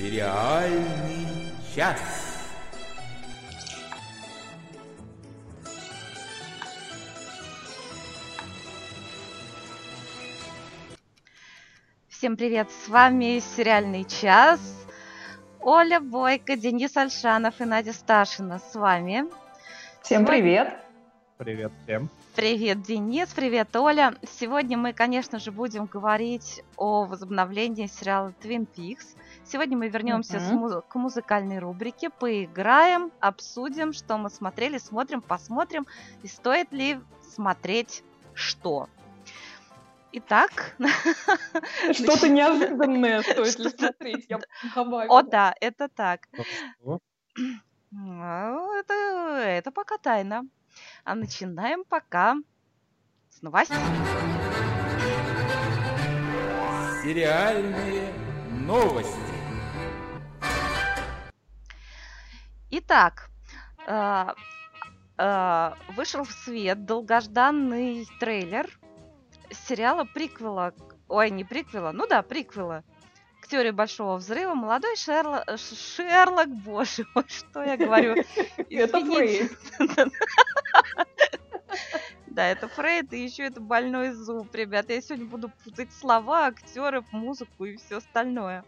Сериальный 0.00 1.26
час. 1.76 2.00
Всем 12.08 12.38
привет, 12.38 12.68
с 12.70 12.88
вами 12.88 13.40
«Сериальный 13.40 14.04
час». 14.04 14.60
Оля 15.60 16.00
Бойко, 16.00 16.56
Денис 16.56 16.96
Альшанов 16.96 17.60
и 17.60 17.64
Надя 17.66 17.92
Сташина 17.92 18.58
с 18.58 18.74
вами. 18.74 19.26
Всем 20.02 20.22
Сегодня- 20.22 20.26
привет. 20.26 20.74
Привет 21.36 21.72
всем. 21.84 22.08
Привет, 22.34 22.82
Денис, 22.82 23.28
привет, 23.34 23.74
Оля. 23.76 24.14
Сегодня 24.38 24.78
мы, 24.78 24.94
конечно 24.94 25.38
же, 25.38 25.52
будем 25.52 25.84
говорить 25.84 26.62
о 26.76 27.04
возобновлении 27.04 27.86
сериала 27.86 28.32
Twin 28.42 28.66
Peaks. 28.66 29.14
Сегодня 29.50 29.76
мы 29.76 29.88
вернемся 29.88 30.38
с 30.38 30.48
Мгм. 30.52 30.58
музы- 30.58 30.82
к 30.88 30.94
музыкальной 30.94 31.58
рубрике, 31.58 32.08
поиграем, 32.08 33.10
обсудим, 33.18 33.92
что 33.92 34.16
мы 34.16 34.30
смотрели, 34.30 34.78
смотрим, 34.78 35.20
посмотрим, 35.22 35.86
и 36.22 36.28
стоит 36.28 36.70
ли 36.72 37.00
смотреть 37.34 38.04
что. 38.32 38.88
Итак, 40.12 40.76
Что-то 41.92 42.28
неожиданное 42.28 43.22
стоит 43.22 43.58
ли 43.58 43.70
смотреть, 43.70 44.26
я 44.28 44.38
добавила. 44.74 45.18
о 45.18 45.22
да, 45.22 45.52
это 45.60 45.88
так. 45.88 46.28
Что? 46.80 47.00
Ну, 47.92 48.72
Это, 48.78 48.94
это 49.58 49.72
пока 49.72 49.98
тайна. 49.98 50.44
А 51.02 51.16
начинаем 51.16 51.82
пока 51.82 52.36
с 53.28 53.42
новостей. 53.42 53.76
Сериальные 57.02 58.12
новости. 58.50 59.29
Итак, 62.70 63.30
а, 63.86 64.34
а, 65.16 65.76
вышел 65.96 66.24
в 66.24 66.30
свет 66.30 66.84
долгожданный 66.84 68.06
трейлер 68.20 68.68
сериала 69.68 70.04
приквела, 70.04 70.72
ой, 71.08 71.30
не 71.30 71.44
приквела, 71.44 71.92
ну 71.92 72.06
да, 72.06 72.22
приквела 72.22 72.84
к 73.40 73.48
теории 73.48 73.70
большого 73.70 74.16
взрыва. 74.16 74.54
Молодой 74.54 74.96
Шерлок, 74.96 75.44
Шерлок, 75.58 76.48
боже 76.48 77.06
мой, 77.14 77.24
что 77.28 77.62
я 77.62 77.76
говорю? 77.76 78.16
Это. 78.70 79.00
Фрейд. 79.04 79.52
Да, 82.26 82.46
это 82.46 82.68
Фрейд, 82.68 83.12
и 83.12 83.24
еще 83.24 83.42
это 83.42 83.60
больной 83.60 84.12
зуб, 84.12 84.54
ребята. 84.54 84.92
Я 84.92 85.00
сегодня 85.00 85.26
буду 85.26 85.50
путать 85.64 85.92
слова, 85.92 86.46
актеров, 86.46 87.04
музыку 87.10 87.64
и 87.64 87.76
все 87.76 87.96
остальное. 87.96 88.64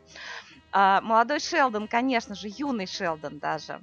А, 0.72 1.00
молодой 1.02 1.38
Шелдон, 1.38 1.86
конечно 1.86 2.34
же, 2.34 2.48
юный 2.48 2.86
Шелдон 2.86 3.38
даже. 3.38 3.80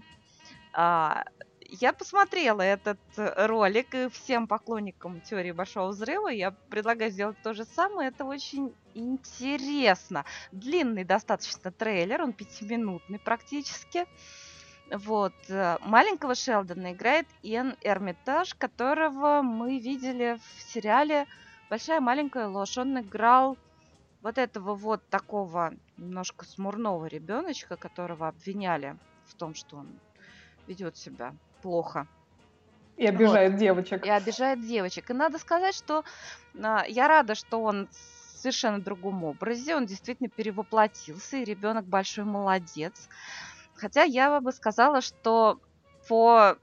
А, 0.74 1.24
я 1.70 1.94
посмотрела 1.94 2.62
этот 2.64 3.00
э, 3.16 3.46
ролик, 3.46 3.94
и 3.94 4.10
всем 4.10 4.48
поклонникам 4.48 5.22
теории 5.22 5.52
Большого 5.52 5.90
Взрыва 5.90 6.30
я 6.30 6.52
предлагаю 6.70 7.12
сделать 7.12 7.38
то 7.44 7.54
же 7.54 7.64
самое. 7.64 8.10
Это 8.10 8.26
очень 8.26 8.74
интересно. 8.96 10.26
Длинный 10.52 11.04
достаточно 11.04 11.72
трейлер, 11.72 12.24
он 12.24 12.34
пятиминутный 12.34 13.20
практически. 13.20 14.06
Вот. 14.92 15.36
э, 15.48 15.78
Маленького 15.82 16.34
Шелдона 16.34 16.94
играет 16.94 17.28
Иэн 17.44 17.76
Эрмитаж, 17.82 18.56
которого 18.56 19.44
мы 19.44 19.78
видели 19.78 20.40
в 20.58 20.74
сериале 20.74 21.28
«Большая 21.70 22.02
маленькая 22.02 22.48
ложь». 22.48 22.80
Он 22.80 23.00
играл 23.00 23.58
вот 24.22 24.38
этого 24.38 24.76
вот 24.76 25.10
такого 25.10 25.74
немножко 25.98 26.46
смурного 26.46 27.06
ребеночка, 27.08 27.78
которого 27.78 28.28
обвиняли 28.28 29.00
в 29.24 29.36
том, 29.36 29.54
что 29.56 29.78
он 29.78 30.02
ведет 30.68 30.98
себя 30.98 31.38
плохо 31.62 32.10
И 32.98 33.08
обижает 33.08 33.56
девочек. 33.56 34.04
и 34.04 34.10
обижает 34.10 34.62
девочек. 34.62 35.10
И 35.10 35.14
надо 35.14 35.38
сказать, 35.40 35.76
что 35.76 36.04
а, 36.62 36.86
я 36.88 37.08
рада, 37.08 37.36
что 37.36 37.62
он 37.62 37.90
в 37.90 37.94
совершенно 38.38 38.82
другом 38.82 39.24
образе, 39.26 39.76
он 39.76 39.86
действительно 39.86 40.30
перевоплотился, 40.30 41.38
и 41.38 41.44
ребенок 41.44 41.86
большой 41.88 42.24
молодец. 42.24 43.10
Хотя 43.74 44.04
я 44.04 44.40
бы 44.42 44.52
сказала, 44.54 45.02
что 45.02 45.60
по 46.08 46.58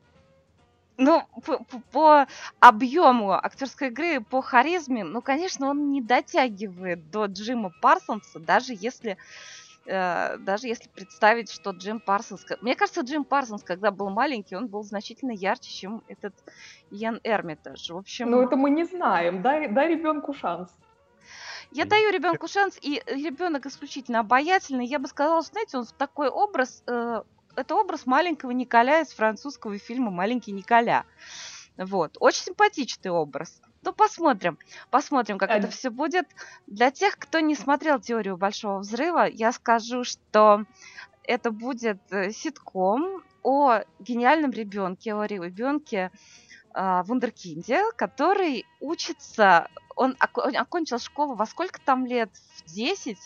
ну, 0.99 1.25
по, 1.45 1.59
по- 1.93 2.27
объему 2.61 3.33
актерской 3.33 3.89
игры, 3.89 4.21
по 4.21 4.41
харизме, 4.43 5.05
ну, 5.05 5.21
конечно, 5.23 5.69
он 5.69 5.91
не 5.91 6.01
дотягивает 6.03 7.11
до 7.11 7.27
Джима 7.27 7.71
Парсонса, 7.83 8.39
даже 8.39 8.73
если 8.75 9.17
э, 9.87 10.37
даже 10.39 10.67
если 10.69 10.89
представить, 10.89 11.51
что 11.51 11.71
Джим 11.71 12.01
Парсонс... 12.01 12.45
Мне 12.61 12.75
кажется, 12.75 13.03
Джим 13.03 13.25
Парсонс, 13.25 13.63
когда 13.63 13.91
был 13.91 14.11
маленький, 14.11 14.57
он 14.57 14.67
был 14.69 14.83
значительно 14.83 15.33
ярче, 15.33 15.71
чем 15.71 16.03
этот 16.09 16.35
Иэн 16.91 17.21
Эрмитаж. 17.25 17.91
В 17.91 17.97
общем, 17.97 18.31
Ну, 18.31 18.43
это 18.43 18.57
мы 18.57 18.71
не 18.71 18.85
знаем. 18.85 19.43
Дай, 19.43 19.69
дай 19.69 19.89
ребенку 19.89 20.33
шанс. 20.35 20.71
я 21.73 21.85
даю 21.85 22.11
ребенку 22.11 22.49
шанс, 22.49 22.79
и 22.81 23.03
ребенок 23.07 23.67
исключительно 23.67 24.21
обаятельный. 24.21 24.87
Я 24.87 24.99
бы 24.99 25.09
сказала, 25.09 25.43
знаете, 25.43 25.79
он 25.79 25.85
в 25.85 25.93
такой 25.93 26.29
образ... 26.29 26.83
э, 26.87 27.23
это 27.57 27.75
образ 27.75 28.07
маленького 28.07 28.51
Николя 28.51 29.01
из 29.01 29.13
французского 29.13 29.79
фильма 29.79 30.11
«Маленький 30.11 30.53
Николя». 30.53 31.05
Вот. 31.77 32.17
Очень 32.21 32.45
симпатичный 32.45 33.11
образ. 33.11 33.61
Ну, 33.83 33.93
посмотрим. 33.93 34.59
Посмотрим, 34.91 35.39
как 35.39 35.51
А- 35.51 35.59
это 35.59 35.69
все 35.69 35.91
будет. 35.91 36.27
Для 36.67 36.91
тех, 36.91 37.19
кто 37.19 37.41
не 37.41 37.55
смотрел 37.55 38.01
«Теорию 38.01 38.37
Большого 38.37 38.79
Взрыва», 38.79 39.27
я 39.27 39.53
скажу, 39.53 40.05
что 40.05 40.65
это 41.23 41.51
будет 41.51 42.01
э, 42.11 42.31
ситком 42.31 43.23
о 43.43 43.81
гениальном 44.01 44.51
ребенке, 44.51 45.15
о 45.15 45.25
ребенке 45.25 46.11
а, 46.79 47.05
вундеркинде, 47.05 47.85
который 47.97 48.67
учится, 48.81 49.69
он, 49.95 50.17
он 50.35 50.57
окончил 50.57 50.99
школу 50.99 51.35
во 51.35 51.47
сколько 51.47 51.81
там 51.81 52.05
лет? 52.05 52.31
В 52.67 52.73
10? 52.73 53.19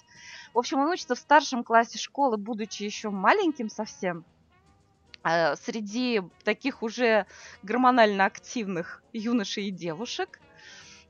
В 0.55 0.59
общем, 0.59 0.79
он 0.81 0.89
учится 0.91 1.15
в 1.15 1.19
старшем 1.19 1.65
классе 1.65 1.99
школы, 1.99 2.37
будучи 2.37 2.83
еще 2.83 3.11
маленьким 3.11 3.69
совсем. 3.69 4.25
а, 5.23 5.57
Среди 5.57 6.23
таких 6.45 6.83
уже 6.83 7.27
гормонально 7.63 8.27
активных 8.27 9.03
юношей 9.13 9.69
и 9.69 9.71
девушек. 9.71 10.41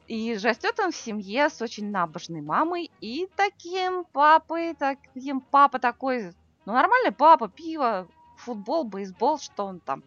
И 0.06 0.34
растет 0.34 0.78
он 0.80 0.90
в 0.90 0.96
семье 0.96 1.48
с 1.48 1.62
очень 1.62 1.90
набожной 1.90 2.40
мамой 2.40 2.90
и 3.00 3.28
таким 3.36 4.04
папой, 4.12 4.74
таким 4.74 5.40
папа 5.40 5.78
такой, 5.78 6.32
ну 6.66 6.72
нормальный 6.72 7.12
папа, 7.12 7.48
пиво, 7.48 8.08
футбол, 8.36 8.84
бейсбол, 8.84 9.38
что 9.38 9.66
он 9.66 9.80
там. 9.80 10.02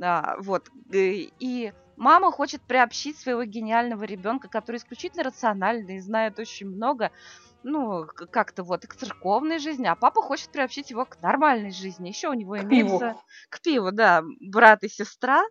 А, 0.00 0.36
вот. 0.38 0.68
э, 0.92 1.28
И 1.38 1.72
мама 1.96 2.30
хочет 2.32 2.62
приобщить 2.62 3.18
своего 3.18 3.44
гениального 3.44 4.04
ребенка, 4.04 4.48
который 4.48 4.76
исключительно 4.76 5.24
рациональный 5.24 5.96
и 5.96 6.00
знает 6.00 6.38
очень 6.38 6.68
много, 6.68 7.10
ну, 7.68 8.06
как-то 8.30 8.62
вот 8.62 8.84
и 8.84 8.86
к 8.86 8.94
церковной 8.94 9.58
жизни, 9.58 9.86
а 9.86 9.96
папа 9.96 10.22
хочет 10.22 10.50
приобщить 10.50 10.90
его 10.90 11.04
к 11.04 11.20
нормальной 11.20 11.72
жизни. 11.72 12.08
Еще 12.08 12.28
у 12.28 12.32
него 12.34 12.54
К 12.54 12.60
пиву. 12.60 12.70
имеется... 12.70 13.16
К 13.50 13.60
пиву, 13.60 13.90
да, 13.90 14.22
брат 14.40 14.84
и 14.84 14.88
сестра. 14.88 15.44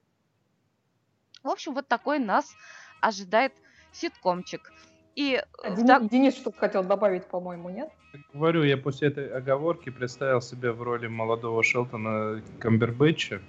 В 1.44 1.50
общем, 1.50 1.74
вот 1.74 1.88
такой 1.90 2.20
нас 2.20 2.56
ожидает 3.02 3.52
ситкомчик. 3.92 4.72
И 5.16 5.42
А 5.64 5.70
в 5.72 5.76
Дени- 5.78 5.88
так- 5.88 6.10
Денис 6.10 6.36
что-то 6.36 6.58
хотел 6.58 6.84
добавить, 6.84 7.26
по-моему, 7.26 7.70
нет? 7.70 7.90
Говорю, 8.34 8.64
я 8.64 8.78
после 8.78 9.10
этой 9.10 9.30
оговорки 9.30 9.90
представил 9.90 10.42
себя 10.42 10.72
в 10.72 10.82
роли 10.82 11.08
молодого 11.08 11.64
Шелтона 11.64 12.42
Камбербэтча. 12.60 13.42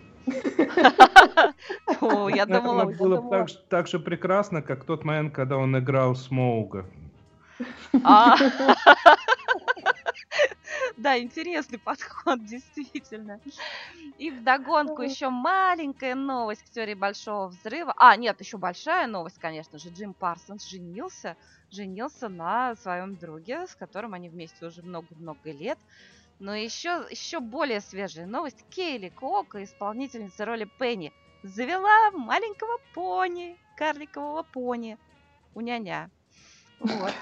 О, 2.00 2.28
я 2.28 2.43
Это 2.43 2.60
думала, 2.60 2.84
было 2.84 3.47
так 3.68 3.86
же 3.86 3.98
прекрасно, 4.01 4.60
как 4.63 4.84
тот 4.84 5.04
момент, 5.04 5.33
когда 5.34 5.57
он 5.57 5.78
играл 5.78 6.16
Смоуга. 6.16 6.84
А. 8.03 8.36
Да, 10.97 11.18
интересный 11.18 11.78
подход, 11.78 12.44
действительно. 12.44 13.41
И 14.16 14.30
вдогонку 14.30 15.03
еще 15.03 15.30
маленькая 15.30 16.14
новость 16.14 16.62
к 16.64 16.70
теории 16.70 16.94
большого 16.94 17.48
взрыва. 17.48 17.94
А, 17.97 18.16
нет, 18.16 18.41
еще 18.41 18.58
большая 18.58 19.06
новость, 19.06 19.38
конечно 19.38 19.78
же. 19.78 19.91
Джим 19.91 20.14
Парсонс 20.14 20.64
женился, 20.66 21.36
женился 21.70 22.28
на 22.28 22.76
своем 22.76 23.16
друге, 23.18 23.66
с 23.66 23.74
которым 23.76 24.14
они 24.14 24.28
вместе 24.30 24.66
уже 24.66 24.82
много-много 24.82 25.53
лет. 25.53 25.78
Но 26.38 26.54
еще, 26.54 27.06
еще 27.10 27.41
более 27.41 27.80
свежая 27.80 28.26
новость. 28.26 28.64
Кейли 28.70 29.10
Кока, 29.10 29.64
исполнительница 29.64 30.44
роли 30.47 30.70
Пенни, 30.78 31.14
завела 31.42 32.10
маленького 32.12 32.78
пони, 32.92 33.58
карликового 33.76 34.42
пони 34.44 34.98
у 35.54 35.60
няня. 35.60 36.10
Вот. 36.81 37.13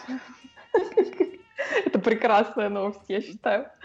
Это 1.84 1.98
прекрасная 1.98 2.68
новость, 2.68 3.04
я 3.08 3.20
считаю. 3.20 3.66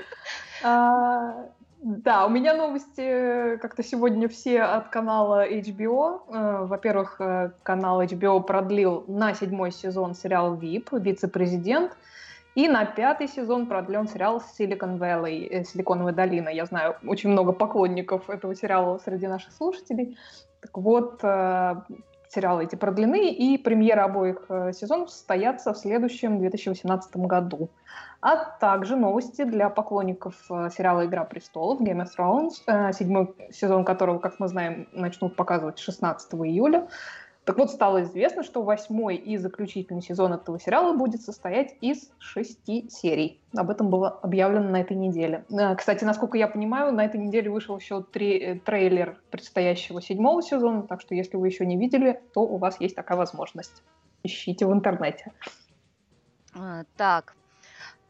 А, 0.62 1.46
Да, 1.82 2.26
у 2.26 2.30
меня 2.30 2.54
новости 2.54 3.00
э, 3.00 3.58
как-то 3.58 3.82
сегодня 3.82 4.28
все 4.28 4.64
от 4.64 4.90
канала 4.90 5.48
HBO. 5.50 6.24
Э, 6.28 6.66
Во-первых, 6.66 7.22
э, 7.22 7.52
канал 7.64 8.02
HBO 8.02 8.44
продлил 8.44 9.06
на 9.08 9.34
седьмой 9.34 9.72
сезон 9.72 10.16
сериал 10.16 10.58
VIP, 10.58 11.00
вице-президент. 11.00 11.96
И 12.56 12.68
на 12.68 12.84
пятый 12.84 13.30
сезон 13.30 13.68
продлен 13.68 14.10
сериал 14.10 14.44
Silicon 14.60 14.98
Valley, 14.98 15.64
Силиконовая 15.64 16.12
долина. 16.12 16.50
Я 16.50 16.66
знаю 16.66 16.98
очень 17.06 17.30
много 17.30 17.54
поклонников 17.54 18.30
этого 18.30 18.54
сериала 18.54 19.00
среди 19.06 19.28
наших 19.28 19.54
слушателей. 19.54 20.18
Так 20.60 20.78
вот, 20.78 21.22
сериалы 22.30 22.64
эти 22.64 22.76
продлены, 22.76 23.32
и 23.32 23.58
премьера 23.58 24.06
обоих 24.06 24.46
э, 24.50 24.72
сезонов 24.74 25.10
состоятся 25.10 25.74
в 25.74 25.78
следующем 25.78 26.40
2018 26.40 27.18
году. 27.18 27.70
А 28.22 28.36
также 28.36 28.96
новости 28.96 29.44
для 29.44 29.70
поклонников 29.70 30.36
э, 30.50 30.70
сериала 30.76 31.06
«Игра 31.06 31.24
престолов» 31.24 31.82
Game 31.82 32.04
of 32.04 32.10
Thrones, 32.18 32.52
э, 32.68 32.94
седьмой 32.94 33.34
сезон 33.52 33.84
которого, 33.84 34.20
как 34.20 34.40
мы 34.40 34.48
знаем, 34.48 34.88
начнут 34.92 35.36
показывать 35.36 35.80
16 35.80 36.34
июля. 36.36 36.88
Так 37.50 37.58
вот, 37.58 37.72
стало 37.72 38.04
известно, 38.04 38.44
что 38.44 38.62
восьмой 38.62 39.16
и 39.16 39.36
заключительный 39.38 40.04
сезон 40.04 40.34
этого 40.34 40.60
сериала 40.60 40.96
будет 40.96 41.24
состоять 41.24 41.76
из 41.82 42.12
шести 42.20 42.88
серий. 42.92 43.42
Об 43.58 43.72
этом 43.72 43.90
было 43.90 44.10
объявлено 44.10 44.70
на 44.70 44.82
этой 44.82 44.96
неделе. 44.96 45.46
Э, 45.50 45.76
кстати, 45.76 46.04
насколько 46.04 46.38
я 46.38 46.48
понимаю, 46.48 46.94
на 46.94 47.04
этой 47.04 47.20
неделе 47.20 47.50
вышел 47.50 47.76
еще 47.76 48.04
три, 48.04 48.38
э, 48.38 48.60
трейлер 48.60 49.20
предстоящего 49.32 50.00
седьмого 50.00 50.44
сезона, 50.44 50.84
так 50.84 51.02
что 51.02 51.16
если 51.16 51.38
вы 51.38 51.48
еще 51.48 51.66
не 51.66 51.76
видели, 51.76 52.22
то 52.36 52.42
у 52.42 52.58
вас 52.58 52.80
есть 52.80 52.96
такая 52.96 53.18
возможность. 53.18 53.82
Ищите 54.22 54.68
в 54.68 54.72
интернете. 54.72 55.32
А, 56.54 56.84
Так, 56.98 57.36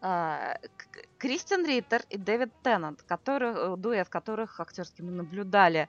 а, 0.01 0.57
Кристиан 1.18 1.65
Риттер 1.65 2.01
и 2.09 2.18
Дэвид 2.18 2.51
Теннант, 2.62 3.03
которых, 3.03 3.56
э, 3.56 3.75
дуэт 3.77 4.09
которых 4.09 4.59
актерски 4.59 5.01
мы 5.01 5.12
наблюдали 5.12 5.88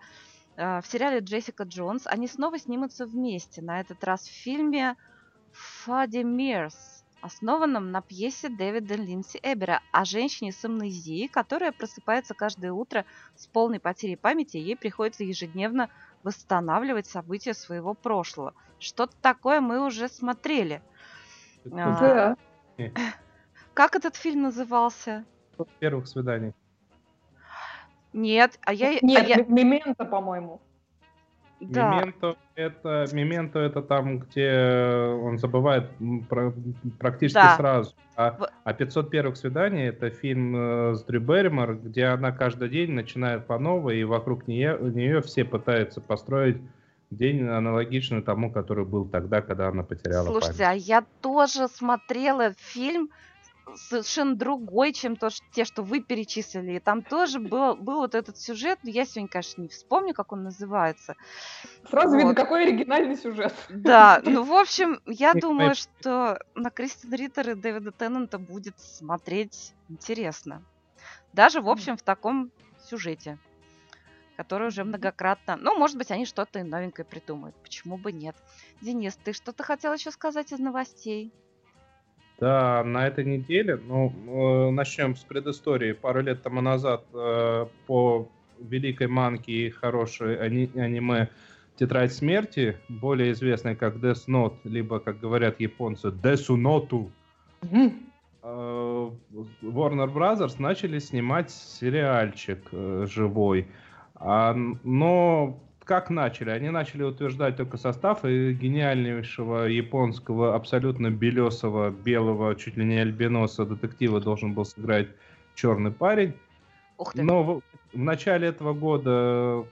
в 0.56 0.82
сериале 0.84 1.20
Джессика 1.20 1.64
Джонс, 1.64 2.06
они 2.06 2.26
снова 2.26 2.58
снимутся 2.58 3.06
вместе, 3.06 3.62
на 3.62 3.80
этот 3.80 4.02
раз 4.04 4.26
в 4.26 4.32
фильме 4.32 4.96
Фади 5.52 6.18
Мирс, 6.18 7.04
основанном 7.20 7.90
на 7.90 8.02
пьесе 8.02 8.48
Дэвида 8.48 8.94
Линдси 8.94 9.38
Эбера 9.42 9.80
о 9.92 10.04
женщине 10.04 10.52
с 10.52 10.64
амнезией, 10.64 11.28
которая 11.28 11.72
просыпается 11.72 12.34
каждое 12.34 12.72
утро 12.72 13.04
с 13.36 13.46
полной 13.46 13.80
потерей 13.80 14.16
памяти, 14.16 14.56
и 14.56 14.62
ей 14.62 14.76
приходится 14.76 15.24
ежедневно 15.24 15.90
восстанавливать 16.22 17.06
события 17.06 17.54
своего 17.54 17.94
прошлого. 17.94 18.54
Что-то 18.78 19.14
такое 19.20 19.60
мы 19.60 19.84
уже 19.84 20.08
смотрели. 20.08 20.82
А, 21.72 22.36
Да. 22.76 22.92
Как 23.74 23.94
этот 23.94 24.16
фильм 24.16 24.42
назывался? 24.42 25.24
Первых 25.78 26.08
свиданий. 26.08 26.54
Нет, 28.12 28.58
а 28.64 28.72
я... 28.72 28.90
а 28.90 28.98
Нет, 29.04 29.28
я- 29.28 29.36
М- 29.40 29.54
Мементо, 29.54 30.04
по-моему. 30.04 30.60
да. 31.60 31.94
Мементо 31.94 32.36
это, 32.54 33.06
Мементо 33.12 33.58
это 33.58 33.82
там, 33.82 34.18
где 34.18 34.50
он 35.22 35.38
забывает 35.38 35.90
про- 36.28 36.52
практически 36.98 37.34
Да. 37.34 37.56
сразу. 37.56 37.94
А, 38.16 38.32
В- 38.32 38.50
а 38.64 38.72
500 38.74 39.10
первых 39.10 39.36
свиданий 39.36 39.86
это 39.88 40.10
фильм 40.10 40.54
э, 40.56 40.94
с 40.94 41.04
Дрю 41.04 41.20
Берримор, 41.20 41.76
где 41.76 42.06
она 42.06 42.32
каждый 42.32 42.68
день 42.68 42.92
начинает 42.92 43.46
по 43.46 43.58
новой, 43.58 44.00
и 44.00 44.04
вокруг 44.04 44.48
нее, 44.48 44.76
нее 44.80 45.20
все 45.22 45.44
пытаются 45.44 46.00
построить 46.00 46.58
день 47.10 47.46
аналогичный 47.48 48.22
тому, 48.22 48.50
который 48.52 48.84
был 48.84 49.06
тогда, 49.08 49.40
когда 49.42 49.68
она 49.68 49.82
потеряла 49.82 50.26
Слушайте, 50.26 50.64
память. 50.64 50.82
а 50.84 50.86
я 50.86 51.04
тоже 51.22 51.68
смотрела 51.68 52.52
фильм 52.56 53.10
совершенно 53.76 54.34
другой, 54.34 54.92
чем 54.92 55.16
то, 55.16 55.30
ш- 55.30 55.42
те, 55.52 55.64
что 55.64 55.82
вы 55.82 56.00
перечислили. 56.00 56.72
И 56.72 56.80
там 56.80 57.02
тоже 57.02 57.38
был, 57.40 57.76
был 57.76 57.96
вот 58.00 58.14
этот 58.14 58.38
сюжет, 58.38 58.78
но 58.82 58.90
я 58.90 59.04
сегодня, 59.04 59.28
конечно, 59.28 59.62
не 59.62 59.68
вспомню, 59.68 60.14
как 60.14 60.32
он 60.32 60.42
называется. 60.44 61.16
Сразу 61.88 62.16
видно, 62.16 62.30
Вот. 62.30 62.36
какой 62.36 62.64
оригинальный 62.64 63.16
сюжет. 63.16 63.54
Да, 63.68 64.20
ну, 64.24 64.42
в 64.44 64.52
общем, 64.52 65.00
я 65.06 65.34
думаю, 65.34 65.74
что 65.74 66.38
на 66.54 66.70
Кристин 66.70 67.12
Риттер 67.14 67.50
и 67.50 67.54
Дэвида 67.54 67.92
Теннанта 67.92 68.38
будет 68.38 68.78
смотреть 68.78 69.72
интересно. 69.88 70.62
Даже, 71.32 71.60
в 71.60 71.68
общем, 71.68 71.96
в 71.96 72.02
таком 72.02 72.50
сюжете, 72.88 73.38
который 74.36 74.68
уже 74.68 74.84
многократно... 74.84 75.56
Ну, 75.56 75.76
может 75.78 75.96
быть, 75.96 76.10
они 76.10 76.24
что-то 76.24 76.64
новенькое 76.64 77.04
придумают. 77.04 77.54
Почему 77.62 77.98
бы 77.98 78.10
нет? 78.10 78.34
Денис, 78.80 79.16
ты 79.22 79.32
что-то 79.32 79.62
хотел 79.62 79.92
еще 79.92 80.10
сказать 80.10 80.50
из 80.52 80.58
новостей? 80.58 81.32
Да, 82.40 82.82
на 82.84 83.06
этой 83.06 83.24
неделе, 83.26 83.76
ну, 83.76 84.12
э, 84.26 84.70
начнем 84.70 85.14
с 85.14 85.20
предыстории. 85.20 85.92
Пару 85.92 86.22
лет 86.22 86.42
тому 86.42 86.62
назад 86.62 87.04
э, 87.12 87.66
по 87.86 88.28
великой 88.58 89.08
манке 89.08 89.52
и 89.52 89.70
хорошей 89.70 90.36
ани- 90.36 90.70
аниме 90.74 91.28
«Тетрадь 91.76 92.14
смерти», 92.14 92.78
более 92.88 93.32
известной 93.32 93.76
как 93.76 93.96
Death 93.96 94.26
Note, 94.26 94.56
либо, 94.64 95.00
как 95.00 95.20
говорят 95.20 95.60
японцы, 95.60 96.08
Desu 96.08 96.56
Notu, 96.56 97.10
э, 98.42 99.10
Warner 99.62 100.10
Brothers 100.12 100.54
начали 100.58 100.98
снимать 100.98 101.50
сериальчик 101.50 102.60
э, 102.72 103.06
живой. 103.06 103.66
А, 104.14 104.54
но 104.82 105.60
как 105.90 106.08
начали? 106.08 106.50
Они 106.50 106.70
начали 106.70 107.02
утверждать 107.02 107.56
только 107.56 107.76
состав 107.76 108.24
и 108.24 108.52
гениальнейшего 108.52 109.64
японского 109.64 110.54
абсолютно 110.54 111.10
белесого, 111.10 111.90
белого, 111.90 112.54
чуть 112.54 112.76
ли 112.76 112.84
не 112.84 112.98
альбиноса 113.00 113.66
детектива 113.66 114.20
должен 114.20 114.54
был 114.54 114.64
сыграть 114.64 115.08
черный 115.56 115.90
парень. 115.90 116.34
Ух 116.96 117.12
ты. 117.12 117.24
Но 117.24 117.42
в, 117.42 117.62
в 117.92 117.98
начале 117.98 118.46
этого 118.46 118.72
года 118.72 119.66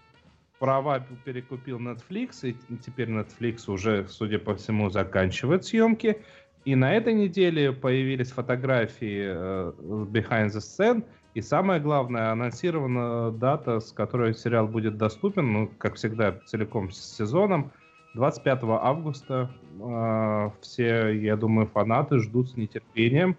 права 0.58 1.06
перекупил 1.24 1.78
Netflix, 1.78 2.40
и 2.42 2.56
теперь 2.84 3.10
Netflix 3.10 3.70
уже, 3.70 4.08
судя 4.08 4.40
по 4.40 4.56
всему, 4.56 4.90
заканчивает 4.90 5.66
съемки. 5.66 6.20
И 6.64 6.74
на 6.74 6.94
этой 6.94 7.14
неделе 7.14 7.70
появились 7.70 8.32
фотографии 8.32 9.22
э, 9.24 9.72
behind 10.10 10.48
the 10.48 10.58
scene, 10.58 11.04
и 11.34 11.40
самое 11.40 11.80
главное, 11.80 12.32
анонсирована 12.32 13.30
дата, 13.30 13.80
с 13.80 13.92
которой 13.92 14.34
сериал 14.34 14.66
будет 14.66 14.96
доступен, 14.96 15.52
ну, 15.52 15.70
как 15.78 15.94
всегда, 15.94 16.32
целиком 16.46 16.90
с 16.90 16.98
сезоном, 17.16 17.70
25 18.14 18.60
августа. 18.64 19.50
Э, 19.80 20.50
все, 20.60 21.08
я 21.10 21.36
думаю, 21.36 21.66
фанаты 21.66 22.18
ждут 22.18 22.50
с 22.50 22.56
нетерпением. 22.56 23.36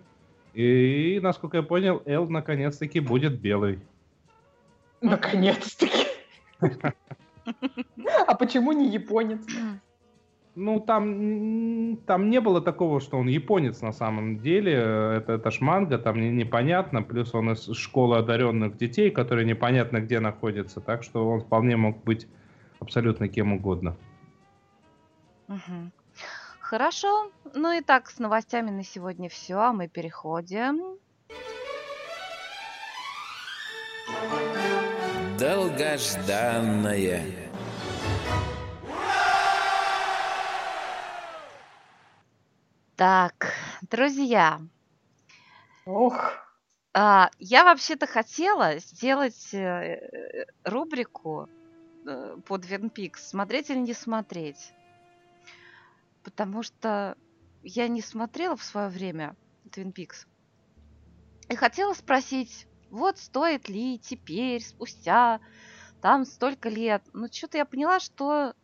И, 0.53 1.19
насколько 1.21 1.57
я 1.57 1.63
понял, 1.63 2.01
Эл 2.05 2.29
наконец-таки 2.29 2.99
будет 2.99 3.39
белый. 3.39 3.79
Наконец-таки. 5.01 6.07
А 8.27 8.35
почему 8.35 8.73
не 8.73 8.89
японец? 8.89 9.41
Ну, 10.59 10.81
там, 10.81 11.97
там 12.05 12.29
не 12.29 12.41
было 12.41 12.61
такого, 12.61 12.99
что 12.99 13.17
он 13.17 13.27
японец 13.27 13.81
на 13.81 13.93
самом 13.93 14.39
деле. 14.39 14.73
Это, 14.73 15.33
это 15.33 15.51
ж 15.51 15.61
манга, 15.61 15.97
там 15.97 16.19
не- 16.19 16.31
непонятно. 16.31 17.01
Плюс 17.01 17.33
он 17.33 17.51
из 17.51 17.71
школы 17.77 18.17
одаренных 18.17 18.75
детей, 18.75 19.09
которые 19.09 19.45
непонятно 19.45 20.01
где 20.01 20.19
находятся. 20.19 20.81
Так 20.81 21.03
что 21.03 21.29
он 21.29 21.39
вполне 21.39 21.77
мог 21.77 22.03
быть 22.03 22.27
абсолютно 22.81 23.29
кем 23.29 23.53
угодно. 23.53 23.95
Мгм. 25.47 25.93
Хорошо. 26.59 27.31
Ну 27.55 27.71
и 27.71 27.81
так, 27.81 28.09
с 28.09 28.19
новостями 28.19 28.69
на 28.69 28.83
сегодня 28.83 29.29
все, 29.29 29.59
а 29.59 29.71
мы 29.71 29.87
переходим. 29.87 30.97
Долгожданное. 35.39 37.48
Так, 42.99 43.53
друзья, 43.89 44.59
Ох, 45.85 46.33
а, 46.93 47.29
я 47.39 47.63
вообще-то 47.63 48.07
хотела 48.07 48.77
сделать 48.79 49.53
э, 49.53 50.45
рубрику 50.65 51.47
э, 52.05 52.35
по 52.45 52.57
Twin 52.57 52.91
Peaks 52.93 53.19
«Смотреть 53.19 53.69
или 53.69 53.77
не 53.77 53.93
смотреть?» 53.93 54.73
Потому 56.25 56.61
что 56.61 57.15
я 57.63 57.87
не 57.87 58.01
смотрела 58.01 58.57
в 58.57 58.63
свое 58.63 58.89
время 58.89 59.37
Twin 59.69 59.93
Peaks. 59.93 60.27
И 61.47 61.55
хотела 61.55 61.93
спросить, 61.93 62.67
вот 62.89 63.17
стоит 63.17 63.69
ли 63.69 63.97
теперь, 63.97 64.61
спустя 64.61 65.39
там 66.01 66.25
столько 66.25 66.67
лет. 66.67 67.01
Но 67.13 67.29
что-то 67.31 67.59
я 67.59 67.63
поняла, 67.63 68.01
что, 68.01 68.55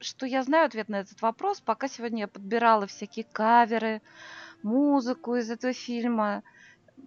что 0.00 0.26
я 0.26 0.42
знаю 0.42 0.66
ответ 0.66 0.88
на 0.88 1.00
этот 1.00 1.20
вопрос, 1.22 1.60
пока 1.60 1.88
сегодня 1.88 2.20
я 2.22 2.28
подбирала 2.28 2.86
всякие 2.86 3.26
каверы, 3.32 4.02
музыку 4.62 5.36
из 5.36 5.50
этого 5.50 5.72
фильма, 5.72 6.42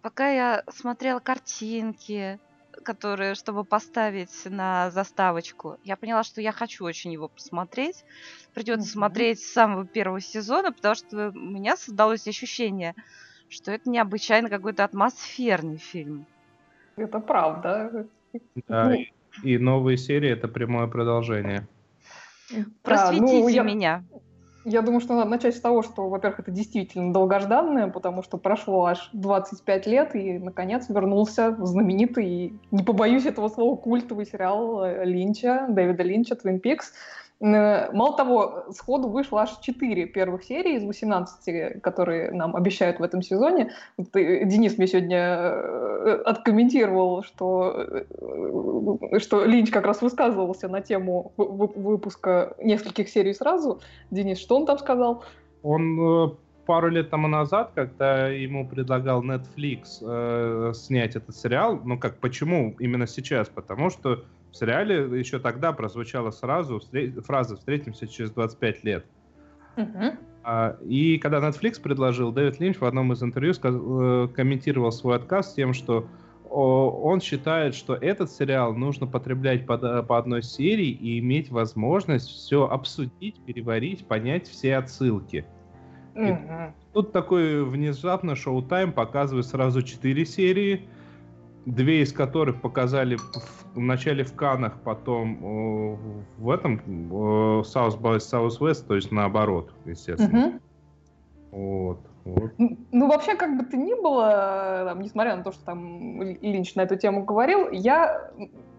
пока 0.02 0.30
я 0.32 0.64
смотрела 0.70 1.20
картинки, 1.20 2.40
которые, 2.86 3.36
чтобы 3.36 3.66
поставить 3.66 4.32
на 4.46 4.92
заставочку, 4.92 5.78
я 5.84 5.98
поняла, 5.98 6.24
что 6.24 6.42
я 6.42 6.52
хочу 6.52 6.86
очень 6.86 7.14
его 7.14 7.30
посмотреть. 7.30 8.06
Придется 8.54 8.90
Мгм. 8.90 8.92
смотреть 8.92 9.42
с 9.42 9.52
самого 9.52 9.88
первого 9.88 10.22
сезона, 10.22 10.72
потому 10.72 10.96
что 10.96 11.30
у 11.30 11.34
меня 11.34 11.78
создалось 11.78 12.28
ощущение, 12.28 12.96
что 13.50 13.72
это 13.72 13.90
необычайно 13.90 14.50
какой-то 14.50 14.84
атмосферный 14.86 15.78
фильм. 15.80 16.28
это 16.98 17.20
правда. 17.20 18.08
Да, 18.68 18.92
Ну. 18.92 19.06
и, 19.42 19.54
и 19.56 19.58
новые 19.58 19.98
серии 19.98 20.30
это 20.30 20.48
прямое 20.48 20.88
продолжение. 20.88 21.68
Да, 22.52 22.66
Просветите 22.84 23.42
ну, 23.42 23.48
я- 23.48 23.64
меня. 23.64 24.04
Я 24.66 24.82
думаю, 24.82 25.00
что 25.00 25.16
надо 25.16 25.30
начать 25.30 25.56
с 25.56 25.62
того, 25.62 25.82
что, 25.84 26.10
во-первых, 26.10 26.42
это 26.42 26.52
действительно 26.52 27.14
долгожданное, 27.14 27.88
потому 27.88 28.22
что 28.24 28.38
прошло 28.38 28.86
аж 28.86 29.10
25 29.14 29.88
лет, 29.88 30.16
и, 30.16 30.38
наконец, 30.38 30.90
вернулся 30.90 31.56
знаменитый, 31.66 32.60
не 32.70 32.84
побоюсь 32.84 33.26
этого 33.26 33.48
слова, 33.48 33.78
культовый 33.78 34.26
сериал 34.26 34.84
Линча, 35.04 35.66
Дэвида 35.70 36.04
Линча, 36.04 36.36
«Твин 36.36 36.60
Пикс», 36.60 36.94
мало 37.40 38.18
того, 38.18 38.66
сходу 38.72 39.08
вышло 39.08 39.42
аж 39.42 39.58
4 39.62 40.08
первых 40.08 40.44
серии 40.44 40.76
из 40.76 40.84
18, 40.84 41.82
которые 41.82 42.32
нам 42.32 42.56
обещают 42.56 43.00
в 43.00 43.04
этом 43.04 43.22
сезоне. 43.22 43.72
Э, 43.98 44.46
Денис 44.46 44.78
мне 44.78 44.88
сегодня 44.88 45.18
э, 45.18 46.22
откомментировал, 46.26 47.24
что, 47.24 48.06
что 49.20 49.46
Линч 49.46 49.72
как 49.72 49.86
раз 49.86 50.02
высказывался 50.02 50.68
на 50.68 50.82
тему 50.82 51.32
выпуска 51.38 52.56
нескольких 52.62 53.08
серий 53.10 53.34
сразу. 53.34 53.80
Денис, 54.12 54.38
что 54.40 54.58
он 54.58 54.66
там 54.66 54.78
сказал? 54.78 55.24
Он 55.64 56.38
пару 56.70 56.90
лет 56.90 57.10
тому 57.10 57.28
назад, 57.28 57.72
когда 57.74 58.28
ему 58.28 58.68
предлагал 58.68 59.24
Netflix 59.24 60.04
э, 60.04 60.72
снять 60.76 61.16
этот 61.16 61.36
сериал, 61.36 61.82
ну 61.84 61.98
как, 61.98 62.20
почему 62.20 62.76
именно 62.78 63.08
сейчас? 63.08 63.50
Потому 63.50 63.90
что 63.90 64.24
в 64.52 64.56
сериале 64.56 65.20
еще 65.20 65.40
тогда 65.40 65.72
прозвучала 65.74 66.32
сразу 66.32 66.82
фраза 67.26 67.56
«встретимся 67.56 68.08
через 68.08 68.32
25 68.32 68.84
лет». 68.84 69.06
Uh-huh. 69.76 70.18
И 70.84 71.18
когда 71.20 71.40
Netflix 71.40 71.82
предложил, 71.82 72.32
Дэвид 72.32 72.60
Линч 72.60 72.78
в 72.78 72.86
одном 72.86 73.14
из 73.14 73.22
интервью 73.22 73.54
э, 73.62 74.28
комментировал 74.36 74.92
свой 74.92 75.18
отказ 75.18 75.54
тем, 75.54 75.74
что 75.74 76.08
он 76.50 77.22
считает, 77.22 77.76
что 77.76 77.94
этот 77.94 78.32
сериал 78.32 78.74
нужно 78.74 79.06
потреблять 79.06 79.68
по, 79.68 79.78
по 80.02 80.18
одной 80.18 80.42
серии 80.42 80.90
и 80.90 81.20
иметь 81.20 81.52
возможность 81.52 82.28
все 82.28 82.68
обсудить, 82.68 83.40
переварить, 83.46 84.08
понять 84.08 84.48
все 84.48 84.78
отсылки. 84.78 85.46
Uh-huh. 86.16 86.72
Тут 86.94 87.12
такой 87.12 87.64
внезапно 87.64 88.36
Шоу-Тайм 88.36 88.94
показывает 88.94 89.46
сразу 89.46 89.84
четыре 89.84 90.26
серии, 90.26 90.88
две 91.66 92.02
из 92.02 92.14
которых 92.14 92.62
показали 92.62 93.18
в, 93.76 93.80
начале 93.80 94.24
в 94.24 94.34
Канах, 94.36 94.80
потом 94.84 95.38
э, 95.42 95.98
в 96.38 96.50
этом 96.50 96.78
э, 96.78 97.62
South 97.62 98.00
by 98.00 98.18
Southwest, 98.18 98.86
то 98.88 98.96
есть 98.96 99.12
наоборот, 99.12 99.74
естественно. 99.86 100.48
Угу. 100.48 100.60
Вот, 101.52 102.00
вот. 102.26 102.52
Ну, 102.58 103.08
вообще, 103.08 103.36
как 103.36 103.58
бы 103.58 103.66
то 103.66 103.78
ни 103.78 104.00
было, 104.02 104.84
там, 104.88 105.02
несмотря 105.02 105.36
на 105.36 105.44
то, 105.44 105.52
что 105.52 105.64
там 105.66 106.22
Линч 106.22 106.76
на 106.76 106.82
эту 106.82 106.96
тему 106.96 107.24
говорил, 107.24 107.70
я, 107.72 108.32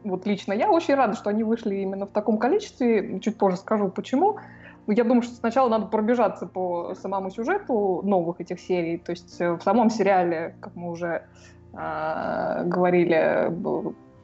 вот 0.05 0.27
лично 0.27 0.53
я 0.53 0.71
очень 0.71 0.95
рада, 0.95 1.15
что 1.15 1.31
они 1.31 1.43
вышли 1.43 1.77
именно 1.77 2.07
в 2.07 2.11
таком 2.11 2.39
количестве. 2.39 3.21
Чуть 3.21 3.37
позже 3.37 3.57
скажу, 3.57 3.89
почему. 3.89 4.39
Я 4.87 5.05
думаю, 5.05 5.23
что 5.23 5.35
сначала 5.35 5.69
надо 5.69 5.87
пробежаться 5.87 6.47
по 6.47 6.95
самому 6.95 7.31
сюжету 7.31 8.01
новых 8.03 8.41
этих 8.41 8.59
серий. 8.61 8.99
То 8.99 9.13
есть 9.13 9.41
э, 9.41 9.53
в 9.53 9.63
самом 9.63 9.91
сериале, 9.91 10.57
как 10.61 10.75
мы 10.75 10.91
уже 10.91 11.25
говорили 11.73 13.53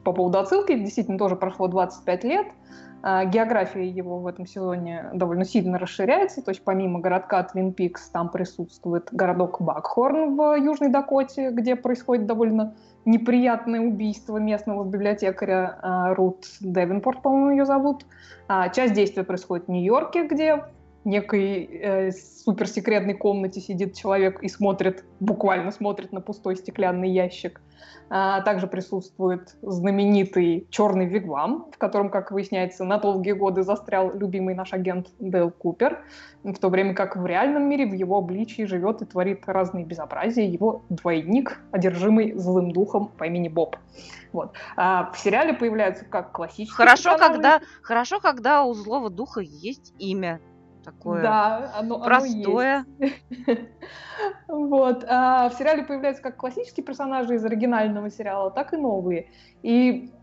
по 0.03 0.13
поводу 0.13 0.39
отсылки, 0.39 0.77
действительно 0.77 1.17
тоже 1.17 1.35
прошло 1.35 1.67
25 1.67 2.23
лет. 2.23 2.47
Э, 3.03 3.25
география 3.25 3.87
его 3.87 4.19
в 4.19 4.27
этом 4.27 4.45
сезоне 4.45 5.09
довольно 5.13 5.45
сильно 5.45 5.77
расширяется, 5.77 6.41
то 6.41 6.51
есть 6.51 6.63
помимо 6.63 6.99
городка 6.99 7.43
Твин 7.43 7.73
Пикс 7.73 8.09
там 8.09 8.29
присутствует 8.29 9.09
городок 9.11 9.61
Бакхорн 9.61 10.35
в 10.35 10.55
Южной 10.55 10.89
Дакоте, 10.89 11.51
где 11.51 11.75
происходит 11.75 12.25
довольно 12.25 12.75
неприятное 13.05 13.81
убийство 13.81 14.37
местного 14.37 14.83
библиотекаря 14.83 15.77
э, 15.81 16.13
Рут 16.13 16.45
Девинпорт, 16.59 17.21
по-моему, 17.21 17.51
ее 17.51 17.65
зовут. 17.65 18.05
А, 18.47 18.69
часть 18.69 18.93
действия 18.93 19.23
происходит 19.23 19.67
в 19.67 19.71
Нью-Йорке, 19.71 20.27
где 20.27 20.63
некой 21.07 21.63
э, 21.63 22.11
суперсекретной 22.11 23.13
комнате 23.13 23.61
сидит 23.61 23.95
человек 23.95 24.43
и 24.43 24.49
смотрит, 24.49 25.05
буквально 25.19 25.71
смотрит 25.71 26.11
на 26.11 26.21
пустой 26.21 26.57
стеклянный 26.57 27.09
ящик. 27.09 27.61
А, 28.09 28.41
также 28.41 28.67
присутствует 28.67 29.55
знаменитый 29.61 30.67
черный 30.69 31.05
вигвам, 31.05 31.69
в 31.73 31.77
котором, 31.77 32.09
как 32.09 32.31
выясняется, 32.31 32.85
на 32.85 32.97
долгие 32.97 33.33
годы 33.33 33.63
застрял 33.63 34.13
любимый 34.13 34.55
наш 34.55 34.71
агент 34.73 35.07
Дейл 35.19 35.51
Купер, 35.51 36.03
в 36.43 36.55
то 36.55 36.69
время 36.69 36.93
как 36.93 37.17
в 37.17 37.25
реальном 37.25 37.63
мире 37.63 37.85
в 37.85 37.93
его 37.93 38.17
обличии 38.17 38.63
живет 38.63 39.01
и 39.01 39.05
творит 39.05 39.43
разные 39.45 39.83
безобразия 39.85 40.45
его 40.45 40.83
двойник, 40.89 41.59
одержимый 41.71 42.33
злым 42.33 42.71
духом 42.71 43.09
по 43.09 43.25
имени 43.25 43.49
Боб. 43.49 43.75
Вот. 44.31 44.53
А 44.77 45.11
в 45.11 45.17
сериале 45.19 45.53
появляются 45.53 46.05
как 46.05 46.31
классические 46.31 46.75
хорошо, 46.75 47.17
когда 47.17 47.59
Хорошо, 47.81 48.19
когда 48.19 48.63
у 48.63 48.73
злого 48.73 49.09
духа 49.09 49.41
есть 49.41 49.93
имя 49.99 50.39
такое 50.87 51.21
да, 51.21 51.73
оно, 51.77 51.99
простое. 51.99 52.85
Оно 54.47 54.67
вот. 54.69 55.05
А 55.07 55.49
в 55.49 55.53
сериале 55.55 55.83
появляются 55.83 56.23
как 56.23 56.37
классические 56.37 56.85
персонажи 56.85 57.35
из 57.35 57.43
оригинального 57.43 58.09
сериала, 58.09 58.51
так 58.51 58.73
и 58.73 58.77
новые. 58.77 59.29
И 59.63 60.13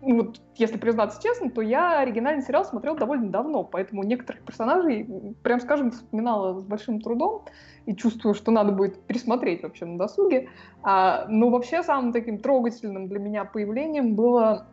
ну 0.00 0.16
вот, 0.16 0.40
если 0.54 0.78
признаться 0.78 1.20
честно, 1.22 1.50
то 1.50 1.60
я 1.60 2.00
оригинальный 2.00 2.42
сериал 2.42 2.64
смотрел 2.64 2.96
довольно 2.96 3.28
давно, 3.28 3.64
поэтому 3.64 4.04
некоторых 4.04 4.42
персонажей, 4.42 5.06
прям 5.42 5.60
скажем, 5.60 5.90
вспоминала 5.90 6.60
с 6.60 6.62
большим 6.62 7.00
трудом 7.00 7.44
и 7.86 7.94
чувствую, 7.94 8.34
что 8.34 8.50
надо 8.52 8.72
будет 8.72 9.02
пересмотреть 9.02 9.62
вообще 9.62 9.84
на 9.84 9.98
досуге. 9.98 10.48
А, 10.82 11.26
но 11.28 11.50
вообще 11.50 11.82
самым 11.82 12.12
таким 12.12 12.38
трогательным 12.38 13.08
для 13.08 13.18
меня 13.18 13.44
появлением 13.44 14.14
было 14.14 14.68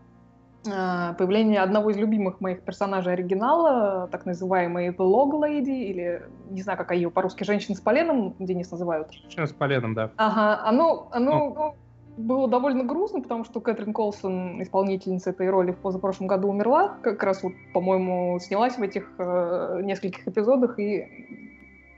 появление 0.63 1.61
одного 1.61 1.89
из 1.89 1.97
любимых 1.97 2.39
моих 2.39 2.61
персонажей 2.61 3.13
оригинала, 3.13 4.07
так 4.11 4.25
называемой 4.25 4.89
The 4.89 4.97
Log 4.97 5.31
Lady, 5.31 5.83
или 5.83 6.23
не 6.49 6.61
знаю, 6.61 6.77
как 6.77 6.91
ее 6.91 7.11
по-русски, 7.11 7.43
женщина 7.43 7.75
с 7.75 7.81
поленом, 7.81 8.35
Денис 8.39 8.71
называют. 8.71 9.11
Женщина 9.11 9.47
с 9.47 9.51
поленом, 9.51 9.93
да. 9.93 10.11
Ага, 10.15 10.61
оно, 10.65 11.09
оно 11.11 11.75
ну. 12.17 12.23
было 12.23 12.47
довольно 12.47 12.83
грустно, 12.83 13.21
потому 13.21 13.43
что 13.43 13.59
Кэтрин 13.59 13.93
Колсон, 13.93 14.61
исполнительница 14.63 15.31
этой 15.31 15.49
роли, 15.49 15.71
в 15.71 15.77
позапрошлом 15.79 16.27
году 16.27 16.49
умерла, 16.49 16.97
как 17.01 17.21
раз 17.23 17.43
вот, 17.43 17.53
по-моему, 17.73 18.39
снялась 18.39 18.77
в 18.77 18.81
этих 18.81 19.11
э, 19.17 19.81
нескольких 19.83 20.27
эпизодах 20.27 20.79
и 20.79 21.43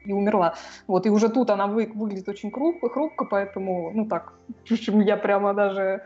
и 0.06 0.14
умерла. 0.14 0.56
Вот, 0.88 1.06
и 1.06 1.10
уже 1.10 1.30
тут 1.30 1.50
она 1.50 1.68
вы, 1.68 1.92
выглядит 1.94 2.30
очень 2.30 2.52
хрупко, 2.52 2.90
хрупко, 2.90 3.26
поэтому, 3.26 3.92
ну 3.94 4.06
так, 4.06 4.34
в 4.66 4.72
общем, 4.72 5.02
я 5.02 5.18
прямо 5.18 5.54
даже 5.54 6.04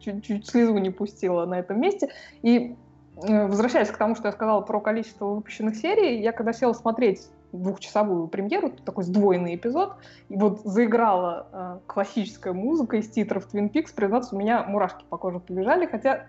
чуть-чуть 0.00 0.46
слезу 0.46 0.78
не 0.78 0.90
пустила 0.90 1.46
на 1.46 1.58
этом 1.58 1.80
месте. 1.80 2.10
И 2.42 2.76
э, 3.22 3.46
возвращаясь 3.46 3.90
к 3.90 3.96
тому, 3.96 4.14
что 4.14 4.28
я 4.28 4.32
сказала 4.32 4.60
про 4.60 4.80
количество 4.80 5.26
выпущенных 5.26 5.76
серий, 5.76 6.20
я 6.20 6.32
когда 6.32 6.52
села 6.52 6.72
смотреть 6.72 7.28
двухчасовую 7.52 8.28
премьеру, 8.28 8.70
такой 8.70 9.04
сдвоенный 9.04 9.54
эпизод, 9.54 9.94
и 10.28 10.36
вот 10.36 10.60
заиграла 10.64 11.46
э, 11.52 11.78
классическая 11.86 12.52
музыка 12.52 12.96
из 12.98 13.08
титров 13.08 13.48
Twin 13.52 13.70
Peaks, 13.70 13.94
признаться, 13.94 14.34
у 14.34 14.38
меня 14.38 14.64
мурашки 14.64 15.04
по 15.08 15.16
коже 15.16 15.40
побежали, 15.40 15.86
хотя, 15.86 16.26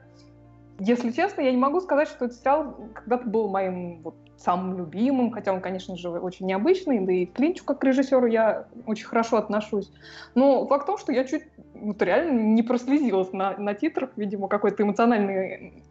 если 0.79 1.11
честно, 1.11 1.41
я 1.41 1.51
не 1.51 1.57
могу 1.57 1.79
сказать, 1.81 2.07
что 2.07 2.25
этот 2.25 2.37
сериал 2.37 2.75
когда-то 2.93 3.27
был 3.27 3.49
моим 3.49 4.01
вот, 4.03 4.15
самым 4.37 4.77
любимым, 4.77 5.31
хотя 5.31 5.51
он, 5.51 5.61
конечно 5.61 5.97
же, 5.97 6.09
очень 6.09 6.45
необычный, 6.45 6.99
да 6.99 7.11
и 7.11 7.25
к 7.25 7.33
Клинчу 7.33 7.65
как 7.65 7.79
к 7.79 7.83
режиссеру 7.83 8.27
я 8.27 8.67
очень 8.85 9.05
хорошо 9.05 9.37
отношусь. 9.37 9.91
Но 10.35 10.67
факт 10.67 10.83
в 10.83 10.87
том, 10.87 10.97
что 10.97 11.11
я 11.11 11.23
чуть 11.23 11.43
вот, 11.73 12.01
реально 12.01 12.39
не 12.39 12.61
прослезилась 12.61 13.33
на, 13.33 13.57
на 13.57 13.73
титрах, 13.73 14.11
видимо, 14.15 14.47
какой-то 14.47 14.83
эмоциональный, 14.83 15.83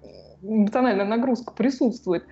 эмоциональная 0.42 1.06
нагрузка 1.06 1.52
присутствует. 1.52 2.24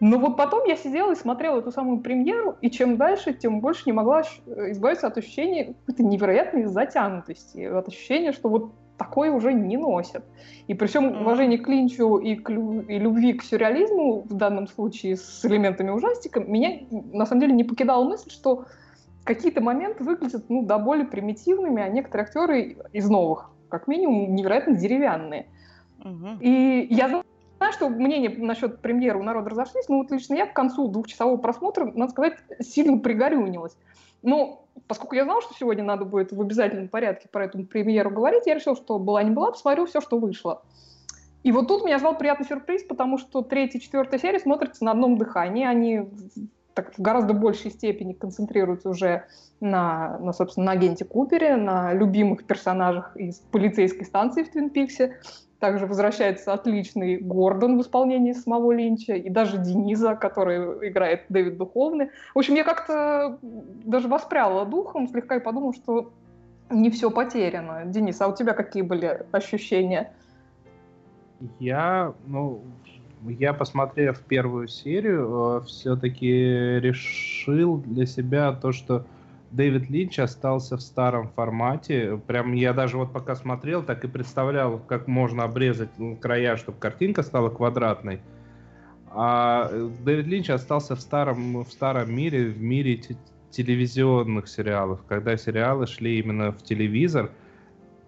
Но 0.00 0.18
вот 0.18 0.36
потом 0.36 0.66
я 0.66 0.76
сидела 0.76 1.12
и 1.12 1.16
смотрела 1.16 1.60
эту 1.60 1.70
самую 1.70 2.00
премьеру, 2.00 2.56
и 2.60 2.70
чем 2.70 2.96
дальше, 2.96 3.32
тем 3.32 3.60
больше 3.60 3.82
не 3.86 3.92
могла 3.92 4.22
избавиться 4.22 5.06
от 5.06 5.16
ощущения 5.18 5.74
какой-то 5.86 6.02
невероятной 6.02 6.64
затянутости, 6.64 7.60
от 7.60 7.88
ощущения, 7.88 8.32
что 8.32 8.48
вот 8.48 8.72
такое 8.96 9.30
уже 9.30 9.52
не 9.52 9.76
носят. 9.76 10.24
И 10.66 10.74
при 10.74 10.86
всем 10.86 11.22
уважении 11.22 11.56
к 11.56 11.68
Линчу 11.68 12.18
и, 12.18 12.36
к, 12.36 12.50
и 12.50 12.98
любви 12.98 13.34
к 13.34 13.42
сюрреализму, 13.42 14.22
в 14.22 14.34
данном 14.34 14.66
случае 14.66 15.16
с 15.16 15.44
элементами 15.44 15.90
ужастика, 15.90 16.40
меня 16.40 16.80
на 16.90 17.26
самом 17.26 17.40
деле 17.40 17.52
не 17.52 17.64
покидала 17.64 18.04
мысль, 18.04 18.30
что 18.30 18.66
какие-то 19.24 19.60
моменты 19.60 20.04
выглядят 20.04 20.44
ну, 20.48 20.64
до 20.64 20.78
более 20.78 21.06
примитивными, 21.06 21.82
а 21.82 21.88
некоторые 21.88 22.24
актеры 22.24 22.76
из 22.92 23.08
новых, 23.08 23.50
как 23.68 23.88
минимум, 23.88 24.34
невероятно 24.34 24.76
деревянные. 24.76 25.46
Угу. 26.00 26.38
И 26.40 26.86
я 26.90 27.08
знаю, 27.08 27.24
что 27.72 27.88
мнения 27.88 28.28
насчет 28.36 28.80
премьеры 28.80 29.18
у 29.18 29.22
народа 29.22 29.50
разошлись, 29.50 29.88
но 29.88 29.98
вот 29.98 30.10
лично 30.10 30.34
я 30.34 30.46
к 30.46 30.52
концу 30.52 30.88
двухчасового 30.88 31.38
просмотра, 31.38 31.90
надо 31.94 32.12
сказать, 32.12 32.34
сильно 32.60 32.98
пригорюнилась. 32.98 33.76
Ну, 34.24 34.66
поскольку 34.88 35.14
я 35.14 35.24
знала, 35.24 35.42
что 35.42 35.54
сегодня 35.54 35.84
надо 35.84 36.04
будет 36.04 36.32
в 36.32 36.40
обязательном 36.40 36.88
порядке 36.88 37.28
про 37.30 37.44
эту 37.44 37.62
премьеру 37.64 38.10
говорить, 38.10 38.46
я 38.46 38.54
решила, 38.54 38.74
что 38.74 38.98
была 38.98 39.22
не 39.22 39.30
была, 39.30 39.52
посмотрю 39.52 39.86
все, 39.86 40.00
что 40.00 40.18
вышло. 40.18 40.62
И 41.42 41.52
вот 41.52 41.68
тут 41.68 41.84
меня 41.84 41.98
ждал 41.98 42.16
приятный 42.16 42.46
сюрприз, 42.46 42.84
потому 42.84 43.18
что 43.18 43.42
третья 43.42 43.78
и 43.78 43.82
четвертая 43.82 44.18
серия 44.18 44.40
смотрятся 44.40 44.82
на 44.84 44.92
одном 44.92 45.18
дыхании. 45.18 45.66
Они 45.66 46.08
так, 46.72 46.94
в 46.94 47.00
гораздо 47.00 47.34
большей 47.34 47.70
степени 47.70 48.14
концентрируются 48.14 48.88
уже 48.88 49.26
на, 49.60 50.18
на, 50.18 50.32
собственно, 50.32 50.66
на 50.66 50.72
агенте 50.72 51.04
Купере, 51.04 51.56
на 51.56 51.92
любимых 51.92 52.44
персонажах 52.46 53.14
из 53.16 53.36
полицейской 53.36 54.06
станции 54.06 54.42
в 54.42 54.50
Твин 54.50 54.70
Пиксе. 54.70 55.20
Также 55.60 55.86
возвращается 55.86 56.52
отличный 56.52 57.16
Гордон 57.18 57.78
в 57.78 57.82
исполнении 57.82 58.32
самого 58.32 58.72
Линча, 58.72 59.14
и 59.14 59.30
даже 59.30 59.58
Дениза, 59.58 60.14
который 60.14 60.88
играет 60.88 61.22
Дэвид 61.28 61.56
Духовный. 61.56 62.10
В 62.34 62.38
общем, 62.38 62.54
я 62.54 62.64
как-то 62.64 63.38
даже 63.42 64.08
воспряла 64.08 64.66
духом 64.66 65.08
слегка 65.08 65.36
и 65.36 65.40
подумала, 65.40 65.72
что 65.72 66.12
не 66.70 66.90
все 66.90 67.10
потеряно. 67.10 67.84
Денис, 67.86 68.20
а 68.20 68.28
у 68.28 68.34
тебя 68.34 68.52
какие 68.52 68.82
были 68.82 69.24
ощущения? 69.32 70.12
Я, 71.58 72.14
ну, 72.26 72.62
я, 73.22 73.52
посмотрев 73.52 74.20
первую 74.20 74.68
серию, 74.68 75.60
э, 75.62 75.66
все-таки 75.66 76.28
решил 76.80 77.78
для 77.78 78.06
себя 78.06 78.52
то, 78.52 78.72
что 78.72 79.04
Дэвид 79.54 79.88
Линч 79.88 80.18
остался 80.18 80.76
в 80.76 80.80
старом 80.80 81.28
формате. 81.28 82.20
Прям 82.26 82.52
я 82.52 82.72
даже 82.72 82.98
вот 82.98 83.12
пока 83.12 83.36
смотрел, 83.36 83.84
так 83.84 84.04
и 84.04 84.08
представлял, 84.08 84.78
как 84.78 85.06
можно 85.06 85.44
обрезать 85.44 85.90
края, 86.20 86.56
чтобы 86.56 86.78
картинка 86.78 87.22
стала 87.22 87.50
квадратной. 87.50 88.20
А 89.10 89.70
Дэвид 90.04 90.26
Линч 90.26 90.50
остался 90.50 90.96
в 90.96 91.00
старом, 91.00 91.62
в 91.62 91.70
старом 91.70 92.12
мире, 92.12 92.46
в 92.46 92.60
мире 92.60 93.00
телевизионных 93.50 94.48
сериалов, 94.48 95.04
когда 95.06 95.36
сериалы 95.36 95.86
шли 95.86 96.18
именно 96.18 96.50
в 96.50 96.62
телевизор. 96.64 97.30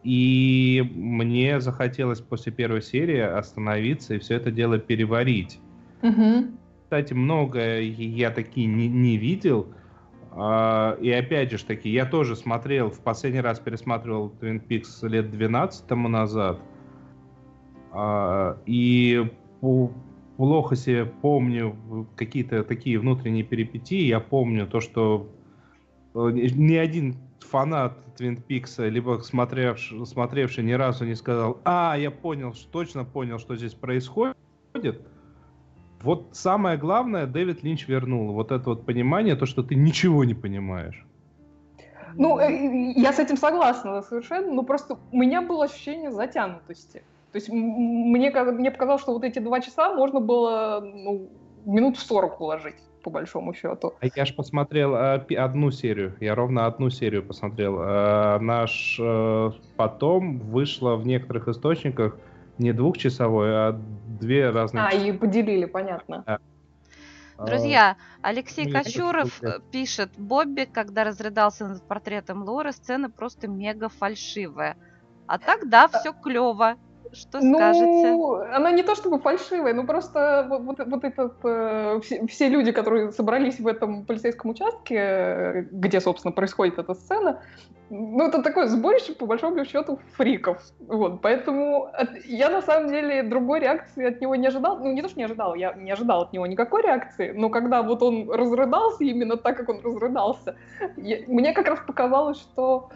И 0.03 0.91
мне 0.95 1.61
захотелось 1.61 2.21
после 2.21 2.50
первой 2.50 2.83
серии 2.83 3.21
остановиться 3.21 4.15
и 4.15 4.19
все 4.19 4.35
это 4.35 4.50
дело 4.50 4.79
переварить. 4.79 5.61
Угу. 6.03 6.47
Кстати, 6.83 7.12
многое 7.12 7.83
я 7.83 8.31
такие 8.31 8.67
не, 8.67 8.88
не 8.88 9.17
видел. 9.17 9.69
А, 10.38 10.99
и 11.00 11.11
опять 11.11 11.50
же 11.50 11.64
таки, 11.64 11.88
я 11.88 12.05
тоже 12.05 12.37
смотрел, 12.37 12.90
в 12.90 13.00
последний 13.00 13.40
раз 13.40 13.59
пересматривал 13.59 14.31
Twin 14.38 14.62
Peaks 14.66 15.09
лет 15.09 15.31
12 15.31 15.87
тому 15.87 16.09
назад. 16.09 16.61
А, 17.90 18.59
и 18.66 19.31
плохо 20.37 20.76
себе 20.76 21.07
помню 21.07 22.07
какие-то 22.16 22.62
такие 22.64 22.99
внутренние 22.99 23.45
перипетии. 23.45 24.05
Я 24.05 24.21
помню 24.21 24.66
то, 24.66 24.81
что 24.81 25.26
э, 26.14 26.31
ни 26.33 26.75
один 26.75 27.16
фанат 27.40 27.97
Twin 28.19 28.38
Peaks, 28.47 28.87
либо 28.90 29.19
смотревший, 29.21 30.05
смотревший 30.05 30.64
ни 30.64 30.73
разу 30.73 31.07
не 31.07 31.14
сказал, 31.14 31.61
а, 31.64 31.97
я 31.97 32.11
понял, 32.11 32.55
точно 32.71 33.07
понял, 33.07 33.38
что 33.38 33.57
здесь 33.57 33.73
происходит. 33.73 34.37
Вот 36.03 36.29
самое 36.33 36.76
главное, 36.76 37.26
Дэвид 37.26 37.62
Линч 37.62 37.88
вернул. 37.88 38.33
Вот 38.33 38.53
это 38.53 38.71
вот 38.71 38.87
понимание, 38.87 39.37
то, 39.37 39.47
что 39.47 39.62
ты 39.62 39.75
ничего 39.75 40.25
не 40.25 40.35
понимаешь. 40.35 41.07
Ну, 42.15 42.38
э, 42.38 42.93
я 42.97 43.12
с 43.12 43.19
этим 43.19 43.37
согласна 43.37 44.03
совершенно, 44.03 44.53
но 44.53 44.62
просто 44.62 44.99
у 45.12 45.17
меня 45.17 45.43
было 45.43 45.65
ощущение 45.65 46.11
затянутости. 46.11 47.03
То 47.33 47.37
есть 47.37 47.49
мне, 47.50 48.31
мне 48.31 48.71
показалось, 48.71 49.03
что 49.03 49.12
вот 49.12 49.25
эти 49.25 49.38
два 49.38 49.61
часа 49.61 49.93
можно 49.93 50.21
было 50.21 50.81
ну, 50.81 51.29
минут 51.67 51.99
в 51.99 52.00
сорок 52.00 52.41
уложить, 52.41 52.76
по 53.03 53.11
большому 53.11 53.53
счету. 53.53 53.95
А 54.00 54.07
я 54.15 54.25
же 54.25 54.33
посмотрел 54.33 54.95
э, 54.95 55.35
одну 55.37 55.71
серию, 55.71 56.15
я 56.21 56.35
ровно 56.35 56.67
одну 56.67 56.88
серию 56.88 57.23
посмотрел. 57.23 57.79
Э, 57.81 58.38
наш 58.38 59.00
потом 59.76 60.38
вышло 60.38 60.97
в 60.97 61.07
некоторых 61.07 61.49
источниках 61.49 62.17
не 62.59 62.73
двухчасовой, 62.73 63.51
а 63.51 63.81
две 64.21 64.51
разные. 64.51 64.85
А, 64.85 64.91
и 64.91 65.13
поделили, 65.13 65.67
понятно. 65.67 66.25
Да. 66.27 66.39
Друзья, 67.45 67.97
Алексей 68.23 68.67
ну, 68.67 68.73
Кочуров 68.73 69.41
пишет, 69.71 70.11
Бобби, 70.17 70.65
когда 70.65 71.05
разрыдался 71.05 71.69
над 71.69 71.87
портретом 71.87 72.43
Лоры, 72.43 72.73
сцена 72.73 73.11
просто 73.11 73.47
мега 73.47 73.91
фальшивая. 73.91 74.77
А 75.27 75.39
так, 75.39 75.69
да, 75.69 75.89
все 75.89 76.15
клево. 76.15 76.77
Что 77.16 77.40
ну, 77.40 77.56
скажете? 77.56 78.54
Она 78.54 78.70
не 78.73 78.82
то 78.82 78.94
чтобы 78.94 79.18
фальшивая, 79.18 79.73
но 79.73 79.85
просто 79.85 80.46
вот, 80.49 80.78
вот 80.87 81.04
этот, 81.04 81.35
э, 81.44 82.00
все, 82.02 82.26
все 82.26 82.49
люди, 82.49 82.73
которые 82.73 83.11
собрались 83.11 83.58
в 83.58 83.66
этом 83.66 84.04
полицейском 84.04 84.50
участке, 84.50 85.66
где, 85.70 86.00
собственно, 86.00 86.33
происходит 86.33 86.79
эта 86.79 86.94
сцена, 86.94 87.40
ну, 87.88 88.26
это 88.26 88.42
такое 88.42 88.66
сборище, 88.66 89.14
по 89.14 89.26
большому 89.26 89.64
счету, 89.64 89.98
фриков. 90.16 90.61
Вот, 90.81 91.22
поэтому 91.22 91.85
от, 91.85 92.24
я, 92.26 92.50
на 92.50 92.61
самом 92.61 92.88
деле, 92.88 93.22
другой 93.22 93.61
реакции 93.61 94.05
от 94.05 94.20
него 94.20 94.35
не 94.37 94.48
ожидал. 94.48 94.79
Ну, 94.79 94.92
не 94.92 95.02
то, 95.02 95.09
что 95.09 95.18
не 95.18 95.24
ожидал, 95.24 95.55
я 95.55 95.72
не 95.72 95.90
ожидал 95.90 96.22
от 96.22 96.33
него 96.33 96.46
никакой 96.46 96.83
реакции, 96.83 97.33
но 97.35 97.48
когда 97.48 97.83
вот 97.83 98.02
он 98.02 98.31
разрыдался 98.31 99.05
именно 99.05 99.37
так, 99.37 99.57
как 99.57 99.68
он 99.70 99.81
разрыдался, 99.83 100.57
я, 100.96 101.18
мне 101.29 101.55
как 101.55 101.68
раз 101.68 101.79
показалось, 101.87 102.38
что 102.38 102.90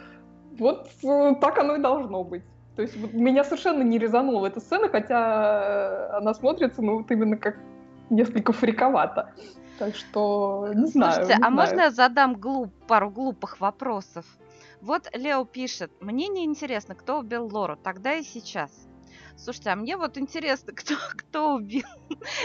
вот 0.58 0.88
э, 1.04 1.34
так 1.40 1.58
оно 1.58 1.76
и 1.76 1.80
должно 1.80 2.24
быть. 2.24 2.42
То 2.76 2.82
есть 2.82 2.96
вот, 2.96 3.12
меня 3.12 3.44
совершенно 3.44 3.82
не 3.82 3.98
резанула 3.98 4.46
эта 4.46 4.60
сцена, 4.60 4.88
хотя 4.88 6.10
э, 6.12 6.16
она 6.18 6.34
смотрится, 6.34 6.82
ну, 6.82 6.98
вот 6.98 7.10
именно 7.10 7.36
как 7.36 7.56
несколько 8.10 8.52
фриковато. 8.52 9.32
Так 9.78 9.96
что, 9.96 10.70
не 10.74 10.86
знаю. 10.86 11.12
Слушайте, 11.12 11.34
не 11.38 11.46
а 11.46 11.50
знаю. 11.50 11.54
можно 11.54 11.80
я 11.80 11.90
задам 11.90 12.34
глуп, 12.36 12.72
пару 12.86 13.10
глупых 13.10 13.60
вопросов? 13.60 14.26
Вот 14.80 15.08
Лео 15.14 15.44
пишет, 15.44 15.90
мне 16.00 16.28
не 16.28 16.44
интересно, 16.44 16.94
кто 16.94 17.18
убил 17.18 17.46
Лору, 17.46 17.76
тогда 17.76 18.14
и 18.14 18.22
сейчас. 18.22 18.70
Слушайте, 19.36 19.70
а 19.70 19.76
мне 19.76 19.96
вот 19.96 20.18
интересно, 20.18 20.72
кто, 20.76 20.94
кто 21.16 21.54
убил. 21.54 21.86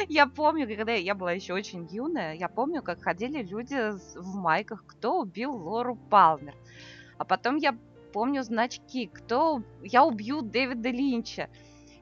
я 0.08 0.28
помню, 0.28 0.68
когда 0.68 0.94
я 0.94 1.14
была 1.14 1.34
еще 1.34 1.54
очень 1.54 1.88
юная, 1.92 2.34
я 2.36 2.48
помню, 2.48 2.82
как 2.82 3.02
ходили 3.02 3.44
люди 3.44 3.92
в 4.18 4.36
майках, 4.36 4.86
кто 4.88 5.20
убил 5.20 5.54
Лору 5.54 5.96
Палмер. 6.10 6.56
А 7.18 7.26
потом 7.26 7.58
я 7.58 7.78
помню 8.16 8.44
значки, 8.44 9.08
кто... 9.08 9.62
Я 9.84 10.06
убью 10.06 10.42
Дэвида 10.42 10.90
Линча. 10.90 11.50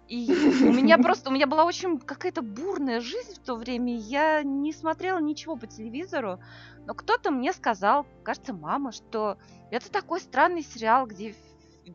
И 0.07 0.31
у 0.61 0.71
меня 0.71 0.99
просто, 0.99 1.31
у 1.31 1.33
меня 1.33 1.47
была 1.47 1.65
очень 1.65 1.97
какая-то 1.97 2.43
бурная 2.43 3.01
жизнь 3.01 3.33
в 3.33 3.39
то 3.39 3.55
время. 3.55 3.97
Я 3.97 4.43
не 4.43 4.73
смотрела 4.73 5.17
ничего 5.17 5.55
по 5.55 5.65
телевизору, 5.65 6.37
но 6.85 6.93
кто-то 6.93 7.31
мне 7.31 7.51
сказал, 7.51 8.05
кажется, 8.21 8.53
мама, 8.53 8.91
что 8.91 9.37
это 9.71 9.91
такой 9.91 10.19
странный 10.19 10.61
сериал, 10.61 11.07
где 11.07 11.33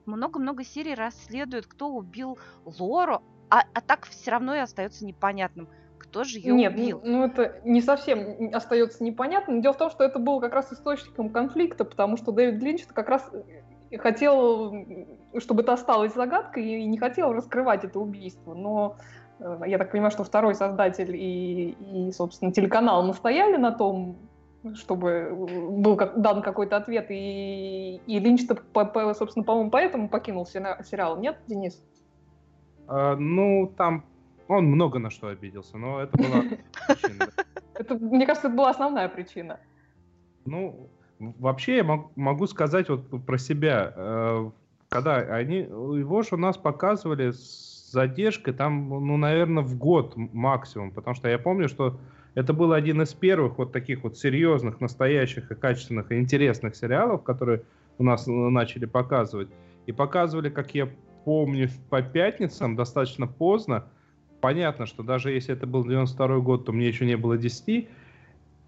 много-много 0.05 0.65
серий 0.65 0.97
расследуют, 0.97 1.67
кто 1.67 1.89
убил 1.89 2.39
Лору, 2.65 3.23
а, 3.51 3.63
а 3.73 3.81
так 3.81 4.07
все 4.07 4.33
равно 4.33 4.57
и 4.57 4.59
остается 4.59 5.07
непонятным, 5.07 5.69
кто 5.97 6.25
же 6.25 6.39
ее 6.39 6.55
Нет, 6.55 6.75
убил. 6.75 7.01
ну 7.05 7.25
это 7.25 7.61
не 7.65 7.81
совсем 7.81 8.53
остается 8.53 9.05
непонятным. 9.05 9.63
Дело 9.63 9.75
в 9.75 9.79
том, 9.79 9.91
что 9.91 10.03
это 10.03 10.19
было 10.19 10.41
как 10.41 10.55
раз 10.55 10.73
источником 10.73 11.31
конфликта, 11.31 11.85
потому 11.85 12.17
что 12.17 12.33
Дэвид 12.33 12.61
Линч 12.61 12.85
как 12.87 13.09
раз 13.09 13.31
хотел, 13.97 14.75
чтобы 15.39 15.63
это 15.63 15.73
осталось 15.73 16.15
загадкой, 16.15 16.65
и 16.65 16.85
не 16.85 16.99
хотел 16.99 17.33
раскрывать 17.33 17.85
это 17.85 17.99
убийство. 17.99 18.55
Но 18.55 18.97
э, 19.41 19.61
я 19.67 19.79
так 19.79 19.91
понимаю, 19.91 20.11
что 20.11 20.25
второй 20.25 20.55
создатель 20.55 21.17
и, 21.17 21.71
и 21.71 22.13
собственно, 22.13 22.53
телеканал 22.53 23.07
настояли 23.07 23.57
на 23.57 23.73
том, 23.73 24.17
чтобы 24.75 25.31
был 25.71 25.97
как, 25.97 26.21
дан 26.21 26.43
какой-то 26.43 26.77
ответ, 26.77 27.07
и, 27.11 28.01
и 28.07 28.19
Линч-то, 28.19 28.57
по, 28.57 28.85
по, 28.85 29.15
собственно, 29.15 29.45
по-моему, 29.45 29.71
поэтому 29.71 30.09
покинул 30.09 30.47
сериал, 30.47 31.19
нет, 31.19 31.39
Денис? 31.47 31.83
А, 32.87 33.17
ну, 33.17 33.73
там 33.77 34.05
он 34.49 34.65
много 34.65 34.99
на 34.99 35.11
что 35.11 35.29
обиделся, 35.29 35.77
но 35.77 36.01
это 36.01 36.17
была 36.17 36.43
причина. 36.89 37.29
Это, 37.75 37.95
мне 37.95 38.27
кажется, 38.27 38.49
это 38.49 38.57
была 38.57 38.71
основная 38.71 39.09
причина. 39.09 39.61
Ну, 40.45 40.89
Вообще 41.19 41.77
я 41.79 41.85
могу 42.17 42.47
сказать 42.47 42.89
вот 42.89 43.25
про 43.25 43.39
себя. 43.39 43.93
Э, 43.97 44.51
когда 44.89 45.17
они, 45.17 45.59
его 45.59 46.23
же 46.23 46.31
у 46.33 46.39
нас 46.39 46.57
показывали 46.57 47.33
с 47.33 47.91
задержкой, 47.91 48.55
там, 48.55 48.89
ну, 48.89 49.17
наверное, 49.17 49.63
в 49.63 49.77
год 49.77 50.15
максимум, 50.17 50.93
потому 50.93 51.15
что 51.15 51.29
я 51.29 51.39
помню, 51.39 51.69
что 51.69 51.99
это 52.35 52.53
был 52.53 52.73
один 52.73 53.03
из 53.03 53.15
первых 53.15 53.59
вот 53.59 53.73
таких 53.73 54.05
вот 54.05 54.17
серьезных, 54.17 54.81
настоящих 54.81 55.51
и 55.51 55.55
качественных 55.55 56.13
и 56.13 56.19
интересных 56.19 56.77
сериалов, 56.77 57.23
которые 57.23 57.63
у 57.99 58.05
нас 58.05 58.27
начали 58.27 58.85
показывать. 58.85 59.49
И 59.87 59.93
показывали, 59.93 60.51
как 60.51 60.75
я 60.75 60.89
помню, 61.25 61.69
по 61.91 62.01
пятницам 62.01 62.77
достаточно 62.77 63.27
поздно. 63.27 63.87
Понятно, 64.41 64.87
что 64.87 65.03
даже 65.03 65.33
если 65.33 65.55
это 65.55 65.67
был 65.67 65.85
92 65.85 66.39
год, 66.39 66.65
то 66.65 66.73
мне 66.73 66.87
еще 66.87 67.07
не 67.07 67.17
было 67.17 67.37
10, 67.37 67.89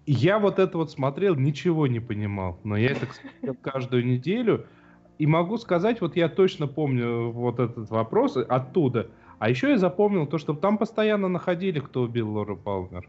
я 0.05 0.39
вот 0.39 0.59
это 0.59 0.77
вот 0.77 0.91
смотрел, 0.91 1.35
ничего 1.35 1.87
не 1.87 1.99
понимал, 1.99 2.59
но 2.63 2.77
я 2.77 2.91
это 2.91 3.07
смотрел 3.13 3.55
каждую 3.61 4.05
неделю, 4.05 4.65
и 5.17 5.27
могу 5.27 5.57
сказать, 5.57 6.01
вот 6.01 6.15
я 6.15 6.29
точно 6.29 6.67
помню 6.67 7.29
вот 7.29 7.59
этот 7.59 7.89
вопрос 7.91 8.37
оттуда. 8.37 9.11
А 9.37 9.49
еще 9.49 9.69
я 9.69 9.77
запомнил 9.77 10.25
то, 10.25 10.37
что 10.37 10.53
там 10.53 10.77
постоянно 10.77 11.27
находили, 11.27 11.79
кто 11.79 12.01
убил 12.01 12.31
Лору 12.31 12.57
Палмер. 12.57 13.07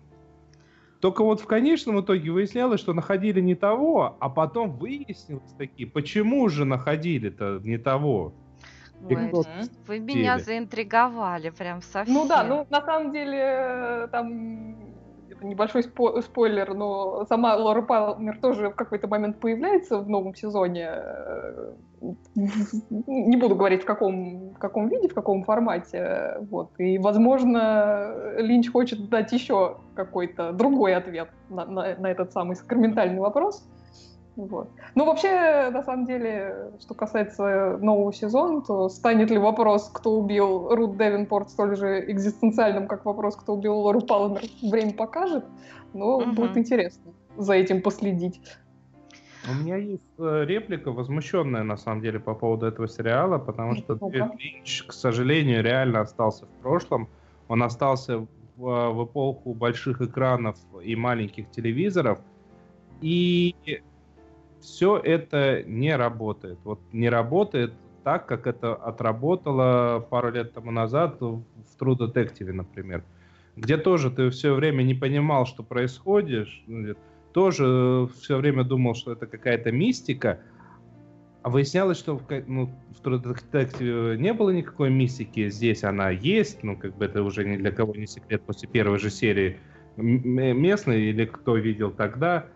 Только 1.00 1.24
вот 1.24 1.40
в 1.40 1.46
конечном 1.46 2.00
итоге 2.00 2.30
выяснялось, 2.30 2.80
что 2.80 2.92
находили 2.92 3.40
не 3.40 3.54
того, 3.54 4.16
а 4.20 4.28
потом 4.28 4.72
выяснилось 4.72 5.52
такие, 5.58 5.88
почему 5.88 6.48
же 6.48 6.64
находили-то 6.64 7.60
не 7.64 7.76
того. 7.76 8.34
Ой, 9.08 9.30
вы 9.86 9.98
меня 9.98 10.38
заинтриговали 10.38 11.50
прям 11.50 11.82
совсем. 11.82 12.14
Ну 12.14 12.28
да, 12.28 12.44
ну 12.44 12.66
на 12.70 12.80
самом 12.82 13.10
деле 13.10 14.08
там 14.12 14.91
небольшой 15.42 15.82
спо- 15.82 16.20
спойлер, 16.22 16.74
но 16.74 17.24
сама 17.28 17.56
Лора 17.56 17.82
Палмер 17.82 18.38
тоже 18.40 18.70
в 18.70 18.74
какой-то 18.74 19.08
момент 19.08 19.38
появляется 19.40 19.98
в 19.98 20.08
новом 20.08 20.34
сезоне. 20.34 20.88
Э, 20.88 21.72
не 23.06 23.36
буду 23.36 23.54
говорить 23.54 23.82
в 23.82 23.84
каком, 23.84 24.50
в 24.50 24.58
каком 24.58 24.88
виде, 24.88 25.08
в 25.08 25.14
каком 25.14 25.44
формате. 25.44 26.36
Вот. 26.50 26.70
И, 26.78 26.98
возможно, 26.98 28.34
Линч 28.38 28.70
хочет 28.70 29.08
дать 29.08 29.32
еще 29.32 29.76
какой-то 29.94 30.52
другой 30.52 30.94
ответ 30.94 31.28
на, 31.48 31.64
на, 31.64 31.94
на 31.96 32.10
этот 32.10 32.32
самый 32.32 32.56
сакраментальный 32.56 33.20
вопрос. 33.20 33.64
Вот. 34.36 34.70
Ну, 34.94 35.04
вообще, 35.04 35.70
на 35.70 35.82
самом 35.82 36.06
деле, 36.06 36.72
что 36.80 36.94
касается 36.94 37.76
нового 37.78 38.12
сезона, 38.12 38.62
то 38.62 38.88
станет 38.88 39.30
ли 39.30 39.36
вопрос, 39.36 39.90
кто 39.92 40.18
убил 40.18 40.74
Рут 40.74 40.96
Девинпорт, 40.96 41.50
столь 41.50 41.76
же 41.76 42.10
экзистенциальным, 42.10 42.86
как 42.88 43.04
вопрос, 43.04 43.36
кто 43.36 43.54
убил 43.54 43.76
Лору 43.76 44.00
Палмер, 44.00 44.42
время 44.62 44.94
покажет. 44.94 45.44
Но 45.92 46.18
угу. 46.18 46.32
будет 46.32 46.56
интересно 46.56 47.12
за 47.36 47.54
этим 47.54 47.82
последить. 47.82 48.40
У 49.50 49.54
меня 49.54 49.76
есть 49.76 50.02
э, 50.18 50.44
реплика 50.46 50.92
возмущенная, 50.92 51.64
на 51.64 51.76
самом 51.76 52.00
деле, 52.00 52.20
по 52.20 52.34
поводу 52.34 52.66
этого 52.66 52.88
сериала, 52.88 53.38
потому 53.38 53.74
что 53.74 53.96
Дэвид 53.96 54.32
Линч, 54.38 54.84
к 54.84 54.92
сожалению, 54.92 55.62
реально 55.62 56.00
остался 56.00 56.46
в 56.46 56.62
прошлом. 56.62 57.08
Он 57.48 57.62
остался 57.62 58.18
в, 58.18 58.28
в 58.56 59.04
эпоху 59.04 59.52
больших 59.52 60.00
экранов 60.00 60.56
и 60.82 60.94
маленьких 60.94 61.50
телевизоров. 61.50 62.20
И 63.00 63.56
все 64.62 64.96
это 64.96 65.62
не 65.64 65.94
работает. 65.94 66.58
Вот 66.64 66.80
не 66.92 67.10
работает 67.10 67.74
так, 68.04 68.26
как 68.26 68.46
это 68.46 68.74
отработало 68.74 70.00
пару 70.08 70.30
лет 70.30 70.54
тому 70.54 70.70
назад 70.70 71.20
в 71.20 71.44
True 71.78 71.96
Detective, 71.98 72.52
например, 72.52 73.04
где 73.56 73.76
тоже 73.76 74.10
ты 74.10 74.30
все 74.30 74.54
время 74.54 74.82
не 74.82 74.94
понимал, 74.94 75.46
что 75.46 75.62
происходит, 75.62 76.48
тоже 77.32 78.08
все 78.20 78.36
время 78.38 78.64
думал, 78.64 78.94
что 78.94 79.12
это 79.12 79.26
какая-то 79.26 79.72
мистика, 79.72 80.40
а 81.42 81.50
выяснялось, 81.50 81.98
что 81.98 82.18
в, 82.18 82.22
ну, 82.46 82.70
в 82.96 83.04
True 83.04 83.22
Detective 83.22 84.16
не 84.16 84.32
было 84.32 84.50
никакой 84.50 84.90
мистики, 84.90 85.48
здесь 85.50 85.82
она 85.84 86.10
есть, 86.10 86.62
ну, 86.62 86.76
как 86.76 86.96
бы 86.96 87.04
это 87.04 87.22
уже 87.22 87.44
ни 87.44 87.56
для 87.56 87.72
кого 87.72 87.94
не 87.94 88.06
секрет 88.06 88.42
после 88.42 88.68
первой 88.68 88.98
же 88.98 89.10
серии 89.10 89.58
местный 89.96 91.02
или 91.02 91.26
кто 91.26 91.56
видел 91.56 91.90
тогда. 91.90 92.46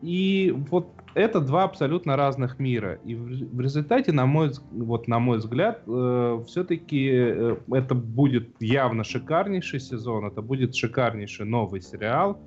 И 0.00 0.52
вот 0.70 0.88
это 1.14 1.40
два 1.40 1.64
абсолютно 1.64 2.16
разных 2.16 2.58
мира. 2.58 2.98
И 3.04 3.14
в, 3.14 3.60
результате, 3.60 4.12
на 4.12 4.26
мой, 4.26 4.52
вот, 4.70 5.08
на 5.08 5.18
мой 5.18 5.38
взгляд, 5.38 5.82
э, 5.86 6.44
все-таки 6.46 7.10
э, 7.12 7.56
это 7.72 7.94
будет 7.94 8.50
явно 8.60 9.04
шикарнейший 9.04 9.80
сезон, 9.80 10.26
это 10.26 10.42
будет 10.42 10.74
шикарнейший 10.74 11.46
новый 11.46 11.80
сериал, 11.80 12.40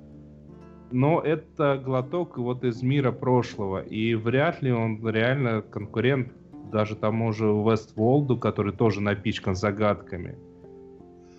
но 0.90 1.20
это 1.20 1.80
глоток 1.84 2.38
вот 2.38 2.64
из 2.64 2.82
мира 2.82 3.12
прошлого, 3.12 3.82
и 3.82 4.14
вряд 4.14 4.62
ли 4.62 4.72
он 4.72 5.06
реально 5.06 5.62
конкурент 5.62 6.32
даже 6.70 6.96
тому 6.96 7.32
же 7.32 7.46
Вестволду, 7.46 8.36
который 8.36 8.72
тоже 8.72 9.00
напичкан 9.00 9.54
загадками. 9.54 10.36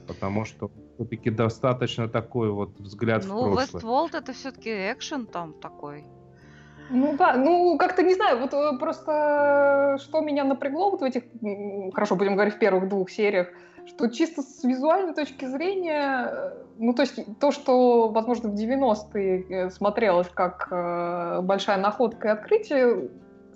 Потому 0.07 0.45
что 0.45 0.71
все-таки 0.95 1.29
достаточно 1.29 2.07
такой 2.07 2.49
вот 2.49 2.79
взгляд 2.79 3.25
ну, 3.27 3.35
в 3.35 3.53
прошлое. 3.53 3.67
Ну, 3.71 3.77
Вестволд 3.77 4.15
это 4.15 4.31
все-таки 4.31 4.69
экшен 4.69 5.25
там 5.25 5.53
такой. 5.53 6.05
Ну 6.89 7.15
да, 7.17 7.33
ну 7.33 7.77
как-то 7.77 8.03
не 8.03 8.13
знаю, 8.13 8.39
вот 8.39 8.53
э, 8.53 8.77
просто 8.77 9.97
что 10.01 10.21
меня 10.21 10.43
напрягло 10.43 10.91
вот 10.91 11.01
в 11.01 11.03
этих, 11.03 11.23
хорошо, 11.93 12.15
будем 12.15 12.35
говорить, 12.35 12.55
в 12.55 12.59
первых 12.59 12.87
двух 12.87 13.09
сериях, 13.09 13.47
что 13.87 14.07
чисто 14.07 14.41
с 14.41 14.63
визуальной 14.63 15.13
точки 15.13 15.45
зрения, 15.45 16.29
э, 16.31 16.51
ну 16.77 16.93
то 16.93 17.01
есть 17.01 17.19
то, 17.39 17.51
что, 17.51 18.09
возможно, 18.09 18.49
в 18.49 18.55
90-е 18.55 19.45
э, 19.49 19.69
смотрелось 19.69 20.29
как 20.29 20.67
э, 20.71 21.41
большая 21.41 21.77
находка 21.77 22.29
и 22.29 22.31
открытие, 22.31 23.09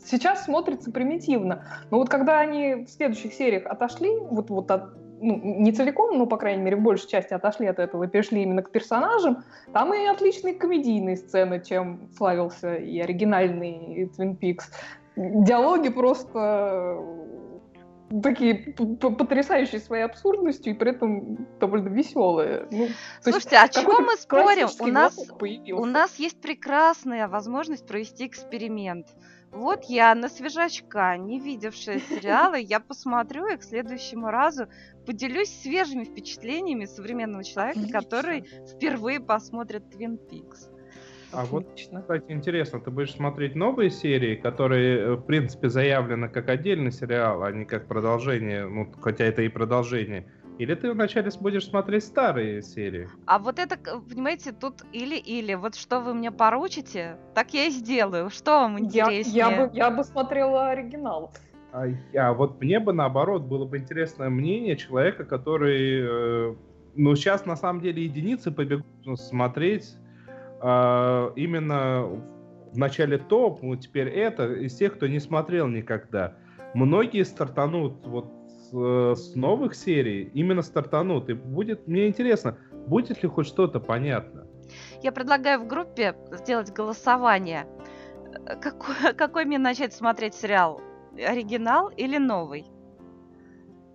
сейчас 0.03 0.45
смотрится 0.45 0.91
примитивно. 0.91 1.65
Но 1.89 1.99
вот 1.99 2.09
когда 2.09 2.39
они 2.39 2.85
в 2.85 2.87
следующих 2.87 3.33
сериях 3.33 3.65
отошли 3.65 4.09
вот, 4.19 4.49
вот 4.49 4.71
от 4.71 5.00
ну, 5.21 5.39
не 5.43 5.71
целиком, 5.71 6.17
но, 6.17 6.25
по 6.25 6.37
крайней 6.37 6.63
мере, 6.63 6.77
в 6.77 6.81
большей 6.81 7.09
части 7.09 7.33
отошли 7.33 7.67
от 7.67 7.79
этого 7.79 8.03
и 8.03 8.07
перешли 8.07 8.41
именно 8.41 8.61
к 8.63 8.71
персонажам, 8.71 9.43
там 9.73 9.93
и 9.93 10.05
отличные 10.05 10.55
комедийные 10.55 11.17
сцены, 11.17 11.61
чем 11.63 12.09
славился 12.17 12.75
и 12.75 12.99
оригинальный 12.99 14.09
Twin 14.17 14.37
Peaks. 14.37 14.63
Диалоги 15.15 15.89
просто 15.89 16.97
такие 18.23 18.73
потрясающие 18.99 19.79
своей 19.79 20.03
абсурдностью 20.03 20.73
и 20.73 20.75
при 20.75 20.91
этом 20.91 21.47
довольно 21.59 21.89
веселые. 21.89 22.67
Ну, 22.71 22.87
Слушайте, 23.21 23.57
а 23.57 23.67
чего 23.69 23.99
мы 24.01 24.15
спорим? 24.17 24.67
У 24.79 24.87
нас, 24.87 25.17
у 25.39 25.85
нас 25.85 26.15
есть 26.15 26.41
прекрасная 26.41 27.27
возможность 27.27 27.87
провести 27.87 28.27
эксперимент. 28.27 29.07
Вот 29.51 29.83
я 29.85 30.15
на 30.15 30.29
свежачка, 30.29 31.17
не 31.17 31.39
видевшая 31.39 31.99
сериалы, 31.99 32.59
я 32.61 32.79
посмотрю 32.79 33.47
и 33.47 33.57
к 33.57 33.63
следующему 33.63 34.29
разу 34.29 34.67
поделюсь 35.05 35.49
свежими 35.49 36.05
впечатлениями 36.05 36.85
современного 36.85 37.43
человека, 37.43 37.79
Отлично. 37.79 37.99
который 37.99 38.41
впервые 38.41 39.19
посмотрит 39.19 39.83
Twin 39.93 40.17
Peaks. 40.29 40.69
А 41.33 41.45
вот, 41.45 41.67
кстати, 41.75 42.31
интересно, 42.31 42.81
ты 42.81 42.91
будешь 42.91 43.13
смотреть 43.13 43.55
новые 43.55 43.89
серии, 43.89 44.35
которые, 44.35 44.99
э, 44.99 45.13
в 45.13 45.21
принципе, 45.21 45.69
заявлены 45.69 46.27
как 46.27 46.49
отдельный 46.49 46.91
сериал, 46.91 47.43
а 47.43 47.51
не 47.51 47.65
как 47.65 47.87
продолжение, 47.87 48.67
ну, 48.67 48.91
хотя 48.99 49.25
это 49.25 49.41
и 49.41 49.47
продолжение. 49.47 50.27
Или 50.61 50.75
ты 50.75 50.91
вначале 50.91 51.31
будешь 51.39 51.65
смотреть 51.65 52.03
старые 52.03 52.61
серии? 52.61 53.09
А 53.25 53.39
вот 53.39 53.57
это, 53.57 53.77
понимаете, 53.77 54.51
тут 54.51 54.83
или-или. 54.93 55.55
Вот 55.55 55.73
что 55.73 56.01
вы 56.01 56.13
мне 56.13 56.29
поручите, 56.29 57.17
так 57.33 57.51
я 57.55 57.65
и 57.65 57.71
сделаю. 57.71 58.29
Что 58.29 58.51
вам 58.59 58.77
интереснее? 58.77 59.35
Я, 59.35 59.49
я, 59.49 59.65
бы, 59.65 59.75
я 59.75 59.89
бы 59.89 60.03
смотрела 60.03 60.69
оригинал. 60.69 61.33
А, 61.73 61.87
я, 62.13 62.31
вот 62.33 62.61
мне 62.61 62.79
бы 62.79 62.93
наоборот 62.93 63.41
было 63.41 63.65
бы 63.65 63.79
интересное 63.79 64.29
мнение 64.29 64.77
человека, 64.77 65.25
который, 65.25 66.51
э, 66.51 66.55
ну 66.93 67.15
сейчас 67.15 67.47
на 67.47 67.55
самом 67.55 67.81
деле 67.81 68.03
единицы 68.03 68.51
побегут 68.51 68.85
смотреть 69.19 69.95
э, 70.61 71.31
именно 71.37 72.03
в 72.71 72.77
начале 72.77 73.17
топ, 73.17 73.63
ну 73.63 73.75
теперь 73.77 74.09
это 74.09 74.53
из 74.53 74.75
тех, 74.75 74.93
кто 74.93 75.07
не 75.07 75.19
смотрел 75.19 75.67
никогда. 75.67 76.35
Многие 76.75 77.23
стартанут 77.23 78.05
вот 78.05 78.40
э, 78.71 79.15
с 79.15 79.35
новых 79.35 79.75
серий, 79.75 80.29
именно 80.33 80.61
стартанут, 80.61 81.29
и 81.29 81.33
будет 81.33 81.87
мне 81.87 82.07
интересно, 82.07 82.57
будет 82.87 83.23
ли 83.23 83.29
хоть 83.29 83.47
что-то 83.47 83.79
понятно. 83.79 84.47
Я 85.01 85.11
предлагаю 85.11 85.59
в 85.59 85.67
группе 85.67 86.15
сделать 86.31 86.71
голосование. 86.71 87.67
Э, 88.45 88.55
какой, 88.55 89.13
какой 89.17 89.45
мне 89.45 89.57
начать 89.57 89.93
смотреть 89.93 90.35
сериал? 90.35 90.81
оригинал 91.17 91.89
или 91.89 92.17
новый? 92.17 92.65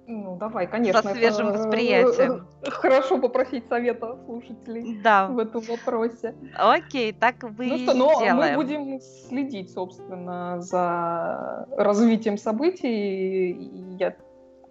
Ну, 0.08 0.36
давай, 0.36 0.68
конечно. 0.68 1.02
Со 1.02 1.08
свежим 1.14 1.48
это... 1.48 1.58
восприятием. 1.58 2.46
Хорошо 2.62 3.18
попросить 3.18 3.66
совета 3.68 4.16
слушателей 4.24 5.00
да. 5.02 5.26
в 5.26 5.38
этом 5.38 5.62
вопросе. 5.62 6.34
Окей, 6.56 7.12
так 7.12 7.42
вы 7.42 7.66
Ну 7.66 7.78
что, 7.78 7.94
но 7.94 8.12
ну, 8.20 8.34
мы 8.34 8.54
будем 8.54 9.00
следить, 9.00 9.72
собственно, 9.72 10.60
за 10.60 11.66
развитием 11.72 12.38
событий. 12.38 13.96
Я 13.98 14.14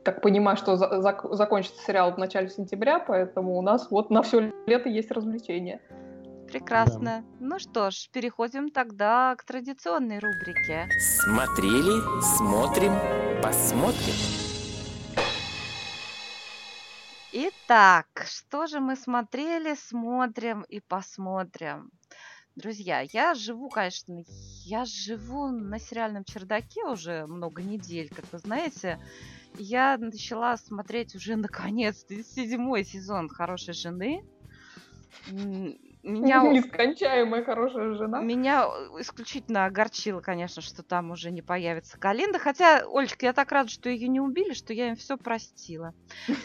так 0.05 0.21
понимаю, 0.21 0.55
что 0.55 0.77
за- 0.77 1.01
за- 1.01 1.35
закончится 1.35 1.83
сериал 1.83 2.13
в 2.13 2.17
начале 2.17 2.47
сентября, 2.49 2.99
поэтому 2.99 3.57
у 3.57 3.61
нас 3.61 3.89
вот 3.89 4.11
на 4.11 4.21
все 4.21 4.53
лето 4.67 4.87
есть 4.87 5.11
развлечения. 5.11 5.81
Прекрасно. 6.47 7.23
Да. 7.23 7.23
Ну 7.39 7.59
что 7.59 7.89
ж, 7.89 8.07
переходим 8.13 8.69
тогда 8.69 9.35
к 9.35 9.43
традиционной 9.43 10.19
рубрике. 10.19 10.87
Смотрели, 10.99 11.99
смотрим, 12.37 12.93
посмотрим. 13.41 14.13
Итак, 17.33 18.05
что 18.27 18.67
же 18.67 18.79
мы 18.79 18.95
смотрели, 18.95 19.75
смотрим 19.75 20.61
и 20.69 20.79
посмотрим? 20.79 21.89
Друзья, 22.55 23.01
я 23.11 23.33
живу, 23.33 23.69
конечно, 23.69 24.23
я 24.63 24.85
живу 24.85 25.47
на 25.49 25.79
сериальном 25.79 26.23
чердаке 26.23 26.85
уже 26.85 27.25
много 27.25 27.61
недель, 27.63 28.09
как 28.15 28.25
вы 28.31 28.37
знаете. 28.37 28.99
Я 29.57 29.97
начала 29.97 30.57
смотреть 30.57 31.15
уже 31.15 31.35
наконец-то 31.35 32.21
седьмой 32.23 32.83
сезон 32.83 33.29
«Хорошей 33.29 33.73
жены» 33.73 34.21
меня... 36.05 36.41
Нескончаемая 36.43 37.43
хорошая 37.43 37.95
жена. 37.95 38.21
Меня 38.21 38.65
исключительно 38.99 39.65
огорчило, 39.65 40.21
конечно, 40.21 40.61
что 40.61 40.83
там 40.83 41.09
уже 41.11 41.31
не 41.31 41.41
появится 41.41 41.97
Калинда. 41.97 42.37
Хотя, 42.37 42.83
Олечка, 42.85 43.25
я 43.25 43.33
так 43.33 43.51
рада, 43.51 43.69
что 43.69 43.89
ее 43.89 44.07
не 44.07 44.19
убили, 44.19 44.53
что 44.53 44.71
я 44.71 44.89
им 44.89 44.95
все 44.95 45.17
простила. 45.17 45.93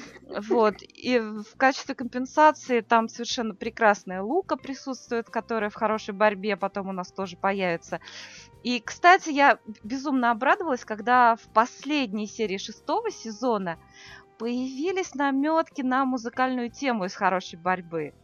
Вот. 0.49 0.77
И 0.81 1.19
в 1.19 1.57
качестве 1.57 1.97
компенсации 1.97 2.83
там 2.83 3.09
совершенно 3.09 3.53
прекрасная 3.53 4.23
Лука 4.23 4.57
присутствует, 4.57 5.29
которая 5.29 5.71
в 5.71 5.75
хорошей 5.75 6.15
борьбе 6.15 6.57
потом 6.57 6.89
у 6.89 6.93
нас 6.93 7.11
тоже 7.11 7.37
появится. 7.37 8.01
И, 8.63 8.79
кстати, 8.79 9.31
я 9.31 9.59
безумно 9.83 10.31
обрадовалась, 10.31 10.85
когда 10.85 11.35
в 11.35 11.53
последней 11.53 12.29
серии 12.29 12.59
шестого 12.59 13.11
сезона 13.11 13.77
появились 14.39 15.17
наметки 15.17 15.83
на 15.83 16.05
музыкальную 16.05 16.71
тему 16.71 17.07
из 17.07 17.15
хорошей 17.15 17.59
борьбы. 17.59 18.15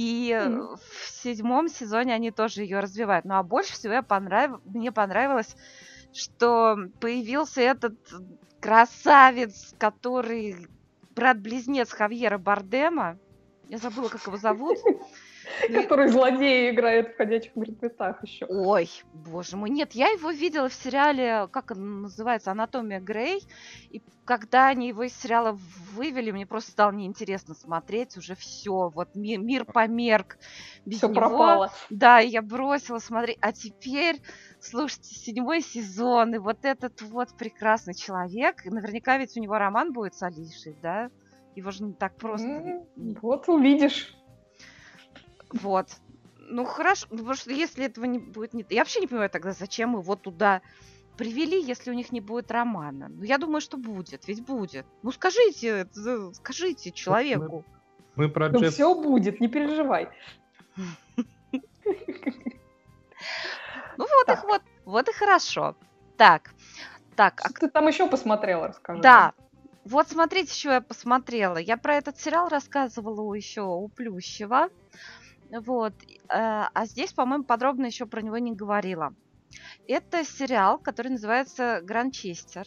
И 0.00 0.32
Мгм. 0.32 0.76
в 0.76 1.10
седьмом 1.10 1.68
сезоне 1.68 2.14
они 2.14 2.30
тоже 2.30 2.62
ее 2.62 2.78
развивают. 2.78 3.24
Ну 3.24 3.34
а 3.34 3.42
больше 3.42 3.72
всего 3.72 3.94
я 3.94 4.02
понрав... 4.02 4.60
мне 4.64 4.92
понравилось, 4.92 5.56
что 6.12 6.76
появился 7.00 7.62
этот 7.62 7.94
красавец, 8.60 9.74
который 9.76 10.68
брат-близнец 11.16 11.90
Хавьера 11.90 12.38
Бардема. 12.38 13.18
Я 13.68 13.78
забыла, 13.78 14.08
как 14.08 14.24
его 14.24 14.36
зовут. 14.36 14.78
Ну 15.68 15.82
Который 15.82 16.08
злодеи 16.08 16.70
играет 16.70 17.14
в 17.14 17.16
«Ходячих 17.16 17.54
мертвецах» 17.56 18.22
еще. 18.22 18.46
Ой, 18.48 18.88
боже 19.12 19.56
мой, 19.56 19.70
нет, 19.70 19.92
я 19.92 20.08
его 20.08 20.30
видела 20.30 20.68
в 20.68 20.74
сериале, 20.74 21.48
как 21.52 21.70
он 21.72 22.02
называется, 22.02 22.50
«Анатомия 22.50 23.00
Грей», 23.00 23.42
и 23.90 24.02
когда 24.24 24.68
они 24.68 24.88
его 24.88 25.04
из 25.04 25.18
сериала 25.18 25.58
вывели, 25.92 26.30
мне 26.30 26.46
просто 26.46 26.72
стало 26.72 26.92
неинтересно 26.92 27.54
смотреть, 27.54 28.16
уже 28.16 28.34
все, 28.34 28.90
вот 28.90 29.14
ми- 29.14 29.38
мир 29.38 29.64
померк 29.64 30.38
без 30.84 30.98
Все 30.98 31.08
него. 31.08 31.14
пропало. 31.14 31.72
Да, 31.90 32.18
я 32.18 32.42
бросила 32.42 32.98
смотреть, 32.98 33.38
а 33.40 33.52
теперь, 33.52 34.20
слушайте, 34.60 35.14
седьмой 35.14 35.60
сезон, 35.62 36.34
и 36.34 36.38
вот 36.38 36.64
этот 36.64 37.00
вот 37.02 37.36
прекрасный 37.36 37.94
человек, 37.94 38.64
наверняка 38.64 39.18
ведь 39.18 39.36
у 39.36 39.40
него 39.40 39.58
роман 39.58 39.92
будет 39.92 40.14
с 40.14 40.22
Алишей, 40.22 40.76
да? 40.82 41.10
Его 41.56 41.70
же 41.70 41.82
не 41.84 41.94
так 41.94 42.16
просто... 42.16 42.48
М, 42.48 42.86
Вот 43.22 43.48
увидишь. 43.48 44.14
Вот. 45.52 45.88
Ну 46.50 46.64
хорошо, 46.64 47.06
потому 47.10 47.34
что 47.34 47.52
если 47.52 47.84
этого 47.84 48.04
не 48.06 48.18
будет... 48.18 48.54
Не... 48.54 48.64
Я 48.70 48.80
вообще 48.80 49.00
не 49.00 49.06
понимаю 49.06 49.30
тогда, 49.30 49.52
зачем 49.52 49.98
его 49.98 50.16
туда 50.16 50.62
привели, 51.16 51.60
если 51.60 51.90
у 51.90 51.94
них 51.94 52.12
не 52.12 52.20
будет 52.20 52.50
романа. 52.50 53.08
Ну, 53.08 53.24
я 53.24 53.38
думаю, 53.38 53.60
что 53.60 53.76
будет, 53.76 54.26
ведь 54.28 54.44
будет. 54.44 54.86
Ну, 55.02 55.12
скажите, 55.12 55.86
скажите 56.34 56.92
человеку. 56.92 57.64
Мы 58.14 58.28
про 58.28 58.48
Ну, 58.48 58.60
Джет 58.60 58.72
все 58.72 58.94
будет, 58.94 59.40
не 59.40 59.48
переживай. 59.48 60.08
Ну, 63.96 64.06
вот 64.06 64.28
их 64.28 64.44
вот, 64.44 64.62
вот 64.84 65.08
и 65.08 65.12
хорошо. 65.12 65.76
Так, 66.16 66.54
так, 67.16 67.40
а 67.44 67.48
Что 67.48 67.60
ты 67.60 67.68
там 67.68 67.88
еще 67.88 68.08
посмотрела, 68.08 68.68
расскажи. 68.68 69.02
Да. 69.02 69.32
Вот 69.84 70.08
смотрите, 70.08 70.52
что 70.52 70.72
я 70.72 70.80
посмотрела. 70.80 71.56
Я 71.56 71.76
про 71.76 71.96
этот 71.96 72.20
сериал 72.20 72.48
рассказывала 72.48 73.34
еще 73.34 73.62
у 73.62 73.88
Плющева. 73.88 74.68
Вот. 75.50 75.94
э, 76.02 76.16
А 76.28 76.86
здесь, 76.86 77.12
по-моему, 77.12 77.44
подробно 77.44 77.86
еще 77.86 78.06
про 78.06 78.20
него 78.22 78.38
не 78.38 78.54
говорила. 78.54 79.14
Это 79.86 80.24
сериал, 80.24 80.78
который 80.78 81.08
называется 81.08 81.80
Гранчестер. 81.82 82.66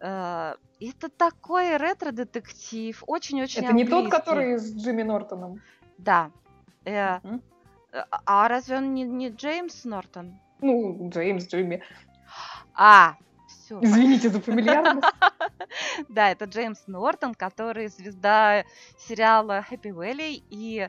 Э, 0.00 0.54
Это 0.80 1.08
такой 1.08 1.76
ретро-детектив, 1.78 3.02
очень-очень 3.06 3.64
Это 3.64 3.72
не 3.72 3.84
тот, 3.84 3.92
английский. 4.04 4.18
который 4.20 4.58
с 4.58 4.74
Джимми 4.76 5.02
Нортоном. 5.02 5.62
Да. 5.98 6.30
Э, 6.84 7.20
А 8.26 8.48
разве 8.48 8.76
он 8.76 8.92
не, 8.94 9.04
не 9.04 9.30
Джеймс 9.30 9.84
Нортон? 9.84 10.38
Ну, 10.60 11.08
Джеймс, 11.10 11.46
Джимми. 11.48 11.82
А, 12.74 13.14
все. 13.48 13.78
Извините 13.82 14.28
за 14.28 14.40
фамильярность. 14.40 15.06
Да, 16.08 16.30
это 16.30 16.44
Джеймс 16.44 16.86
Нортон, 16.86 17.34
который 17.34 17.88
звезда 17.88 18.64
сериала 18.98 19.64
Happy 19.70 19.90
Valley 19.92 20.42
и, 20.50 20.88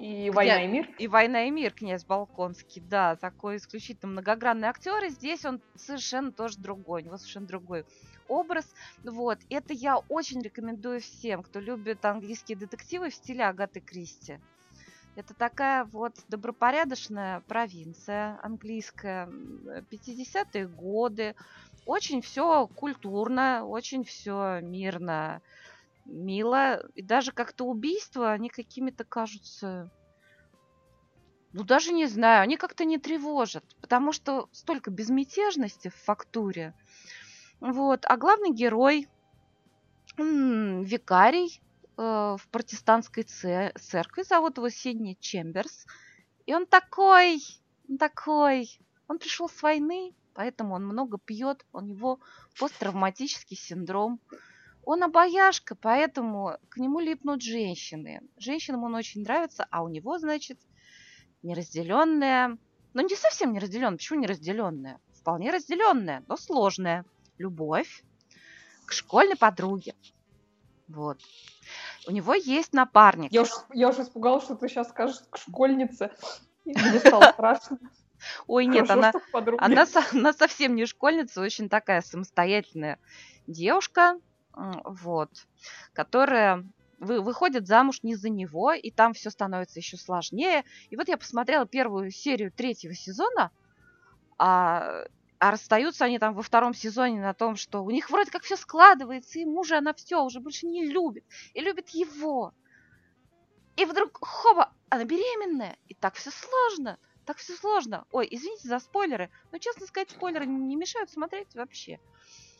И 0.00 0.30
«Война 0.30 0.64
и 0.64 0.68
мир». 0.68 0.88
и 0.98 1.08
«Война 1.08 1.44
и 1.46 1.50
мир» 1.50 1.72
князь 1.72 2.04
Балконский. 2.04 2.80
Да, 2.82 3.16
такой 3.16 3.56
исключительно 3.56 4.12
многогранный 4.12 4.68
актер. 4.68 5.04
И 5.04 5.10
здесь 5.10 5.44
он 5.44 5.60
совершенно 5.76 6.32
тоже 6.32 6.56
другой. 6.58 7.02
У 7.02 7.04
него 7.06 7.16
совершенно 7.16 7.46
другой 7.46 7.84
образ. 8.26 8.66
Вот. 9.04 9.38
Это 9.48 9.72
я 9.72 9.98
очень 10.08 10.42
рекомендую 10.42 11.00
всем, 11.00 11.42
кто 11.42 11.60
любит 11.60 12.04
английские 12.04 12.58
детективы 12.58 13.10
в 13.10 13.14
стиле 13.14 13.44
Агаты 13.44 13.80
Кристи. 13.80 14.38
Это 15.14 15.34
такая 15.34 15.84
вот 15.86 16.12
добропорядочная 16.28 17.42
провинция 17.48 18.38
английская, 18.42 19.26
м, 19.26 19.86
50-е 19.88 20.68
годы. 20.68 21.34
Очень 21.86 22.20
все 22.22 22.68
культурно, 22.68 23.64
очень 23.64 24.04
все 24.04 24.60
мирно, 24.62 25.40
мило. 26.06 26.86
И 26.94 27.02
даже 27.02 27.32
как-то 27.32 27.64
убийства, 27.64 28.32
они 28.32 28.48
какими-то 28.48 29.04
кажутся... 29.04 29.90
Ну, 31.52 31.64
даже 31.64 31.92
не 31.92 32.06
знаю, 32.06 32.42
они 32.42 32.56
как-то 32.56 32.84
не 32.84 32.98
тревожат, 32.98 33.64
потому 33.80 34.12
что 34.12 34.48
столько 34.52 34.90
безмятежности 34.90 35.88
в 35.88 35.94
фактуре. 35.94 36.74
Вот. 37.60 38.04
А 38.04 38.16
главный 38.18 38.52
герой, 38.52 39.08
викарий 40.18 41.60
э, 41.96 42.36
в 42.38 42.48
протестантской 42.50 43.22
це- 43.22 43.72
церкви, 43.80 44.22
зовут 44.22 44.58
его 44.58 44.68
Сидни 44.68 45.16
Чемберс. 45.20 45.86
И 46.46 46.54
он 46.54 46.66
такой, 46.66 47.42
он 47.88 47.98
такой, 47.98 48.78
он 49.08 49.18
пришел 49.18 49.48
с 49.48 49.62
войны, 49.62 50.14
поэтому 50.34 50.74
он 50.74 50.84
много 50.84 51.18
пьет, 51.18 51.64
у 51.72 51.80
него 51.80 52.20
посттравматический 52.58 53.56
синдром. 53.56 54.20
Он 54.86 55.02
обаяшка, 55.02 55.74
поэтому 55.74 56.58
к 56.68 56.76
нему 56.76 57.00
липнут 57.00 57.42
женщины. 57.42 58.20
Женщинам 58.38 58.84
он 58.84 58.94
очень 58.94 59.22
нравится, 59.22 59.66
а 59.72 59.82
у 59.82 59.88
него, 59.88 60.16
значит, 60.18 60.60
неразделенная, 61.42 62.56
ну 62.94 63.02
не 63.02 63.16
совсем 63.16 63.52
неразделенная, 63.52 63.96
почему 63.96 64.20
неразделенная? 64.20 65.00
Вполне 65.12 65.50
разделенная, 65.50 66.22
но 66.28 66.36
сложная 66.36 67.04
любовь 67.36 68.04
к 68.84 68.92
школьной 68.92 69.34
подруге. 69.34 69.96
Вот. 70.86 71.18
У 72.06 72.12
него 72.12 72.34
есть 72.34 72.72
напарник. 72.72 73.32
Я 73.32 73.42
уж, 73.42 73.50
я 73.74 73.88
уж 73.88 73.98
испугалась, 73.98 74.44
что 74.44 74.54
ты 74.54 74.68
сейчас 74.68 74.90
скажешь 74.90 75.20
к 75.30 75.36
школьнице. 75.36 76.12
Мне 76.64 77.00
стало 77.00 77.22
страшно. 77.32 77.80
Ой, 78.46 78.66
нет, 78.66 78.86
Хорошо, 78.86 79.20
она. 79.32 79.52
Она, 79.58 79.86
она 80.12 80.32
совсем 80.32 80.76
не 80.76 80.86
школьница, 80.86 81.40
очень 81.40 81.68
такая 81.68 82.02
самостоятельная 82.02 83.00
девушка, 83.48 84.20
вот, 84.56 85.30
которая 85.92 86.64
вы- 86.98 87.20
выходит 87.20 87.66
замуж 87.66 88.00
не 88.02 88.14
за 88.16 88.30
него, 88.30 88.72
и 88.72 88.90
там 88.90 89.12
все 89.12 89.30
становится 89.30 89.78
еще 89.78 89.96
сложнее. 89.96 90.64
И 90.90 90.96
вот 90.96 91.08
я 91.08 91.16
посмотрела 91.16 91.66
первую 91.66 92.10
серию 92.10 92.50
третьего 92.50 92.94
сезона, 92.94 93.50
а, 94.38 95.04
а 95.38 95.50
расстаются 95.50 96.06
они 96.06 96.18
там 96.18 96.34
во 96.34 96.42
втором 96.42 96.74
сезоне 96.74 97.20
на 97.20 97.34
том, 97.34 97.56
что 97.56 97.84
у 97.84 97.90
них 97.90 98.10
вроде 98.10 98.30
как 98.30 98.42
все 98.42 98.56
складывается, 98.56 99.38
и 99.38 99.44
мужа 99.44 99.78
она 99.78 99.92
все 99.94 100.22
уже 100.22 100.40
больше 100.40 100.66
не 100.66 100.86
любит, 100.86 101.24
и 101.52 101.60
любит 101.60 101.90
его. 101.90 102.52
И 103.76 103.84
вдруг, 103.84 104.18
хоба, 104.22 104.72
она 104.88 105.04
беременная, 105.04 105.76
и 105.88 105.94
так 105.94 106.14
все 106.14 106.30
сложно, 106.30 106.98
так 107.26 107.36
все 107.36 107.54
сложно. 107.54 108.06
Ой, 108.10 108.26
извините 108.30 108.68
за 108.68 108.78
спойлеры, 108.78 109.30
но, 109.52 109.58
честно 109.58 109.86
сказать, 109.86 110.10
спойлеры 110.10 110.46
не 110.46 110.76
мешают 110.76 111.10
смотреть 111.10 111.54
вообще. 111.54 111.98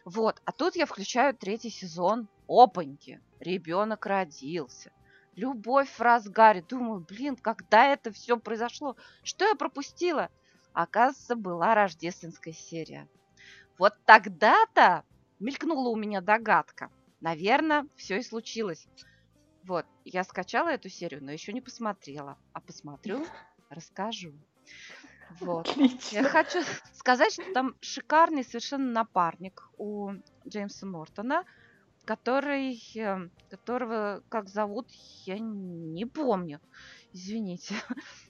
Вот, 0.07 0.41
а 0.45 0.53
тут 0.53 0.77
я 0.77 0.87
включаю 0.87 1.35
третий 1.35 1.69
сезон. 1.69 2.29
Опаньки, 2.47 3.21
ребенок 3.41 4.07
родился. 4.07 4.93
Любовь 5.35 5.91
в 5.91 6.01
разгаре. 6.01 6.63
Думаю, 6.63 7.01
блин, 7.01 7.35
когда 7.35 7.87
это 7.89 8.13
все 8.13 8.39
произошло? 8.39 8.97
Что 9.25 9.49
я 9.49 9.57
пропустила? 9.57 10.31
Оказывается, 10.73 11.35
была 11.35 11.75
рождественская 11.75 12.55
серия. 12.55 13.09
Вот 13.79 13.95
тогда-то 14.05 15.03
мелькнула 15.41 15.89
у 15.89 15.97
меня 15.97 16.21
догадка. 16.21 16.89
Наверное, 17.21 17.89
все 17.97 18.21
и 18.21 18.23
случилось. 18.23 18.87
Вот, 19.65 19.87
я 20.05 20.23
скачала 20.23 20.69
эту 20.69 20.89
серию, 20.89 21.21
но 21.25 21.33
еще 21.33 21.53
не 21.53 21.61
посмотрела. 21.61 22.39
А 22.53 22.61
посмотрю, 22.61 23.27
расскажу. 23.71 24.33
Вот. 25.41 25.69
Я 25.69 25.85
Отлично. 25.85 26.25
хочу 26.25 26.59
сказать, 26.93 27.33
что 27.33 27.53
там 27.53 27.75
шикарный 27.81 28.45
совершенно 28.45 28.91
напарник 28.91 29.69
у 29.79 30.13
Джеймса 30.47 30.87
Нортона, 30.87 31.45
который, 32.05 32.81
э, 32.97 33.29
которого 33.51 34.23
как 34.29 34.49
зовут, 34.49 34.89
я 35.25 35.39
не 35.39 36.07
помню. 36.07 36.61
Извините. 37.13 37.75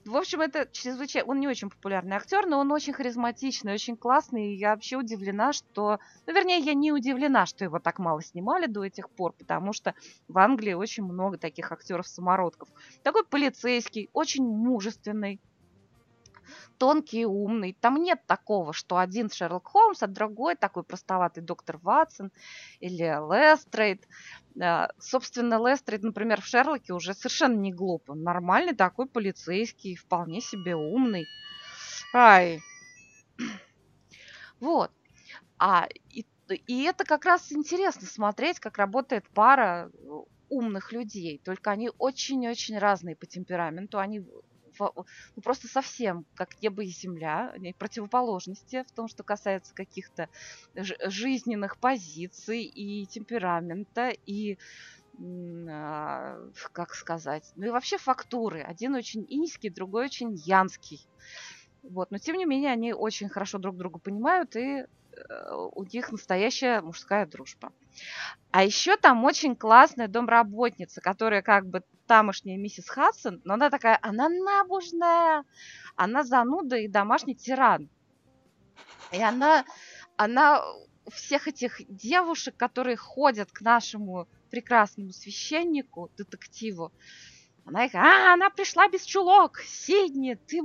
В 0.04 0.16
общем, 0.16 0.40
это 0.40 0.68
чрезвычайно... 0.70 1.28
Он 1.28 1.40
не 1.40 1.48
очень 1.48 1.70
популярный 1.70 2.16
актер, 2.16 2.46
но 2.46 2.60
он 2.60 2.70
очень 2.70 2.92
харизматичный, 2.92 3.74
очень 3.74 3.96
классный. 3.96 4.52
И 4.52 4.56
я 4.56 4.70
вообще 4.70 4.96
удивлена, 4.96 5.52
что... 5.52 5.98
Ну, 6.26 6.32
вернее, 6.32 6.60
я 6.60 6.74
не 6.74 6.92
удивлена, 6.92 7.46
что 7.46 7.64
его 7.64 7.80
так 7.80 7.98
мало 7.98 8.22
снимали 8.22 8.66
до 8.66 8.84
этих 8.84 9.10
пор, 9.10 9.32
потому 9.32 9.72
что 9.72 9.94
в 10.28 10.38
Англии 10.38 10.72
очень 10.72 11.02
много 11.02 11.36
таких 11.36 11.72
актеров-самородков. 11.72 12.68
Такой 13.02 13.24
полицейский, 13.24 14.08
очень 14.12 14.44
мужественный, 14.44 15.40
тонкий 16.78 17.20
и 17.22 17.24
умный. 17.24 17.76
Там 17.80 18.02
нет 18.02 18.20
такого, 18.26 18.72
что 18.72 18.98
один 18.98 19.30
Шерлок 19.30 19.68
Холмс, 19.68 20.02
а 20.02 20.06
другой 20.06 20.56
такой 20.56 20.82
простоватый 20.82 21.42
доктор 21.42 21.78
Ватсон 21.78 22.30
или 22.80 23.04
Лестрейд. 23.04 24.06
Э, 24.60 24.88
Собственно, 24.98 25.54
Лестрейд, 25.54 26.02
например, 26.02 26.40
в 26.40 26.46
Шерлоке 26.46 26.92
уже 26.92 27.14
совершенно 27.14 27.56
не 27.56 27.72
глуп. 27.72 28.10
Он 28.10 28.22
нормальный 28.22 28.74
такой 28.74 29.06
полицейский, 29.06 29.96
вполне 29.96 30.40
себе 30.40 30.74
умный. 30.76 31.26
Ай. 32.14 32.60
Вот. 34.58 34.90
А, 35.58 35.86
и, 36.10 36.24
и 36.66 36.82
это 36.84 37.04
как 37.04 37.26
раз 37.26 37.52
интересно 37.52 38.06
смотреть, 38.06 38.58
как 38.58 38.78
работает 38.78 39.28
пара. 39.34 39.90
умных 40.48 40.92
людей, 40.92 41.40
только 41.44 41.72
они 41.72 41.90
очень-очень 41.98 42.78
разные 42.78 43.16
по 43.16 43.26
темпераменту, 43.26 43.98
они 43.98 44.24
ну, 44.78 45.42
просто 45.42 45.68
совсем 45.68 46.26
как 46.34 46.48
небо 46.60 46.84
и 46.84 46.88
земля, 46.88 47.54
противоположности 47.78 48.84
в 48.88 48.92
том, 48.92 49.08
что 49.08 49.24
касается 49.24 49.74
каких-то 49.74 50.28
жизненных 50.74 51.78
позиций 51.78 52.64
и 52.64 53.06
темперамента, 53.06 54.12
и 54.26 54.58
а, 55.70 56.36
как 56.72 56.94
сказать, 56.94 57.50
ну 57.54 57.66
и 57.66 57.70
вообще 57.70 57.98
фактуры. 57.98 58.60
Один 58.62 58.94
очень 58.94 59.24
иньский, 59.28 59.70
другой 59.70 60.06
очень 60.06 60.34
янский. 60.34 61.08
Вот, 61.82 62.10
но 62.10 62.18
тем 62.18 62.36
не 62.36 62.44
менее 62.44 62.72
они 62.72 62.92
очень 62.92 63.28
хорошо 63.28 63.58
друг 63.58 63.76
друга 63.76 63.98
понимают, 63.98 64.56
и 64.56 64.84
у 65.72 65.84
них 65.84 66.12
настоящая 66.12 66.80
мужская 66.80 67.26
дружба. 67.26 67.72
А 68.50 68.64
еще 68.64 68.96
там 68.96 69.24
очень 69.24 69.56
классная 69.56 70.08
домработница, 70.08 71.00
которая 71.00 71.42
как 71.42 71.66
бы 71.66 71.82
тамошняя 72.06 72.56
миссис 72.56 72.88
Хадсон, 72.88 73.40
но 73.44 73.54
она 73.54 73.70
такая, 73.70 73.98
она 74.02 74.28
набожная, 74.28 75.44
она 75.96 76.22
зануда 76.22 76.76
и 76.76 76.88
домашний 76.88 77.34
тиран. 77.34 77.88
И 79.12 79.22
она, 79.22 79.64
она 80.16 80.62
всех 81.08 81.48
этих 81.48 81.80
девушек, 81.88 82.56
которые 82.56 82.96
ходят 82.96 83.50
к 83.52 83.60
нашему 83.60 84.28
прекрасному 84.50 85.12
священнику, 85.12 86.10
детективу, 86.16 86.92
она 87.64 87.84
их, 87.84 87.94
а, 87.96 88.32
она 88.32 88.48
пришла 88.48 88.88
без 88.88 89.02
чулок, 89.02 89.58
Сидни, 89.58 90.34
ты 90.34 90.62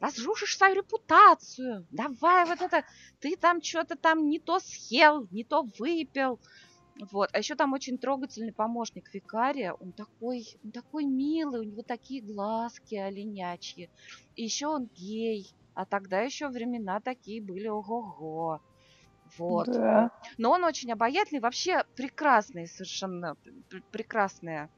разрушишь 0.00 0.56
свою 0.56 0.76
репутацию, 0.76 1.86
давай 1.90 2.46
вот 2.46 2.60
это, 2.60 2.84
ты 3.20 3.36
там 3.36 3.62
что-то 3.62 3.96
там 3.96 4.28
не 4.28 4.38
то 4.38 4.60
съел, 4.60 5.26
не 5.30 5.44
то 5.44 5.66
выпил. 5.78 6.38
Вот. 7.12 7.30
А 7.32 7.38
еще 7.38 7.54
там 7.54 7.72
очень 7.72 7.96
трогательный 7.98 8.52
помощник 8.52 9.12
викария. 9.14 9.72
Он 9.72 9.92
такой, 9.92 10.46
он 10.64 10.72
такой 10.72 11.04
милый, 11.04 11.60
у 11.60 11.64
него 11.64 11.82
такие 11.82 12.20
глазки 12.20 12.96
оленячьи. 12.96 13.88
И 14.34 14.42
еще 14.42 14.66
он 14.66 14.86
гей. 14.96 15.48
А 15.74 15.84
тогда 15.84 16.20
еще 16.20 16.48
времена 16.48 17.00
такие 17.00 17.40
были, 17.40 17.68
ого-го. 17.68 18.60
Вот. 19.36 19.66
Да. 19.68 20.10
Но 20.38 20.50
он 20.50 20.64
очень 20.64 20.90
обаятельный, 20.90 21.40
вообще 21.40 21.84
прекрасный, 21.94 22.66
совершенно 22.66 23.36
прекрасный. 23.92 24.68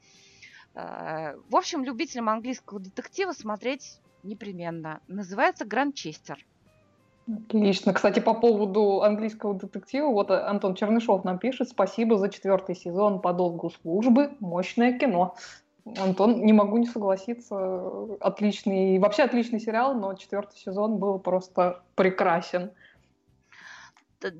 Э, 0.75 1.35
в 1.49 1.55
общем, 1.55 1.83
любителям 1.83 2.29
английского 2.29 2.79
детектива 2.79 3.31
смотреть 3.31 4.00
непременно. 4.23 4.99
Называется 5.07 5.65
Гранчестер. 5.65 6.37
Отлично. 7.27 7.93
Кстати, 7.93 8.19
по 8.19 8.33
поводу 8.33 9.03
английского 9.03 9.53
детектива, 9.53 10.07
вот 10.07 10.31
Антон 10.31 10.75
Чернышов 10.75 11.23
нам 11.23 11.37
пишет, 11.37 11.69
спасибо 11.69 12.17
за 12.17 12.29
четвертый 12.29 12.75
сезон 12.75 13.21
по 13.21 13.31
долгу 13.31 13.69
службы, 13.69 14.31
мощное 14.39 14.97
кино. 14.97 15.35
Антон, 15.97 16.43
не 16.43 16.53
могу 16.53 16.77
не 16.77 16.85
согласиться, 16.85 18.17
отличный, 18.19 18.99
вообще 18.99 19.23
отличный 19.23 19.59
сериал, 19.59 19.95
но 19.95 20.13
четвертый 20.13 20.57
сезон 20.57 20.97
был 20.97 21.19
просто 21.19 21.81
прекрасен. 21.95 22.71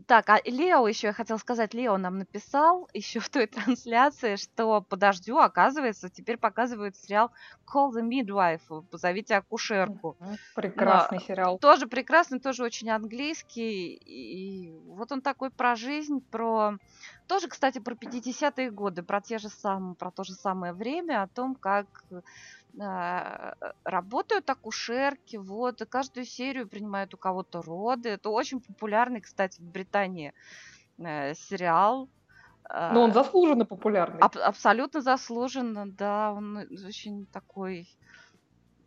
Так, 0.06 0.30
а 0.30 0.40
Лео 0.46 0.88
еще, 0.88 1.08
я 1.08 1.14
хотела 1.14 1.38
сказать, 1.38 1.74
Лео 1.74 1.98
нам 1.98 2.20
написал 2.20 2.88
еще 2.94 3.20
в 3.20 3.30
той 3.30 3.48
трансляции, 3.48 4.36
что 4.36 4.82
по 4.82 4.96
дождю, 4.96 5.38
оказывается, 5.38 6.10
теперь 6.10 6.38
показывают 6.38 6.96
сериал 6.96 7.32
Call 7.66 7.92
the 7.92 8.08
Midwife, 8.08 8.84
позовите 8.92 9.36
акушерку. 9.36 10.18
Прекрасный 10.56 11.18
Но, 11.20 11.24
сериал. 11.26 11.58
Тоже 11.58 11.88
прекрасный, 11.88 12.40
тоже 12.40 12.64
очень 12.64 12.90
английский. 12.90 13.94
И 14.06 14.80
вот 14.86 15.12
он 15.12 15.22
такой 15.22 15.50
про 15.50 15.76
жизнь, 15.76 16.22
про... 16.30 16.78
Тоже, 17.28 17.48
кстати, 17.48 17.80
про 17.80 17.96
50-е 17.96 18.72
годы, 18.72 19.04
про 19.04 19.22
те 19.22 19.40
же 19.40 19.50
самые, 19.50 19.96
про 19.96 20.12
то 20.12 20.24
же 20.24 20.34
самое 20.34 20.74
время, 20.74 21.24
о 21.24 21.28
том, 21.28 21.56
как 21.56 21.88
работают 22.74 24.50
акушерки, 24.50 25.36
вот, 25.36 25.82
и 25.82 25.86
каждую 25.86 26.26
серию 26.26 26.68
принимают 26.68 27.14
у 27.14 27.18
кого-то 27.18 27.62
роды. 27.62 28.10
Это 28.10 28.30
очень 28.30 28.62
популярный, 28.62 29.22
кстати, 29.22 29.60
в 29.60 29.66
Британии 29.66 30.34
э, 30.98 31.34
сериал. 31.34 32.10
Но 32.70 33.04
он 33.04 33.10
а, 33.10 33.14
заслуженно 33.14 33.66
популярный. 33.66 34.22
Аб- 34.22 34.38
абсолютно 34.38 35.02
заслуженно, 35.02 35.92
да. 35.92 36.32
Он 36.32 36.58
очень 36.58 37.26
такой... 37.26 37.90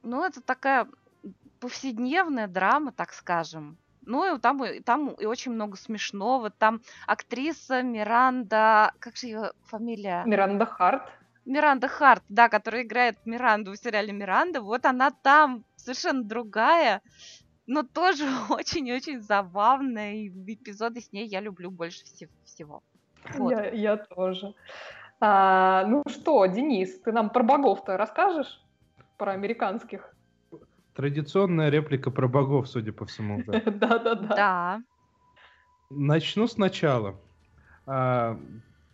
Ну, 0.03 0.25
это 0.25 0.41
такая 0.41 0.89
повседневная 1.61 2.47
драма, 2.47 2.93
так 2.93 3.13
скажем. 3.13 3.77
Ну, 4.07 4.37
и 4.37 4.39
там, 4.39 4.63
там 4.85 5.11
и 5.15 5.27
очень 5.27 5.53
много 5.53 5.77
смешного. 5.77 6.51
Там 6.51 6.81
актриса 7.07 7.83
Миранда... 7.83 8.93
Как 9.01 9.17
же 9.17 9.27
ее 9.27 9.53
фамилия? 9.65 10.23
Миранда 10.25 10.65
Харт. 10.67 11.11
Миранда 11.47 11.89
Харт, 11.89 12.23
да, 12.29 12.49
которая 12.49 12.83
играет 12.83 13.17
Миранду 13.27 13.73
в 13.73 13.77
сериале 13.77 14.13
Миранда, 14.13 14.61
вот 14.61 14.87
она 14.87 15.11
там 15.11 15.65
совершенно 15.77 16.25
другая, 16.25 17.03
но 17.67 17.83
тоже 17.83 18.25
очень-очень 18.51 19.21
забавная, 19.21 20.15
и 20.15 20.29
эпизоды 20.29 21.01
с 21.01 21.13
ней 21.13 21.27
я 21.27 21.41
люблю 21.41 21.71
больше 21.71 22.05
всего. 22.45 22.83
Вот. 23.35 23.51
Я, 23.51 23.71
я 23.71 23.97
тоже. 23.97 24.55
А, 25.21 25.87
ну 25.87 26.03
что, 26.09 26.45
Денис, 26.47 27.01
ты 27.01 27.13
нам 27.13 27.31
про 27.31 27.43
богов-то 27.43 27.97
расскажешь? 27.97 28.61
Про 29.17 29.33
американских? 29.33 30.15
Традиционная 30.95 31.71
реплика 31.71 32.11
про 32.11 32.29
богов, 32.29 32.69
судя 32.69 32.93
по 32.93 33.07
всему. 33.07 33.43
Да-да-да. 33.45 34.15
Да. 34.37 34.83
Начну 35.91 36.47
сначала. 36.47 37.21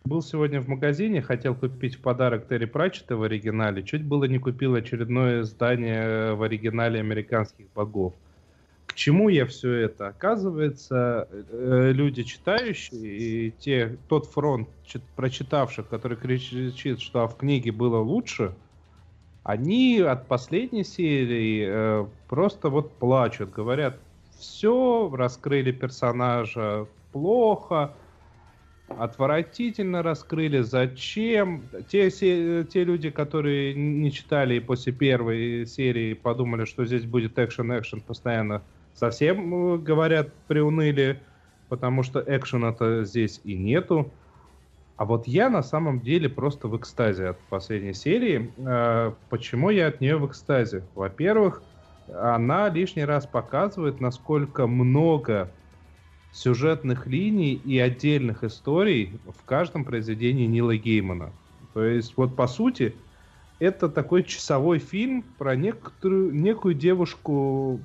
А, 0.03 0.07
был 0.07 0.21
сегодня 0.21 0.61
в 0.61 0.67
магазине, 0.67 1.21
хотел 1.21 1.55
купить 1.55 1.95
в 1.95 2.01
подарок 2.01 2.47
Терри 2.47 2.65
Пратчета 2.65 3.15
в 3.15 3.23
оригинале. 3.23 3.83
Чуть 3.83 4.03
было 4.03 4.25
не 4.25 4.39
купил 4.39 4.75
очередное 4.75 5.41
издание 5.41 6.33
в 6.33 6.43
оригинале 6.43 6.99
американских 6.99 7.65
богов. 7.73 8.13
К 8.87 8.93
чему 8.93 9.29
я 9.29 9.45
все 9.45 9.71
это? 9.73 10.07
Оказывается, 10.07 11.29
э, 11.31 11.91
люди 11.93 12.23
читающие 12.23 12.99
и 12.99 13.51
те, 13.51 13.97
тот 14.09 14.25
фронт 14.25 14.67
прочитавших, 15.15 15.87
который 15.87 16.17
кричит, 16.17 16.99
что 16.99 17.25
в 17.27 17.37
книге 17.37 17.71
было 17.71 17.99
лучше, 17.99 18.53
они 19.43 19.99
от 19.99 20.27
последней 20.27 20.83
серии 20.83 21.65
э, 21.67 22.05
просто 22.27 22.69
вот 22.69 22.91
плачут, 22.91 23.51
говорят, 23.51 23.97
все, 24.37 25.09
раскрыли 25.13 25.71
персонажа 25.71 26.85
плохо, 27.11 27.93
отвратительно 28.97 30.03
раскрыли. 30.03 30.61
Зачем? 30.61 31.63
Те, 31.87 32.09
те 32.09 32.83
люди, 32.83 33.09
которые 33.09 33.73
не 33.73 34.11
читали 34.11 34.55
и 34.55 34.59
после 34.59 34.93
первой 34.93 35.65
серии 35.65 36.13
подумали, 36.13 36.65
что 36.65 36.85
здесь 36.85 37.05
будет 37.05 37.37
экшен-экшен 37.37 38.01
постоянно, 38.01 38.61
совсем, 38.93 39.75
э, 39.75 39.77
говорят, 39.77 40.33
приуныли, 40.47 41.19
потому 41.69 42.03
что 42.03 42.23
экшена-то 42.25 43.03
здесь 43.03 43.41
и 43.43 43.55
нету. 43.55 44.11
А 44.97 45.05
вот 45.05 45.27
я 45.27 45.49
на 45.49 45.63
самом 45.63 46.01
деле 46.01 46.29
просто 46.29 46.67
в 46.67 46.77
экстазе 46.77 47.29
от 47.29 47.39
последней 47.49 47.93
серии. 47.93 48.51
Э, 48.57 49.13
почему 49.29 49.69
я 49.69 49.87
от 49.87 50.01
нее 50.01 50.17
в 50.17 50.27
экстазе? 50.27 50.83
Во-первых, 50.95 51.63
она 52.13 52.69
лишний 52.69 53.05
раз 53.05 53.25
показывает, 53.25 53.99
насколько 54.01 54.67
много 54.67 55.49
сюжетных 56.31 57.07
линий 57.07 57.53
и 57.53 57.77
отдельных 57.79 58.43
историй 58.43 59.19
в 59.25 59.45
каждом 59.45 59.83
произведении 59.83 60.47
Нила 60.47 60.75
Геймана. 60.75 61.31
То 61.73 61.83
есть, 61.83 62.15
вот 62.17 62.35
по 62.35 62.47
сути, 62.47 62.95
это 63.59 63.89
такой 63.89 64.23
часовой 64.23 64.79
фильм 64.79 65.23
про 65.37 65.55
некоторую, 65.55 66.33
некую 66.33 66.73
девушку 66.73 67.79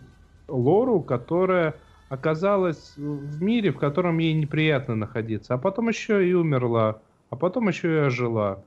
Лору, 0.49 1.01
которая 1.01 1.75
оказалась 2.09 2.95
в 2.97 3.43
мире, 3.43 3.73
в 3.73 3.79
котором 3.79 4.19
ей 4.19 4.33
неприятно 4.33 4.95
находиться, 4.95 5.55
а 5.55 5.59
потом 5.59 5.89
еще 5.89 6.27
и 6.29 6.33
умерла, 6.33 7.03
а 7.31 7.37
потом 7.37 7.69
еще 7.69 7.95
и 7.95 7.99
ожила. 8.07 8.65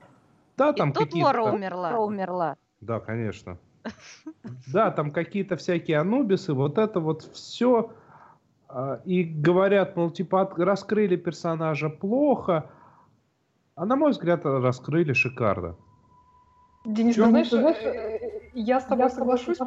Да, 0.56 0.72
там 0.72 0.90
и 0.90 0.92
тут 0.92 1.14
Лора 1.14 1.42
умерла. 1.42 1.98
умерла. 1.98 2.56
Да, 2.80 3.00
конечно. 3.00 3.58
Да, 4.66 4.90
там 4.90 5.10
какие-то 5.10 5.56
всякие 5.56 5.98
анубисы, 5.98 6.52
вот 6.52 6.76
это 6.78 7.00
вот 7.00 7.22
все 7.32 7.92
и 9.04 9.24
говорят, 9.24 9.96
мол, 9.96 10.10
типа, 10.10 10.52
раскрыли 10.56 11.16
персонажа 11.16 11.88
плохо, 11.88 12.70
а 13.74 13.86
на 13.86 13.96
мой 13.96 14.10
взгляд, 14.10 14.44
раскрыли 14.44 15.12
шикарно. 15.12 15.76
Денис, 16.84 17.14
ты 17.14 17.26
знаешь, 17.26 17.50
знаешь, 17.50 17.82
э, 17.82 18.50
я 18.54 18.80
с 18.80 18.84
тобой 18.84 19.06
я 19.06 19.10
соглашусь, 19.10 19.58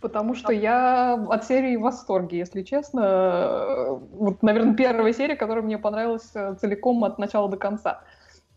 потому 0.00 0.34
что 0.34 0.52
я 0.52 1.14
от 1.14 1.44
серии 1.44 1.76
в 1.76 1.82
восторге, 1.82 2.38
если 2.38 2.62
честно. 2.62 3.98
Вот, 4.12 4.42
наверное, 4.42 4.74
первая 4.74 5.12
серия, 5.12 5.36
которая 5.36 5.64
мне 5.64 5.78
понравилась 5.78 6.30
э, 6.34 6.54
целиком 6.60 7.04
от 7.04 7.18
начала 7.18 7.48
до 7.48 7.56
конца. 7.56 8.02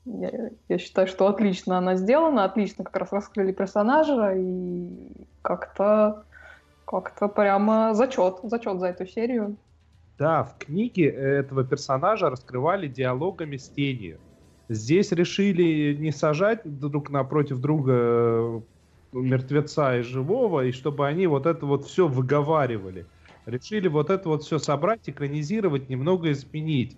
Я, 0.06 0.50
я 0.70 0.78
считаю, 0.78 1.08
что 1.08 1.28
отлично 1.28 1.78
она 1.78 1.96
сделана, 1.96 2.44
отлично 2.46 2.84
как 2.84 2.96
раз 2.98 3.12
раскрыли 3.12 3.52
персонажа, 3.52 4.34
и 4.36 4.90
как-то 5.42 6.26
как-то 6.86 7.28
прямо 7.28 7.94
зачет, 7.94 8.40
зачет 8.44 8.80
за 8.80 8.88
эту 8.88 9.06
серию. 9.06 9.56
Да, 10.18 10.44
в 10.44 10.58
книге 10.58 11.08
этого 11.10 11.64
персонажа 11.64 12.30
раскрывали 12.30 12.88
диалогами 12.88 13.58
с 13.58 13.70
тенью. 13.70 14.20
Здесь 14.70 15.12
решили 15.12 15.96
не 15.96 16.12
сажать 16.12 16.62
друг 16.64 17.10
напротив 17.10 17.60
друга 17.60 17.94
э, 17.94 18.62
мертвеца 19.14 19.98
и 19.98 20.02
живого, 20.02 20.66
и 20.66 20.72
чтобы 20.72 21.08
они 21.08 21.28
вот 21.28 21.46
это 21.46 21.66
вот 21.66 21.86
все 21.86 22.08
выговаривали. 22.08 23.06
Решили 23.46 23.88
вот 23.88 24.10
это 24.10 24.30
вот 24.30 24.44
все 24.44 24.60
собрать, 24.60 25.02
экранизировать, 25.10 25.90
немного 25.90 26.32
изменить. 26.32 26.98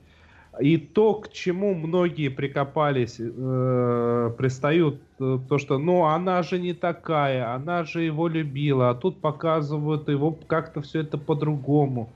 И 0.59 0.77
то, 0.77 1.15
к 1.15 1.31
чему 1.33 1.73
многие 1.73 2.29
прикопались, 2.29 3.15
э, 3.19 4.35
пристают, 4.37 5.01
э, 5.19 5.39
то, 5.49 5.57
что, 5.57 5.77
ну, 5.79 6.05
она 6.05 6.43
же 6.43 6.59
не 6.59 6.73
такая, 6.73 7.53
она 7.53 7.83
же 7.83 8.03
его 8.03 8.27
любила, 8.27 8.89
а 8.89 8.95
тут 8.95 9.21
показывают 9.21 10.07
его 10.07 10.31
как-то 10.33 10.81
все 10.81 11.01
это 11.01 11.17
по-другому. 11.17 12.13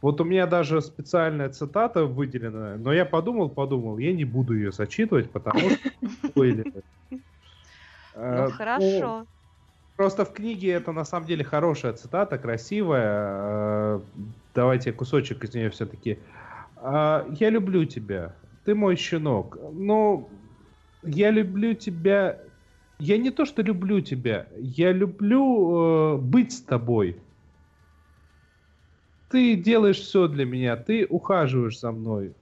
Вот 0.00 0.20
у 0.20 0.24
меня 0.24 0.46
даже 0.46 0.80
специальная 0.80 1.48
цитата 1.48 2.04
выделена, 2.04 2.76
но 2.76 2.92
я 2.92 3.04
подумал, 3.04 3.48
подумал, 3.48 3.98
я 3.98 4.12
не 4.12 4.24
буду 4.24 4.54
ее 4.54 4.70
зачитывать, 4.70 5.30
потому 5.30 5.70
что 5.70 5.90
Ну, 8.18 8.24
Э, 8.24 8.50
хорошо. 8.50 9.26
Просто 9.96 10.24
в 10.24 10.32
книге 10.32 10.72
это 10.72 10.92
на 10.92 11.04
самом 11.04 11.26
деле 11.26 11.44
хорошая 11.44 11.92
цитата, 11.92 12.36
красивая. 12.36 13.98
Э, 13.98 14.00
Давайте 14.54 14.92
кусочек 14.92 15.44
из 15.44 15.54
нее 15.54 15.70
все-таки. 15.70 16.18
Я 16.82 17.50
люблю 17.50 17.84
тебя. 17.84 18.34
Ты 18.64 18.74
мой 18.74 18.96
щенок. 18.96 19.56
Но 19.72 20.28
я 21.02 21.30
люблю 21.30 21.74
тебя. 21.74 22.40
Я 22.98 23.18
не 23.18 23.30
то, 23.30 23.44
что 23.44 23.62
люблю 23.62 24.00
тебя. 24.00 24.48
Я 24.56 24.92
люблю 24.92 26.16
э, 26.16 26.16
быть 26.18 26.52
с 26.52 26.60
тобой. 26.60 27.20
Ты 29.30 29.56
делаешь 29.56 29.98
все 30.00 30.26
для 30.26 30.44
меня. 30.46 30.76
Ты 30.76 31.06
ухаживаешь 31.06 31.78
за 31.78 31.92
мной. 31.92 32.36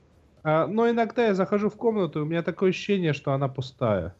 А, 0.45 0.67
но 0.69 0.89
иногда 0.89 1.27
я 1.27 1.35
захожу 1.35 1.69
в 1.69 1.77
комнату, 1.77 2.21
и 2.21 2.23
у 2.23 2.27
меня 2.27 2.43
такое 2.43 2.71
ощущение, 2.71 3.13
что 3.13 3.33
она 3.33 3.49
пустая. 3.49 4.17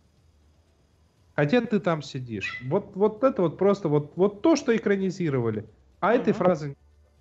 Хотя 1.37 1.61
ты 1.61 1.81
там 1.81 2.03
сидишь. 2.03 2.59
Вот, 2.63 2.97
вот 2.97 3.23
это 3.23 3.43
вот 3.43 3.59
просто 3.59 3.89
вот, 3.89 4.17
вот 4.17 4.43
то, 4.43 4.57
что 4.57 4.75
экранизировали. 4.77 5.71
А 6.01 6.15
этой 6.15 6.33
Мгм. 6.33 6.33
фразы 6.33 6.75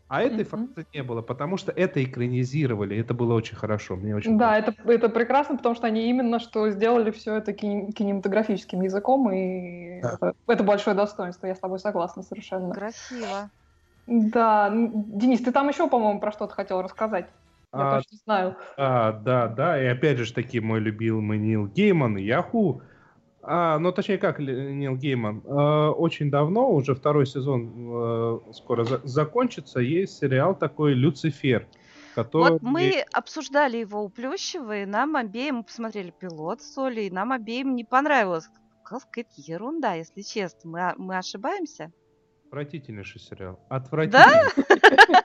а 0.10 0.22
этой 0.24 0.46
Мгм. 0.46 0.76
фразы 0.76 0.88
не 0.94 1.04
было, 1.04 1.22
потому 1.24 1.58
что 1.58 1.72
это 1.72 2.04
экранизировали. 2.04 2.98
Это 2.98 3.14
было 3.14 3.34
очень 3.36 3.56
хорошо. 3.58 3.96
Мне 3.98 4.16
очень 4.16 4.36
Да, 4.40 4.58
это, 4.58 4.74
это 4.86 5.10
прекрасно, 5.10 5.58
потому 5.58 5.76
что 5.76 5.88
они 5.88 6.10
именно 6.10 6.40
что 6.40 6.70
сделали 6.72 7.12
все 7.12 7.36
это 7.36 7.54
кини- 7.54 7.92
кинематографическим 7.92 8.82
языком, 8.82 9.32
и 9.32 10.02
Да. 10.02 10.18
это, 10.20 10.34
это 10.48 10.64
большое 10.64 10.96
достоинство, 10.96 11.46
я 11.48 11.54
с 11.56 11.60
тобой 11.60 11.80
согласна 11.80 12.24
совершенно. 12.24 12.74
Красиво. 12.74 13.52
Да, 14.08 14.70
Денис, 14.72 15.42
ты 15.42 15.52
там 15.52 15.68
еще, 15.70 15.88
по-моему, 15.90 16.20
про 16.20 16.32
что-то 16.32 16.54
хотел 16.54 16.82
рассказать. 16.82 17.28
Я 17.74 17.94
А, 17.94 17.96
точно 17.98 18.18
знаю. 18.24 18.56
А, 18.78 19.12
да, 19.12 19.48
да, 19.48 19.82
и 19.82 19.88
опять 19.88 20.18
же 20.20 20.34
таки 20.34 20.60
мой 20.60 20.80
любимый 20.80 21.38
Нил 21.40 21.68
Гейман 21.68 22.18
и 22.18 22.24
Яху. 22.24 22.82
А, 23.42 23.78
ну, 23.80 23.92
точнее, 23.92 24.18
как 24.18 24.40
Нил 24.40 24.96
Гейман. 24.96 25.42
Э, 25.46 25.90
очень 25.90 26.32
давно, 26.32 26.72
уже 26.72 26.96
второй 26.96 27.28
сезон 27.28 27.74
э, 27.78 28.40
скоро 28.54 28.86
за- 28.86 29.02
закончится, 29.04 29.80
есть 29.80 30.18
сериал 30.18 30.56
такой 30.56 30.94
«Люцифер», 30.94 31.68
который... 32.16 32.54
Вот 32.54 32.62
мы 32.64 33.04
обсуждали 33.14 33.78
его 33.78 34.04
у 34.04 34.10
Плющева, 34.10 34.78
и 34.84 34.86
нам 34.86 35.16
обеим, 35.16 35.58
мы 35.58 35.64
посмотрели 35.64 36.12
пилот 36.18 36.62
с 36.64 36.78
Олей, 36.78 37.08
и 37.08 37.12
нам 37.12 37.32
обеим 37.32 37.76
не 37.76 37.84
понравилось. 37.84 38.50
Какая-то 38.84 39.30
ерунда, 39.36 39.94
если 39.94 40.22
честно. 40.22 40.70
Мы, 40.72 40.80
о- 40.90 40.96
мы 40.98 41.18
ошибаемся? 41.18 41.92
Отвратительнейший 42.48 43.22
сериал. 43.22 43.60
Отвратительнейший. 43.70 44.64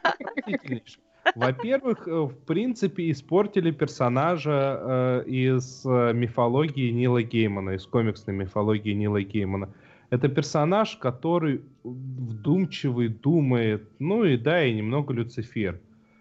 Отвратительнейший. 0.03 1.03
Во-первых, 1.35 2.09
э, 2.09 2.11
в 2.11 2.35
принципе, 2.47 3.11
испортили 3.11 3.71
персонажа 3.71 4.81
э, 4.81 5.25
из 5.27 5.85
э, 5.87 6.13
мифологии 6.13 6.91
Нила 6.91 7.23
Геймана, 7.23 7.71
из 7.71 7.87
комиксной 7.87 8.35
мифологии 8.35 8.93
Нила 8.95 9.21
Геймана. 9.23 9.69
Это 10.11 10.29
персонаж, 10.29 10.97
который 10.97 11.61
вдумчивый, 11.85 13.09
думает, 13.09 13.89
ну 13.99 14.25
и 14.25 14.37
да, 14.37 14.65
и 14.65 14.75
немного 14.75 15.13
Люцифер. 15.13 15.79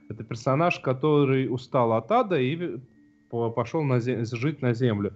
Это 0.10 0.24
персонаж, 0.24 0.80
который 0.80 1.48
устал 1.50 1.94
от 1.94 2.12
ада 2.12 2.40
и 2.40 2.78
по- 3.30 3.50
пошел 3.50 3.84
на 3.84 4.00
жить 4.00 4.62
на 4.62 4.74
землю. 4.74 5.14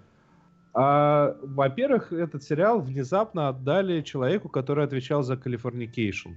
А, 0.74 1.38
во-первых, 1.42 2.12
этот 2.12 2.44
сериал 2.44 2.82
внезапно 2.82 3.50
отдали 3.50 4.02
человеку, 4.02 4.50
который 4.50 4.84
отвечал 4.86 5.22
за 5.24 5.38
Californication. 5.38 6.32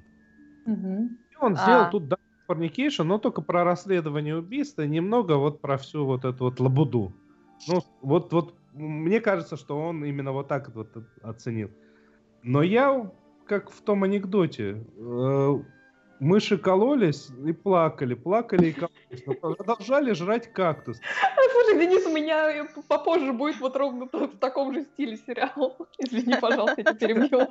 Мгм. 0.66 1.18
И 1.30 1.36
он 1.40 1.56
сделал 1.56 1.84
А. 1.86 1.90
тут 1.90 2.12
Californication, 2.48 3.04
но 3.04 3.18
только 3.18 3.42
про 3.42 3.64
расследование 3.64 4.36
убийства, 4.36 4.82
немного 4.82 5.36
вот 5.36 5.60
про 5.60 5.78
всю 5.78 6.04
вот 6.04 6.24
эту 6.24 6.44
вот 6.44 6.60
лабуду. 6.60 7.12
Ну, 7.68 7.80
вот, 8.02 8.32
вот 8.32 8.54
мне 8.74 9.20
кажется, 9.20 9.56
что 9.56 9.80
он 9.80 10.04
именно 10.04 10.32
вот 10.32 10.48
так 10.48 10.74
вот 10.74 10.88
оценил. 11.22 11.70
Но 12.42 12.62
я, 12.62 13.10
как 13.46 13.70
в 13.70 13.80
том 13.80 14.04
анекдоте, 14.04 14.84
э, 14.96 15.54
мыши 16.20 16.58
кололись 16.58 17.28
и 17.46 17.52
плакали, 17.52 18.14
плакали 18.14 18.68
и 18.68 18.72
кололись, 18.72 19.26
но 19.26 19.34
продолжали 19.34 20.12
жрать 20.12 20.52
кактус. 20.52 20.98
А, 21.22 21.40
Слушай, 21.52 21.80
Денис, 21.80 22.06
у 22.06 22.12
меня 22.12 22.66
попозже 22.88 23.32
будет 23.32 23.60
вот 23.60 23.76
ровно 23.76 24.06
в 24.12 24.38
таком 24.38 24.74
же 24.74 24.84
стиле 24.84 25.16
сериал. 25.16 25.76
Извини, 25.98 26.34
пожалуйста, 26.40 26.82
я 26.82 26.94
перебью. 26.94 27.48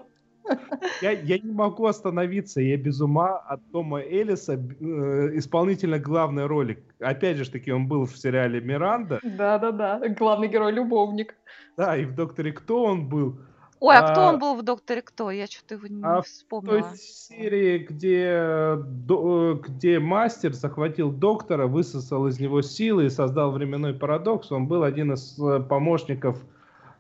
Я, 1.01 1.11
я 1.11 1.39
не 1.39 1.51
могу 1.51 1.87
остановиться, 1.87 2.61
я 2.61 2.77
без 2.77 3.01
ума 3.01 3.37
от 3.37 3.61
Тома 3.71 4.01
Эллиса, 4.01 4.53
э, 4.53 5.37
исполнительно 5.37 5.97
главной 5.97 6.45
роли. 6.45 6.83
Опять 6.99 7.37
же 7.37 7.49
таки, 7.49 7.71
он 7.71 7.87
был 7.87 8.05
в 8.05 8.15
сериале 8.15 8.61
«Миранда», 8.61 9.19
Да-да-да, 9.23 10.07
главный 10.09 10.47
герой 10.47 10.71
любовник. 10.71 11.35
да, 11.77 11.97
и 11.97 12.05
в 12.05 12.13
«Докторе 12.13 12.51
Кто» 12.51 12.83
он 12.83 13.09
был. 13.09 13.39
Ой, 13.85 13.97
а, 13.97 14.01
кто 14.01 14.21
А, 14.21 14.29
он 14.29 14.39
был 14.39 14.55
в 14.55 14.63
«Докторе 14.63 15.03
Кто»? 15.03 15.29
Я 15.29 15.45
что-то 15.45 15.75
его 15.75 15.85
не 15.85 16.03
а 16.03 16.21
в 16.21 16.25
вспомнила. 16.25 16.81
той 16.81 16.97
серии, 16.97 17.77
где, 17.77 18.29
э, 18.31 18.77
э, 18.79 19.53
где 19.61 19.99
мастер 19.99 20.53
захватил 20.53 21.11
доктора, 21.11 21.67
высосал 21.67 22.25
из 22.25 22.39
него 22.39 22.63
силы 22.63 23.05
и 23.05 23.09
создал 23.09 23.51
временной 23.51 23.93
парадокс, 23.93 24.51
он 24.51 24.67
был 24.67 24.81
один 24.81 25.13
из 25.13 25.37
э, 25.39 25.59
помощников 25.59 26.43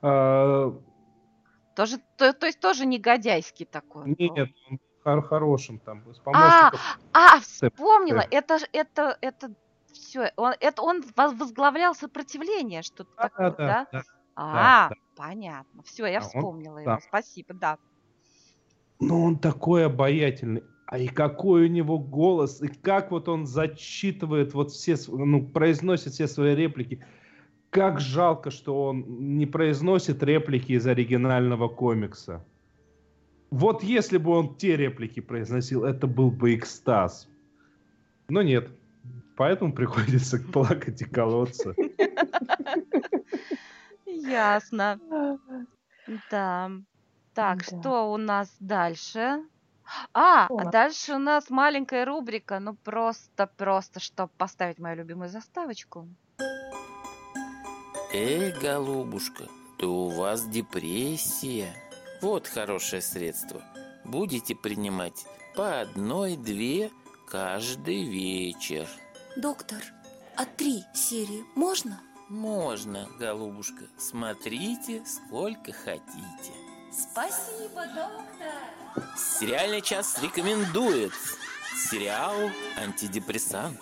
Тоже, 0.01 1.97
то, 2.17 2.33
то 2.33 2.45
есть 2.45 2.59
тоже 2.59 2.85
негодяйский 2.85 3.65
такой. 3.65 4.15
Нет, 4.19 4.49
он 4.69 4.75
был 4.75 4.79
хор- 5.03 5.23
хорошим 5.27 5.79
там, 5.79 6.03
А, 6.33 6.71
а, 7.13 7.39
вспомнила. 7.39 8.23
Это, 8.29 8.59
это, 8.71 9.17
это 9.21 9.51
все. 9.91 10.31
Он, 10.37 10.53
это 10.59 10.83
он 10.83 11.01
воз- 11.01 11.33
возглавлял 11.33 11.95
сопротивление, 11.95 12.83
что-то 12.83 13.09
Да, 13.17 13.23
такое, 13.23 13.49
да, 13.49 13.55
да? 13.57 13.87
да. 13.91 14.03
А, 14.35 14.89
да. 14.89 14.95
Понятно. 15.15 15.83
Все, 15.83 16.05
я 16.05 16.19
А 16.19 16.21
он 16.21 16.27
вспомнила 16.27 16.77
его. 16.79 16.91
там. 16.91 16.99
Спасибо, 17.01 17.53
да. 17.53 17.77
Но 18.99 19.23
он 19.23 19.37
такой 19.37 19.85
обаятельный. 19.85 20.63
А 20.87 20.99
и 20.99 21.07
какой 21.07 21.65
у 21.65 21.67
него 21.67 21.97
голос, 21.97 22.61
и 22.61 22.67
как 22.67 23.11
вот 23.11 23.27
он 23.27 23.47
зачитывает 23.47 24.53
вот 24.53 24.71
все, 24.71 24.95
ну, 25.07 25.43
произносит 25.45 26.13
все 26.13 26.27
свои 26.27 26.53
реплики. 26.55 27.03
Как 27.71 27.99
жалко, 27.99 28.51
что 28.51 28.83
он 28.85 29.37
не 29.37 29.47
произносит 29.47 30.21
реплики 30.21 30.73
из 30.73 30.85
оригинального 30.85 31.67
комикса. 31.67 32.45
Вот 33.49 33.83
если 33.83 34.17
бы 34.17 34.31
он 34.31 34.55
те 34.55 34.77
реплики 34.77 35.21
произносил, 35.21 35.83
это 35.83 36.07
был 36.07 36.29
бы 36.29 36.55
экстаз. 36.55 37.27
Но 38.29 38.41
нет. 38.43 38.69
Поэтому 39.35 39.73
приходится 39.75 40.37
плакать 40.39 41.01
и 41.01 41.05
колоться. 41.05 41.75
Ясно. 44.25 44.99
Да. 46.31 46.71
Так, 47.33 47.57
Да. 47.57 47.63
что 47.63 48.11
у 48.13 48.17
нас 48.17 48.55
дальше? 48.59 49.43
А, 50.13 50.47
а 50.47 50.65
дальше 50.71 51.13
у 51.13 51.19
нас 51.19 51.49
маленькая 51.49 52.05
рубрика, 52.05 52.59
ну 52.59 52.73
просто-просто, 52.75 53.99
чтобы 53.99 54.31
поставить 54.37 54.79
мою 54.79 54.97
любимую 54.97 55.29
заставочку. 55.29 56.07
Эй, 58.13 58.51
голубушка, 58.59 59.43
да 59.79 59.87
у 59.87 60.09
вас 60.09 60.47
депрессия. 60.47 61.73
Вот 62.21 62.47
хорошее 62.47 63.01
средство. 63.01 63.61
Будете 64.05 64.55
принимать 64.55 65.25
по 65.55 65.81
одной-две 65.81 66.91
каждый 67.27 68.05
вечер. 68.05 68.87
Доктор, 69.35 69.83
а 70.37 70.45
три 70.45 70.83
серии 70.93 71.43
можно? 71.55 71.99
Можно, 72.29 73.07
голубушка, 73.19 73.85
смотрите 73.97 75.03
сколько 75.05 75.71
хотите. 75.71 76.53
Спасибо, 76.91 77.85
доктор. 77.87 79.03
Сериальный 79.15 79.81
час 79.81 80.19
рекомендует 80.23 81.13
сериал 81.75 82.49
«Антидепрессант». 82.81 83.79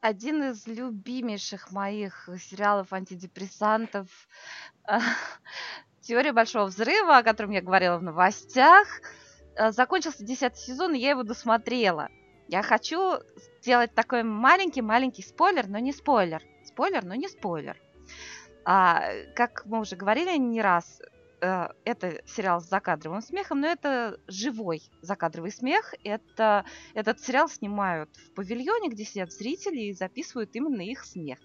Один 0.00 0.44
из 0.44 0.66
любимейших 0.68 1.72
моих 1.72 2.28
сериалов 2.38 2.92
антидепрессантов 2.92 4.06
«Теория 6.02 6.32
большого 6.32 6.66
взрыва», 6.66 7.18
о 7.18 7.22
котором 7.24 7.50
я 7.50 7.62
говорила 7.62 7.98
в 7.98 8.02
новостях. 8.04 8.86
Э, 9.56 9.72
Закончился 9.72 10.22
10 10.22 10.56
сезон, 10.56 10.94
и 10.94 11.00
я 11.00 11.10
его 11.10 11.24
досмотрела. 11.24 12.10
Я 12.46 12.62
хочу 12.62 13.18
сделать 13.66 13.92
такой 13.94 14.22
маленький-маленький 14.22 15.22
спойлер, 15.22 15.66
но 15.66 15.80
не 15.80 15.92
спойлер. 15.92 16.40
спойлер, 16.64 17.04
но 17.04 17.16
не 17.16 17.26
спойлер. 17.26 17.76
А, 18.64 19.02
как 19.34 19.66
мы 19.66 19.80
уже 19.80 19.96
говорили 19.96 20.36
не 20.38 20.62
раз, 20.62 21.02
э, 21.40 21.68
это 21.84 22.22
сериал 22.26 22.60
с 22.60 22.68
закадровым 22.68 23.22
смехом, 23.22 23.60
но 23.60 23.66
это 23.66 24.20
живой 24.28 24.82
закадровый 25.02 25.50
смех. 25.50 25.94
Это, 26.04 26.64
этот 26.94 27.18
сериал 27.20 27.48
снимают 27.48 28.08
в 28.16 28.34
павильоне, 28.34 28.88
где 28.88 29.04
сидят 29.04 29.32
зрители 29.32 29.80
и 29.86 29.92
записывают 29.92 30.50
именно 30.54 30.82
их 30.82 31.04
смех. 31.04 31.40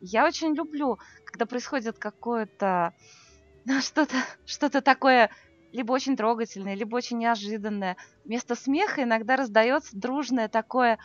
Я 0.00 0.26
очень 0.26 0.54
люблю, 0.54 0.98
когда 1.24 1.44
происходит 1.44 1.98
какое-то 1.98 2.94
ну, 3.64 3.80
что-то 3.80 4.14
что 4.46 4.70
такое 4.80 5.28
либо 5.72 5.90
очень 5.90 6.16
трогательное, 6.16 6.74
либо 6.74 6.94
очень 6.94 7.18
неожиданное. 7.18 7.96
Вместо 8.24 8.54
смеха 8.54 9.02
иногда 9.02 9.34
раздается 9.34 9.96
дружное 9.96 10.46
такое 10.48 11.00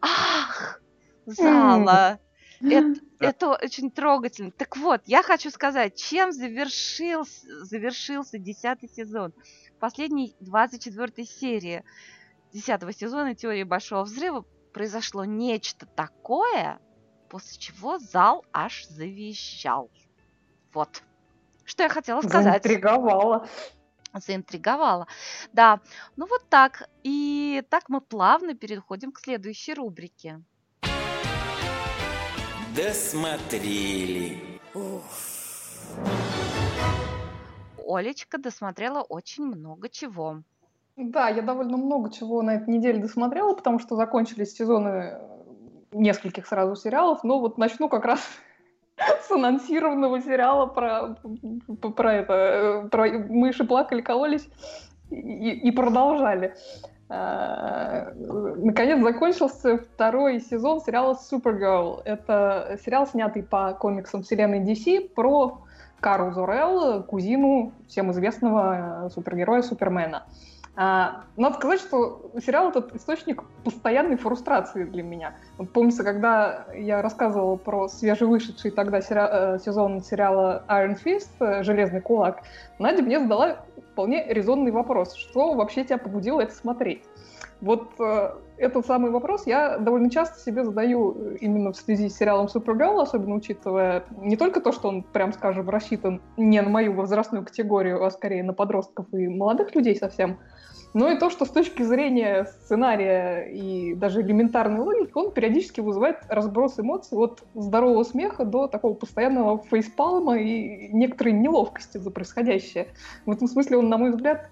«Ах!» 0.00 0.80
зала. 1.28 2.18
Это, 2.60 3.00
это 3.20 3.50
очень 3.50 3.90
трогательно. 3.90 4.50
Так 4.50 4.76
вот, 4.76 5.02
я 5.06 5.22
хочу 5.22 5.50
сказать, 5.50 5.94
чем 5.94 6.32
завершился, 6.32 7.64
завершился 7.64 8.38
десятый 8.38 8.88
сезон. 8.88 9.32
Последней 9.78 10.34
24 10.40 11.24
серии 11.24 11.84
десятого 12.52 12.92
сезона 12.92 13.34
«Теории 13.36 13.62
Большого 13.62 14.02
Взрыва» 14.02 14.44
произошло 14.72 15.24
нечто 15.24 15.86
такое, 15.86 16.80
после 17.28 17.58
чего 17.58 17.98
зал 17.98 18.44
аж 18.52 18.86
завещал. 18.86 19.90
Вот. 20.72 21.02
Что 21.64 21.84
я 21.84 21.88
хотела 21.88 22.20
сказать. 22.22 22.64
Заинтриговала. 22.64 23.46
Заинтриговала. 24.20 25.06
Да, 25.52 25.80
ну 26.16 26.26
вот 26.26 26.48
так. 26.48 26.88
И 27.02 27.62
так 27.70 27.88
мы 27.88 28.00
плавно 28.00 28.54
переходим 28.54 29.12
к 29.12 29.20
следующей 29.20 29.74
рубрике. 29.74 30.42
Досмотрели. 32.76 34.40
Олечка 37.86 38.38
досмотрела 38.38 39.02
очень 39.02 39.44
много 39.44 39.88
чего. 39.88 40.42
Да, 40.96 41.28
я 41.28 41.42
довольно 41.42 41.76
много 41.76 42.12
чего 42.12 42.42
на 42.42 42.56
этой 42.56 42.74
неделе 42.74 43.00
досмотрела, 43.00 43.54
потому 43.54 43.78
что 43.78 43.96
закончились 43.96 44.54
сезоны 44.54 45.18
нескольких 45.92 46.46
сразу 46.46 46.76
сериалов. 46.76 47.24
Но 47.24 47.40
вот 47.40 47.56
начну 47.56 47.88
как 47.88 48.04
раз 48.04 48.20
с 49.22 49.30
анонсированного 49.30 50.20
сериала 50.20 50.66
про, 50.66 51.16
про 51.96 52.14
это, 52.14 52.88
про 52.90 53.08
мыши 53.10 53.64
плакали, 53.64 54.00
кололись 54.00 54.48
и, 55.10 55.50
и 55.50 55.70
продолжали. 55.70 56.54
А, 57.10 58.12
наконец 58.14 59.02
закончился 59.02 59.78
второй 59.78 60.40
сезон 60.40 60.80
сериала 60.80 61.14
Supergirl. 61.14 62.02
Это 62.04 62.78
сериал, 62.84 63.06
снятый 63.06 63.42
по 63.42 63.72
комиксам 63.72 64.22
вселенной 64.22 64.60
DC 64.60 65.08
про 65.14 65.62
Кару 66.00 66.32
Зорел, 66.32 67.02
кузину 67.04 67.72
всем 67.88 68.12
известного 68.12 69.10
супергероя 69.14 69.62
Супермена. 69.62 70.24
А, 70.80 71.24
надо 71.36 71.56
сказать, 71.56 71.80
что 71.80 72.30
сериал 72.40 72.68
этот 72.68 72.94
источник 72.94 73.42
постоянной 73.64 74.16
фрустрации 74.16 74.84
для 74.84 75.02
меня. 75.02 75.34
Вот 75.56 75.72
помнится, 75.72 76.04
когда 76.04 76.66
я 76.72 77.02
рассказывала 77.02 77.56
про 77.56 77.88
свежевышедший 77.88 78.70
тогда 78.70 79.00
сери- 79.00 79.56
э, 79.56 79.58
сезон 79.58 80.00
сериала 80.00 80.62
Iron 80.68 80.96
Fist, 81.04 81.30
э, 81.40 81.64
Железный 81.64 82.00
кулак, 82.00 82.44
Надя 82.78 83.02
мне 83.02 83.18
задала 83.18 83.64
вполне 83.90 84.24
резонный 84.32 84.70
вопрос, 84.70 85.14
что 85.14 85.54
вообще 85.54 85.82
тебя 85.82 85.98
побудило 85.98 86.42
это 86.42 86.54
смотреть? 86.54 87.02
Вот 87.60 87.90
э, 87.98 88.34
этот 88.56 88.86
самый 88.86 89.10
вопрос 89.10 89.48
я 89.48 89.78
довольно 89.78 90.10
часто 90.10 90.38
себе 90.38 90.64
задаю 90.64 91.16
э, 91.16 91.36
именно 91.40 91.72
в 91.72 91.76
связи 91.76 92.08
с 92.08 92.16
сериалом 92.16 92.46
Supergirl, 92.46 93.02
особенно 93.02 93.34
учитывая 93.34 94.04
не 94.16 94.36
только 94.36 94.60
то, 94.60 94.70
что 94.70 94.88
он, 94.88 95.02
прям 95.02 95.32
скажем, 95.32 95.68
рассчитан 95.68 96.22
не 96.36 96.62
на 96.62 96.68
мою 96.68 96.92
возрастную 96.92 97.44
категорию, 97.44 98.04
а 98.04 98.10
скорее 98.12 98.44
на 98.44 98.52
подростков 98.52 99.12
и 99.12 99.26
молодых 99.26 99.74
людей 99.74 99.96
совсем, 99.96 100.38
но 100.94 101.10
и 101.10 101.18
то, 101.18 101.30
что 101.30 101.44
с 101.44 101.50
точки 101.50 101.82
зрения 101.82 102.44
сценария 102.44 103.42
и 103.42 103.94
даже 103.94 104.22
элементарной 104.22 104.80
логики 104.80 105.12
он 105.14 105.30
периодически 105.30 105.80
вызывает 105.80 106.18
разброс 106.28 106.78
эмоций 106.78 107.16
от 107.18 107.42
здорового 107.54 108.04
смеха 108.04 108.44
до 108.44 108.68
такого 108.68 108.94
постоянного 108.94 109.62
фейспалма 109.70 110.38
и 110.38 110.88
некоторой 110.92 111.32
неловкости 111.32 111.98
за 111.98 112.10
происходящее. 112.10 112.88
В 113.26 113.30
этом 113.30 113.48
смысле 113.48 113.78
он, 113.78 113.88
на 113.88 113.98
мой 113.98 114.10
взгляд, 114.10 114.50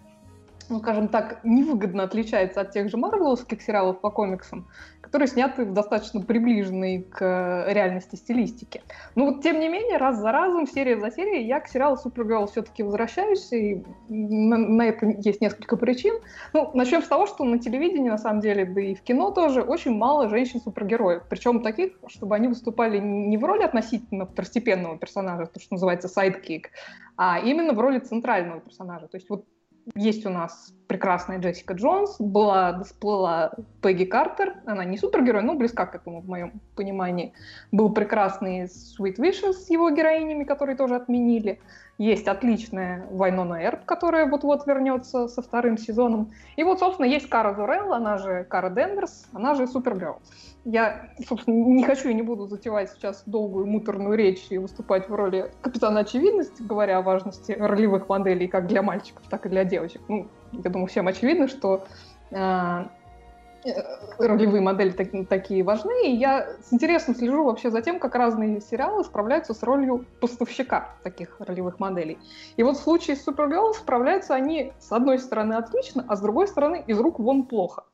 ну, 0.68 0.80
скажем 0.80 1.08
так, 1.08 1.40
невыгодно 1.44 2.02
отличается 2.02 2.60
от 2.60 2.72
тех 2.72 2.88
же 2.88 2.96
марвеловских 2.96 3.62
сериалов 3.62 4.00
по 4.00 4.10
комиксам, 4.10 4.68
которые 5.00 5.28
сняты 5.28 5.64
в 5.64 5.72
достаточно 5.72 6.20
приближенной 6.20 7.02
к 7.02 7.66
реальности 7.68 8.16
стилистике. 8.16 8.82
Но 9.14 9.26
вот, 9.26 9.42
тем 9.42 9.60
не 9.60 9.68
менее, 9.68 9.96
раз 9.98 10.18
за 10.18 10.32
разом, 10.32 10.66
серия 10.66 10.98
за 10.98 11.10
серией, 11.10 11.46
я 11.46 11.60
к 11.60 11.68
сериалу 11.68 11.96
Супергерл 11.96 12.46
все-таки 12.46 12.82
возвращаюсь, 12.82 13.52
и 13.52 13.84
на, 14.08 14.56
на 14.56 14.82
это 14.82 15.06
есть 15.06 15.40
несколько 15.40 15.76
причин. 15.76 16.14
Ну, 16.52 16.70
начнем 16.74 17.02
с 17.02 17.08
того, 17.08 17.26
что 17.26 17.44
на 17.44 17.58
телевидении, 17.58 18.08
на 18.08 18.18
самом 18.18 18.40
деле, 18.40 18.64
да 18.64 18.80
и 18.80 18.94
в 18.94 19.02
кино 19.02 19.30
тоже, 19.30 19.62
очень 19.62 19.96
мало 19.96 20.28
женщин-супергероев. 20.28 21.24
Причем 21.28 21.62
таких, 21.62 21.92
чтобы 22.08 22.34
они 22.34 22.48
выступали 22.48 22.98
не 22.98 23.36
в 23.38 23.44
роли 23.44 23.62
относительно 23.62 24.26
второстепенного 24.26 24.98
персонажа, 24.98 25.46
то, 25.46 25.60
что 25.60 25.74
называется 25.74 26.08
sidekick, 26.09 26.70
а 27.16 27.38
именно 27.38 27.72
в 27.72 27.80
роли 27.80 27.98
центрального 27.98 28.60
персонажа. 28.60 29.08
То 29.08 29.16
есть 29.16 29.30
вот 29.30 29.44
есть 29.95 30.26
у 30.26 30.30
нас 30.30 30.72
прекрасная 30.89 31.39
Джессика 31.39 31.74
Джонс, 31.74 32.16
была, 32.18 32.82
всплыла 32.82 33.53
Пегги 33.82 34.05
Картер, 34.05 34.57
она 34.66 34.84
не 34.84 34.99
супергерой, 34.99 35.43
но 35.43 35.55
близка 35.55 35.87
к 35.87 35.95
этому 35.95 36.20
в 36.20 36.28
моем 36.28 36.61
понимании. 36.74 37.32
Был 37.72 37.93
прекрасный 37.93 38.64
Sweet/Vicious 38.64 39.53
с 39.53 39.70
его 39.70 39.91
героинями, 39.91 40.45
которые 40.45 40.76
тоже 40.76 40.97
отменили. 40.97 41.61
Есть 41.99 42.28
отличная 42.28 43.07
Вайнона 43.11 43.64
Эрб, 43.64 43.84
которая 43.84 44.26
вот-вот 44.26 44.66
вернется 44.66 45.28
со 45.28 45.41
вторым 45.41 45.78
сезоном. 45.78 46.32
И 46.57 46.64
вот, 46.64 46.80
собственно, 46.80 47.07
есть 47.07 47.28
Кара 47.28 47.55
Зурелл, 47.55 47.95
она 47.95 48.18
же 48.18 48.45
Кара 48.45 48.70
Денверс, 48.70 49.28
она 49.32 49.55
же 49.55 49.66
Супергерл. 49.66 50.20
Я, 50.68 51.10
собственно, 51.28 51.54
не 51.54 51.84
хочу 51.84 52.08
и 52.08 52.14
не 52.14 52.22
буду 52.22 52.48
затевать 52.48 52.90
сейчас 52.90 53.22
долгую 53.24 53.66
муторную 53.66 54.18
речь 54.18 54.48
и 54.50 54.58
выступать 54.58 55.08
в 55.08 55.14
роли 55.14 55.52
капитана 55.60 56.00
очевидности, 56.00 56.60
говоря 56.60 56.98
о 56.98 57.02
важности 57.02 57.52
ролевых 57.52 58.08
моделей 58.08 58.48
как 58.48 58.66
для 58.66 58.82
мальчиков, 58.82 59.22
так 59.30 59.46
и 59.46 59.48
для 59.48 59.64
девочек. 59.64 60.02
Ну, 60.08 60.26
я 60.50 60.68
думаю, 60.68 60.88
всем 60.88 61.06
очевидно, 61.06 61.46
что 61.46 61.84
э, 62.32 62.84
ролевые 64.18 64.60
модели 64.60 64.90
так, 64.90 65.28
такие 65.28 65.62
важны, 65.62 66.08
и 66.08 66.16
я 66.16 66.48
с 66.60 66.72
интересом 66.72 67.14
слежу 67.14 67.44
вообще 67.44 67.70
за 67.70 67.80
тем, 67.80 68.00
как 68.00 68.16
разные 68.16 68.60
сериалы 68.60 69.04
справляются 69.04 69.54
с 69.54 69.62
ролью 69.62 70.04
поставщика 70.20 70.96
таких 71.04 71.36
ролевых 71.38 71.78
моделей. 71.78 72.18
И 72.56 72.64
вот 72.64 72.76
в 72.76 72.82
случае 72.82 73.14
с 73.14 73.24
Supergirl 73.24 73.72
справляются 73.72 74.34
они 74.34 74.72
с 74.80 74.90
одной 74.90 75.20
стороны 75.20 75.54
отлично, 75.54 76.04
а 76.08 76.16
с 76.16 76.20
другой 76.20 76.48
стороны 76.48 76.82
из 76.88 76.98
рук 76.98 77.20
вон 77.20 77.44
плохо. 77.44 77.84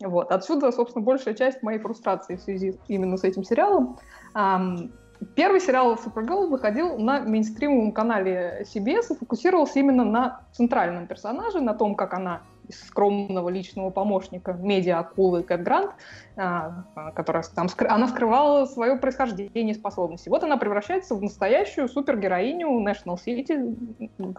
Вот. 0.00 0.32
Отсюда, 0.32 0.72
собственно, 0.72 1.04
большая 1.04 1.34
часть 1.34 1.62
моей 1.62 1.78
фрустрации 1.78 2.36
в 2.36 2.40
связи 2.40 2.78
именно 2.88 3.16
с 3.16 3.24
этим 3.24 3.44
сериалом. 3.44 3.98
Первый 5.34 5.60
сериал 5.60 5.98
Supergirl 6.02 6.46
выходил 6.46 6.96
на 6.98 7.20
мейнстримовом 7.20 7.92
канале 7.92 8.64
CBS 8.74 9.12
и 9.12 9.18
фокусировался 9.18 9.78
именно 9.78 10.04
на 10.04 10.40
центральном 10.52 11.06
персонаже, 11.06 11.60
на 11.60 11.74
том, 11.74 11.94
как 11.94 12.14
она 12.14 12.40
скромного 12.72 13.48
личного 13.48 13.90
помощника 13.90 14.52
медиа-акулы 14.52 15.42
Кэт 15.42 15.62
Грант, 15.62 15.92
а, 16.36 16.84
а, 16.94 17.10
которая 17.12 17.42
там 17.54 17.68
она 17.88 18.08
скрывала 18.08 18.64
свое 18.64 18.96
происхождение 18.96 19.74
и 19.74 19.74
способности. 19.74 20.28
Вот 20.28 20.44
она 20.44 20.56
превращается 20.56 21.14
в 21.14 21.22
настоящую 21.22 21.88
супергероиню 21.88 22.68
National 22.80 23.16
City, 23.24 23.76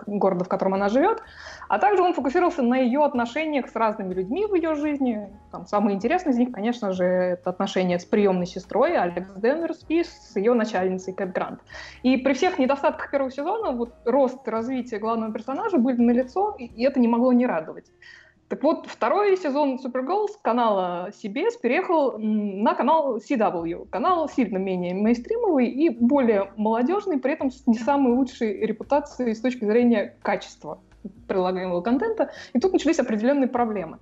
города, 0.07 0.43
в 0.43 0.47
котором 0.47 0.73
она 0.73 0.89
живет, 0.89 1.21
а 1.67 1.79
также 1.79 2.01
он 2.01 2.13
фокусировался 2.13 2.61
на 2.61 2.77
ее 2.77 3.03
отношениях 3.03 3.69
с 3.69 3.75
разными 3.75 4.13
людьми 4.13 4.45
в 4.45 4.55
ее 4.55 4.75
жизни. 4.75 5.29
Там 5.51 5.65
самое 5.67 5.95
интересное 5.95 6.33
из 6.33 6.37
них, 6.37 6.51
конечно 6.51 6.91
же, 6.91 7.03
это 7.03 7.49
отношения 7.49 7.99
с 7.99 8.05
приемной 8.05 8.45
сестрой 8.45 8.97
Алекс 8.97 9.31
Денверс 9.35 9.85
и 9.87 10.03
с 10.03 10.35
ее 10.35 10.53
начальницей 10.53 11.13
Кэт 11.13 11.33
Грант. 11.33 11.59
И 12.03 12.17
при 12.17 12.33
всех 12.33 12.57
недостатках 12.59 13.11
первого 13.11 13.31
сезона 13.31 13.71
вот 13.71 13.93
рост 14.05 14.47
и 14.47 14.51
развитие 14.51 14.99
главного 14.99 15.31
персонажа 15.33 15.77
были 15.77 16.01
налицо, 16.01 16.55
и 16.57 16.83
это 16.83 16.99
не 16.99 17.07
могло 17.07 17.33
не 17.33 17.45
радовать. 17.45 17.91
Так 18.51 18.63
вот, 18.63 18.85
второй 18.85 19.37
сезон 19.37 19.79
Supergirl 19.81 20.27
с 20.27 20.35
канала 20.35 21.09
CBS 21.11 21.51
переехал 21.61 22.17
на 22.19 22.75
канал 22.75 23.15
CW. 23.19 23.87
Канал 23.89 24.27
сильно 24.27 24.57
менее 24.57 24.93
мейнстримовый 24.93 25.67
и 25.67 25.87
более 25.87 26.51
молодежный, 26.57 27.17
при 27.17 27.31
этом 27.31 27.49
с 27.49 27.65
не 27.65 27.77
самой 27.77 28.11
лучшей 28.11 28.65
репутацией 28.65 29.35
с 29.35 29.39
точки 29.39 29.63
зрения 29.63 30.17
качества 30.21 30.81
прилагаемого 31.29 31.79
контента. 31.79 32.31
И 32.51 32.59
тут 32.59 32.73
начались 32.73 32.99
определенные 32.99 33.47
проблемы. 33.47 33.99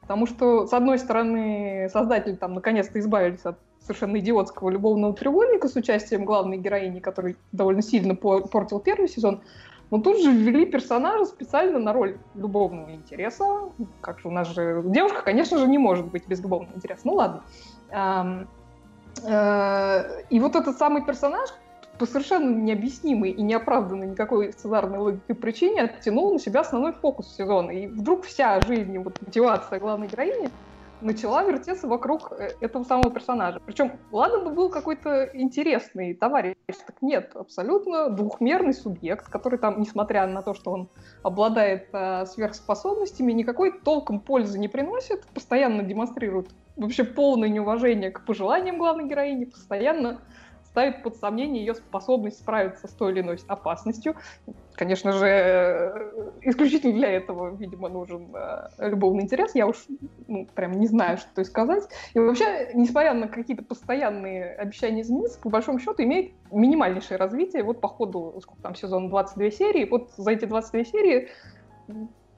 Потому 0.00 0.26
что, 0.26 0.66
с 0.66 0.72
одной 0.72 0.98
стороны, 0.98 1.88
создатели 1.88 2.34
там 2.34 2.54
наконец-то 2.54 2.98
избавились 2.98 3.44
от 3.44 3.60
совершенно 3.78 4.18
идиотского 4.18 4.70
любовного 4.70 5.14
треугольника 5.14 5.68
с 5.68 5.76
участием 5.76 6.24
главной 6.24 6.58
героини, 6.58 6.98
который 6.98 7.36
довольно 7.52 7.82
сильно 7.82 8.16
портил 8.16 8.80
первый 8.80 9.08
сезон. 9.08 9.42
Но 9.92 9.98
тут 9.98 10.22
же 10.22 10.32
ввели 10.32 10.64
персонажа 10.64 11.26
специально 11.26 11.78
на 11.78 11.92
роль 11.92 12.16
любовного 12.34 12.92
интереса. 12.92 13.44
Как 14.00 14.20
же 14.20 14.28
у 14.28 14.30
нас 14.30 14.48
же 14.48 14.82
девушка, 14.86 15.20
конечно 15.20 15.58
же, 15.58 15.68
не 15.68 15.76
может 15.76 16.06
быть 16.06 16.26
без 16.26 16.40
любовного 16.40 16.74
интереса. 16.74 17.02
Ну 17.04 17.12
ладно. 17.12 17.44
Э, 19.22 20.22
и 20.30 20.40
вот 20.40 20.56
этот 20.56 20.78
самый 20.78 21.04
персонаж, 21.04 21.50
по 21.98 22.06
совершенно 22.06 22.56
необъяснимой 22.56 23.32
и 23.32 23.42
неоправданной 23.42 24.06
никакой 24.06 24.54
сценарной 24.54 24.98
логикой 24.98 25.36
причине 25.36 25.82
оттянул 25.82 26.32
на 26.32 26.38
себя 26.38 26.60
основной 26.60 26.94
фокус 26.94 27.28
сезона. 27.36 27.70
И 27.72 27.86
вдруг 27.86 28.24
вся 28.24 28.62
жизнь, 28.62 28.96
вот 28.96 29.20
мотивация 29.20 29.78
главной 29.78 30.08
героини 30.08 30.48
начала 31.02 31.42
вертеться 31.44 31.86
вокруг 31.86 32.32
э, 32.32 32.50
этого 32.60 32.84
самого 32.84 33.10
персонажа. 33.10 33.60
Причем, 33.64 33.92
ладно 34.10 34.38
бы 34.38 34.50
был 34.50 34.70
какой-то 34.70 35.30
интересный 35.34 36.14
товарищ, 36.14 36.56
так 36.66 37.02
нет, 37.02 37.32
абсолютно 37.34 38.10
двухмерный 38.10 38.72
субъект, 38.72 39.28
который 39.28 39.58
там, 39.58 39.80
несмотря 39.80 40.26
на 40.26 40.42
то, 40.42 40.54
что 40.54 40.70
он 40.70 40.88
обладает 41.22 41.88
э, 41.92 42.26
сверхспособностями, 42.26 43.32
никакой 43.32 43.72
толком 43.80 44.20
пользы 44.20 44.58
не 44.58 44.68
приносит, 44.68 45.26
постоянно 45.34 45.82
демонстрирует 45.82 46.48
вообще 46.76 47.04
полное 47.04 47.48
неуважение 47.48 48.10
к 48.10 48.24
пожеланиям 48.24 48.78
главной 48.78 49.08
героини, 49.08 49.44
постоянно 49.44 50.20
ставит 50.72 51.02
под 51.02 51.16
сомнение 51.16 51.64
ее 51.64 51.74
способность 51.74 52.38
справиться 52.38 52.88
с 52.88 52.92
той 52.92 53.12
или 53.12 53.20
иной 53.20 53.38
опасностью. 53.46 54.16
Конечно 54.74 55.12
же, 55.12 55.26
э, 55.26 56.30
исключительно 56.40 56.94
для 56.94 57.10
этого, 57.10 57.54
видимо, 57.54 57.90
нужен 57.90 58.34
э, 58.34 58.88
любовный 58.88 59.24
интерес. 59.24 59.54
Я 59.54 59.66
уж 59.66 59.76
ну, 60.28 60.46
прям 60.54 60.72
не 60.80 60.86
знаю, 60.86 61.18
что 61.18 61.44
сказать. 61.44 61.84
И 62.14 62.18
вообще, 62.18 62.70
несмотря 62.72 63.12
на 63.12 63.28
какие-то 63.28 63.62
постоянные 63.62 64.54
обещания 64.54 65.02
измениться, 65.02 65.38
по 65.40 65.50
большому 65.50 65.78
счету 65.78 66.02
имеет 66.02 66.32
минимальнейшее 66.50 67.18
развитие. 67.18 67.64
Вот 67.64 67.82
по 67.82 67.88
ходу, 67.88 68.40
сколько 68.40 68.62
там, 68.62 68.74
сезон 68.74 69.10
22 69.10 69.50
серии, 69.50 69.84
вот 69.84 70.10
за 70.16 70.30
эти 70.30 70.46
22 70.46 70.84
серии 70.84 71.28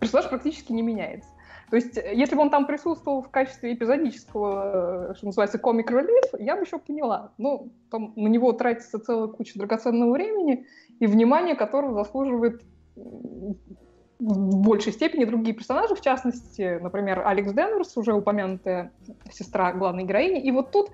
персонаж 0.00 0.28
практически 0.28 0.72
не 0.72 0.82
меняется. 0.82 1.28
То 1.74 1.78
есть, 1.78 1.98
э, 1.98 2.14
если 2.14 2.36
бы 2.36 2.42
он 2.42 2.50
там 2.50 2.66
присутствовал 2.66 3.20
в 3.20 3.30
качестве 3.30 3.74
эпизодического, 3.74 5.10
э, 5.10 5.14
что 5.16 5.26
называется, 5.26 5.58
комик 5.58 5.90
релиф, 5.90 6.22
я 6.38 6.54
бы 6.54 6.62
еще 6.62 6.78
поняла. 6.78 7.32
Но 7.36 7.66
там 7.90 8.12
на 8.14 8.28
него 8.28 8.52
тратится 8.52 9.00
целая 9.00 9.26
куча 9.26 9.58
драгоценного 9.58 10.12
времени 10.12 10.66
и 11.00 11.08
внимания, 11.08 11.56
которого 11.56 11.94
заслуживает 11.94 12.62
в 12.94 14.56
большей 14.62 14.92
степени 14.92 15.24
другие 15.24 15.52
персонажи, 15.52 15.96
в 15.96 16.00
частности, 16.00 16.78
например, 16.80 17.26
Алекс 17.26 17.52
Денверс, 17.52 17.96
уже 17.96 18.12
упомянутая 18.12 18.92
сестра 19.32 19.72
главной 19.72 20.04
героини. 20.04 20.40
И 20.42 20.52
вот 20.52 20.70
тут, 20.70 20.92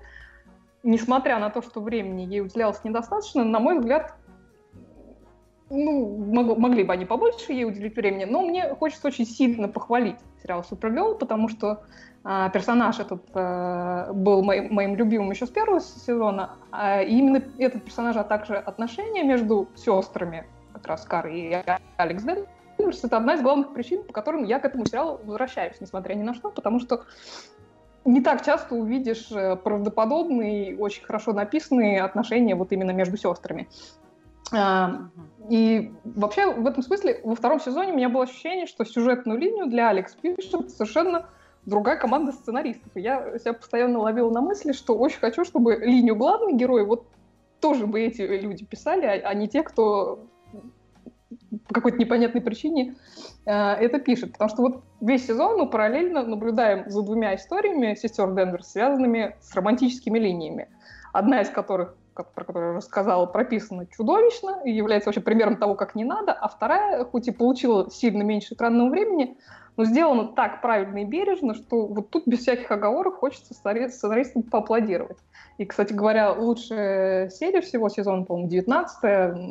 несмотря 0.81 1.37
на 1.37 1.51
то, 1.51 1.61
что 1.61 1.79
времени 1.79 2.23
ей 2.23 2.41
уделялось 2.41 2.83
недостаточно, 2.83 3.43
на 3.43 3.59
мой 3.59 3.77
взгляд, 3.77 4.15
ну, 5.71 6.17
мог, 6.17 6.57
могли 6.57 6.83
бы 6.83 6.93
они 6.93 7.05
побольше 7.05 7.53
ей 7.53 7.65
уделить 7.65 7.95
времени, 7.95 8.25
но 8.25 8.41
мне 8.41 8.75
хочется 8.75 9.07
очень 9.07 9.25
сильно 9.25 9.67
похвалить 9.67 10.17
сериал 10.43 10.63
Супергерл, 10.63 11.15
потому 11.15 11.47
что 11.49 11.83
э, 12.23 12.49
персонаж 12.53 12.99
этот 12.99 13.23
э, 13.33 14.11
был 14.13 14.43
моим, 14.43 14.73
моим 14.73 14.95
любимым 14.95 15.31
еще 15.31 15.45
с 15.45 15.49
первого 15.49 15.79
сезона, 15.79 16.57
э, 16.71 17.05
и 17.05 17.17
именно 17.17 17.41
этот 17.57 17.83
персонаж, 17.83 18.15
а 18.17 18.23
также 18.23 18.55
отношения 18.55 19.23
между 19.23 19.67
сестрами, 19.75 20.45
как 20.73 20.87
раз 20.87 21.05
Кар 21.05 21.27
и 21.27 21.63
Алекс 21.97 22.23
Денверс, 22.23 23.03
это 23.03 23.17
одна 23.17 23.35
из 23.35 23.41
главных 23.41 23.73
причин, 23.73 24.03
по 24.03 24.13
которым 24.13 24.43
я 24.43 24.59
к 24.59 24.65
этому 24.65 24.85
сериалу 24.85 25.19
возвращаюсь, 25.23 25.79
несмотря 25.79 26.13
ни 26.15 26.23
на 26.23 26.33
что, 26.33 26.49
потому 26.49 26.79
что 26.79 27.05
не 28.05 28.21
так 28.21 28.43
часто 28.43 28.75
увидишь 28.75 29.31
э, 29.31 29.55
правдоподобные, 29.55 30.77
очень 30.77 31.03
хорошо 31.03 31.33
написанные 31.33 32.01
отношения 32.01 32.55
вот 32.55 32.71
именно 32.71 32.91
между 32.91 33.17
сестрами. 33.17 33.67
А, 34.51 35.09
и 35.49 35.91
вообще 36.03 36.51
в 36.53 36.65
этом 36.67 36.83
смысле 36.83 37.21
во 37.23 37.35
втором 37.35 37.59
сезоне 37.59 37.93
у 37.93 37.95
меня 37.95 38.09
было 38.09 38.23
ощущение, 38.23 38.67
что 38.67 38.85
сюжетную 38.85 39.39
линию 39.39 39.67
для 39.67 39.89
Алекс 39.89 40.13
пишет 40.15 40.69
совершенно 40.71 41.27
другая 41.65 41.97
команда 41.97 42.31
сценаристов. 42.31 42.91
И 42.95 43.01
я 43.01 43.37
себя 43.39 43.53
постоянно 43.53 43.99
ловила 43.99 44.29
на 44.29 44.41
мысли, 44.41 44.71
что 44.73 44.97
очень 44.97 45.19
хочу, 45.19 45.45
чтобы 45.45 45.75
линию 45.75 46.15
главных 46.15 46.55
героев 46.57 46.87
вот 46.87 47.05
тоже 47.59 47.85
бы 47.85 48.01
эти 48.01 48.21
люди 48.21 48.65
писали, 48.65 49.05
а, 49.05 49.29
а 49.29 49.33
не 49.33 49.47
те, 49.47 49.63
кто 49.63 50.25
по 51.67 51.73
какой-то 51.73 51.97
непонятной 51.97 52.41
причине 52.41 52.95
э, 53.45 53.51
это 53.51 53.99
пишет. 53.99 54.33
Потому 54.33 54.49
что 54.49 54.61
вот 54.61 54.83
весь 54.99 55.25
сезон 55.25 55.57
мы 55.57 55.69
параллельно 55.69 56.23
наблюдаем 56.23 56.89
за 56.89 57.01
двумя 57.01 57.35
историями 57.35 57.95
сестер 57.95 58.33
Денвер, 58.33 58.63
связанными 58.63 59.35
с 59.41 59.53
романтическими 59.55 60.19
линиями. 60.19 60.69
Одна 61.13 61.41
из 61.41 61.49
которых 61.49 61.95
про 62.13 62.43
которую 62.45 62.71
я 62.71 62.77
уже 62.77 62.85
сказала, 62.85 63.25
прописана 63.25 63.85
чудовищно 63.87 64.61
и 64.65 64.71
является 64.71 65.09
вообще 65.09 65.21
примером 65.21 65.57
того, 65.57 65.75
как 65.75 65.95
не 65.95 66.03
надо, 66.03 66.33
а 66.33 66.47
вторая, 66.47 67.05
хоть 67.05 67.27
и 67.27 67.31
получила 67.31 67.89
сильно 67.89 68.21
меньше 68.23 68.53
экранного 68.53 68.89
времени, 68.89 69.37
но 69.77 69.85
сделана 69.85 70.27
так 70.27 70.61
правильно 70.61 70.99
и 70.99 71.05
бережно, 71.05 71.53
что 71.53 71.87
вот 71.87 72.09
тут 72.09 72.27
без 72.27 72.39
всяких 72.39 72.69
оговорок 72.71 73.15
хочется 73.15 73.53
сценаристам 73.53 74.43
поаплодировать. 74.43 75.17
И, 75.57 75.65
кстати 75.65 75.93
говоря, 75.93 76.33
лучшая 76.33 77.29
серия 77.29 77.61
всего 77.61 77.89
сезона, 77.89 78.23
по-моему, 78.23 78.49
19 78.49 79.03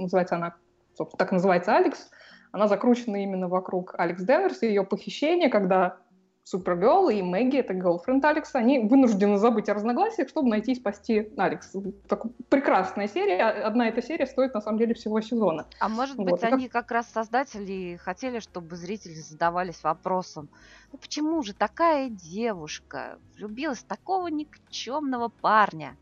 называется 0.02 0.36
она, 0.36 0.54
собственно, 0.96 1.18
так 1.18 1.32
называется 1.32 1.76
«Алекс», 1.76 2.10
она 2.52 2.66
закручена 2.66 3.22
именно 3.22 3.48
вокруг 3.48 3.94
Алекс 3.96 4.22
Денверс 4.22 4.62
и 4.62 4.66
ее 4.66 4.84
похищения, 4.84 5.48
когда 5.48 5.96
Супергерл 6.44 7.10
и 7.10 7.22
Мэгги, 7.22 7.58
это 7.58 7.74
girlfriend 7.74 8.24
Алекса, 8.24 8.58
они 8.58 8.80
вынуждены 8.80 9.38
забыть 9.38 9.68
о 9.68 9.74
разногласиях, 9.74 10.28
чтобы 10.28 10.48
найти 10.48 10.72
и 10.72 10.74
спасти 10.74 11.30
Алекс. 11.36 11.72
Так, 12.08 12.24
прекрасная 12.48 13.08
серия. 13.08 13.44
Одна 13.44 13.88
эта 13.88 14.02
серия 14.02 14.26
стоит, 14.26 14.54
на 14.54 14.60
самом 14.60 14.78
деле, 14.78 14.94
всего 14.94 15.20
сезона. 15.20 15.66
А 15.78 15.88
может 15.88 16.16
вот. 16.16 16.30
быть, 16.30 16.42
они 16.42 16.68
как... 16.68 16.86
как 16.86 16.92
раз 16.92 17.10
создатели 17.12 17.96
хотели, 17.96 18.40
чтобы 18.40 18.76
зрители 18.76 19.14
задавались 19.14 19.82
вопросом, 19.82 20.48
ну 20.92 20.98
почему 20.98 21.42
же 21.42 21.54
такая 21.54 22.08
девушка 22.08 23.18
влюбилась 23.36 23.78
в 23.78 23.84
такого 23.84 24.26
никчемного 24.28 25.28
парня? 25.28 25.96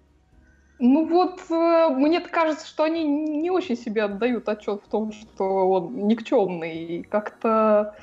Ну 0.80 1.06
вот, 1.06 1.40
э, 1.50 1.88
мне 1.90 2.20
кажется, 2.20 2.66
что 2.66 2.84
они 2.84 3.04
не 3.04 3.50
очень 3.50 3.76
себе 3.76 4.04
отдают 4.04 4.48
отчет 4.48 4.80
в 4.84 4.88
том, 4.88 5.12
что 5.12 5.44
он 5.44 6.06
никчемный. 6.06 6.84
И 6.84 7.02
как-то 7.02 7.96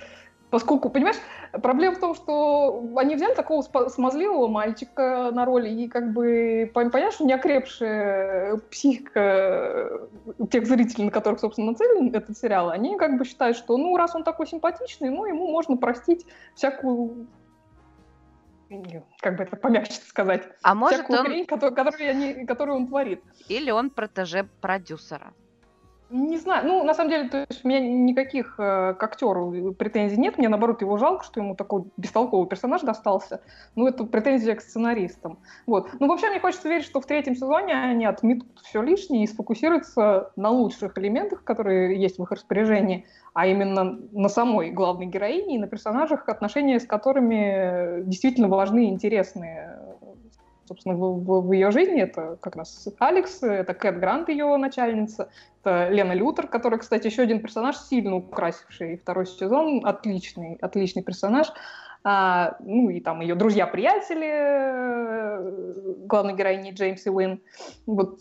Поскольку, 0.55 0.89
понимаешь, 0.89 1.17
проблема 1.51 1.97
в 1.97 1.99
том, 1.99 2.15
что 2.15 2.89
они 2.95 3.17
взяли 3.17 3.33
такого 3.33 3.61
смазливого 3.89 4.47
мальчика 4.47 5.29
на 5.33 5.43
роли, 5.43 5.67
и 5.69 5.89
как 5.89 6.13
бы 6.13 6.71
понятно, 6.73 7.11
что 7.11 7.25
неокрепшая 7.25 8.55
психика 8.71 10.07
тех 10.49 10.65
зрителей, 10.65 11.03
на 11.03 11.11
которых, 11.11 11.41
собственно, 11.41 11.71
нацелен 11.71 12.15
этот 12.15 12.37
сериал, 12.37 12.69
они 12.69 12.97
как 12.97 13.17
бы 13.17 13.25
считают, 13.25 13.57
что, 13.57 13.75
ну, 13.75 13.97
раз 13.97 14.15
он 14.15 14.23
такой 14.23 14.47
симпатичный, 14.47 15.09
ну, 15.09 15.25
ему 15.25 15.51
можно 15.51 15.75
простить 15.75 16.25
всякую 16.55 17.27
как 19.19 19.35
бы 19.35 19.43
это 19.43 19.57
помягче 19.57 19.99
сказать, 20.07 20.43
а 20.63 20.73
может 20.73 20.99
всякую 20.99 21.19
он... 21.19 21.25
хрень, 21.25 21.45
которую, 21.45 21.75
которую, 21.75 22.09
они, 22.09 22.45
которую 22.45 22.77
он 22.77 22.87
творит. 22.87 23.21
Или 23.49 23.71
он 23.71 23.89
протеже 23.89 24.47
продюсера. 24.61 25.33
Не 26.11 26.37
знаю, 26.37 26.67
ну, 26.67 26.83
на 26.83 26.93
самом 26.93 27.09
деле, 27.09 27.29
то 27.29 27.45
есть 27.49 27.65
у 27.65 27.67
меня 27.67 27.79
никаких 27.79 28.59
э, 28.59 28.93
к 28.93 29.03
актеру 29.03 29.73
претензий 29.73 30.17
нет, 30.17 30.37
мне, 30.37 30.49
наоборот, 30.49 30.81
его 30.81 30.97
жалко, 30.97 31.23
что 31.23 31.39
ему 31.39 31.55
такой 31.55 31.85
бестолковый 31.97 32.47
персонаж 32.47 32.81
достался, 32.81 33.41
ну, 33.75 33.87
это 33.87 34.03
претензия 34.03 34.53
к 34.53 34.61
сценаристам, 34.61 35.39
вот. 35.65 35.89
Ну, 35.99 36.07
вообще, 36.07 36.29
мне 36.29 36.39
хочется 36.39 36.69
верить, 36.69 36.85
что 36.85 37.01
в 37.01 37.07
третьем 37.07 37.35
сезоне 37.35 37.73
они 37.73 38.05
отметут 38.05 38.47
все 38.61 38.83
лишнее 38.83 39.23
и 39.23 39.27
сфокусируются 39.27 40.31
на 40.35 40.51
лучших 40.51 40.95
элементах, 40.99 41.43
которые 41.43 41.99
есть 41.99 42.19
в 42.19 42.23
их 42.23 42.31
распоряжении, 42.31 43.05
а 43.33 43.47
именно 43.47 43.97
на 44.11 44.29
самой 44.29 44.69
главной 44.69 45.07
героине 45.07 45.55
и 45.55 45.59
на 45.59 45.67
персонажах, 45.67 46.29
отношения 46.29 46.79
с 46.79 46.85
которыми 46.85 48.03
действительно 48.03 48.47
важны 48.47 48.85
и 48.85 48.89
интересны 48.89 49.71
собственно, 50.67 50.95
в, 50.95 51.23
в, 51.23 51.47
в 51.47 51.51
ее 51.51 51.71
жизни. 51.71 52.01
Это 52.01 52.37
как 52.41 52.55
раз 52.55 52.87
Алекс, 52.99 53.41
это 53.43 53.73
Кэт 53.73 53.99
Грант, 53.99 54.29
ее 54.29 54.55
начальница, 54.57 55.29
это 55.61 55.89
Лена 55.89 56.13
Лютер, 56.13 56.47
которая, 56.47 56.79
кстати, 56.79 57.07
еще 57.07 57.23
один 57.23 57.41
персонаж, 57.41 57.77
сильно 57.77 58.15
украсивший 58.15 58.97
второй 58.97 59.25
сезон, 59.25 59.85
отличный, 59.85 60.55
отличный 60.61 61.03
персонаж. 61.03 61.47
А, 62.03 62.57
ну 62.59 62.89
и 62.89 62.99
там 62.99 63.21
ее 63.21 63.33
друзья-приятели, 63.33 64.27
э, 64.27 65.95
главной 66.05 66.35
героини 66.35 66.71
Джеймс 66.71 67.03
и 67.07 67.09
Уин. 67.09 67.41
Вот 67.87 68.19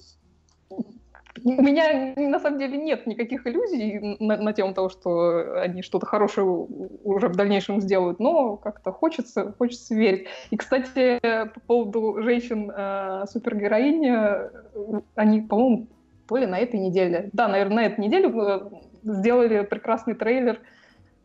у 1.43 1.63
меня 1.63 2.15
на 2.17 2.39
самом 2.39 2.59
деле 2.59 2.77
нет 2.77 3.07
никаких 3.07 3.47
иллюзий 3.47 4.17
на, 4.21 4.37
на 4.37 4.53
тему 4.53 4.73
того, 4.73 4.89
что 4.89 5.61
они 5.61 5.83
что-то 5.83 6.07
хорошее 6.07 6.47
уже 6.47 7.29
в 7.29 7.37
дальнейшем 7.37 7.81
сделают, 7.81 8.21
но 8.21 8.57
как-то 8.57 8.93
хочется, 8.93 9.53
хочется 9.59 9.95
верить. 9.95 10.27
И, 10.51 10.57
кстати, 10.57 11.19
по 11.21 11.61
поводу 11.67 12.23
женщин 12.23 12.71
э, 12.71 13.25
супергероини, 13.29 14.15
они, 15.15 15.43
по-моему, 15.43 15.89
то 16.29 16.37
ли 16.37 16.47
на 16.47 16.59
этой 16.59 16.79
неделе, 16.79 17.31
да, 17.33 17.49
наверное, 17.49 17.77
на 17.77 17.87
этой 17.87 18.01
неделе 18.01 18.29
э, 18.29 18.61
сделали 19.03 19.65
прекрасный 19.65 20.15
трейлер 20.15 20.61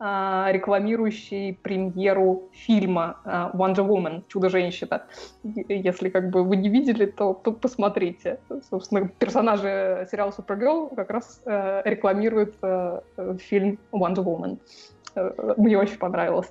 рекламирующий 0.00 1.58
премьеру 1.62 2.48
фильма 2.52 3.18
а, 3.24 3.50
Wonder 3.52 3.86
Woman, 3.86 4.22
Чудо-женщина. 4.28 5.02
Если 5.42 6.08
как 6.08 6.30
бы 6.30 6.42
вы 6.42 6.56
не 6.56 6.70
видели, 6.70 7.04
то, 7.04 7.34
то 7.34 7.52
посмотрите. 7.52 8.40
Собственно, 8.70 9.08
персонажи 9.08 10.08
сериала 10.10 10.30
Supergirl 10.30 10.94
как 10.94 11.10
раз 11.10 11.42
э, 11.44 11.82
рекламируют 11.84 12.54
э, 12.62 13.00
фильм 13.40 13.78
Wonder 13.92 14.24
Woman. 14.24 14.58
Э, 15.16 15.54
мне 15.58 15.76
очень 15.76 15.98
понравилось. 15.98 16.50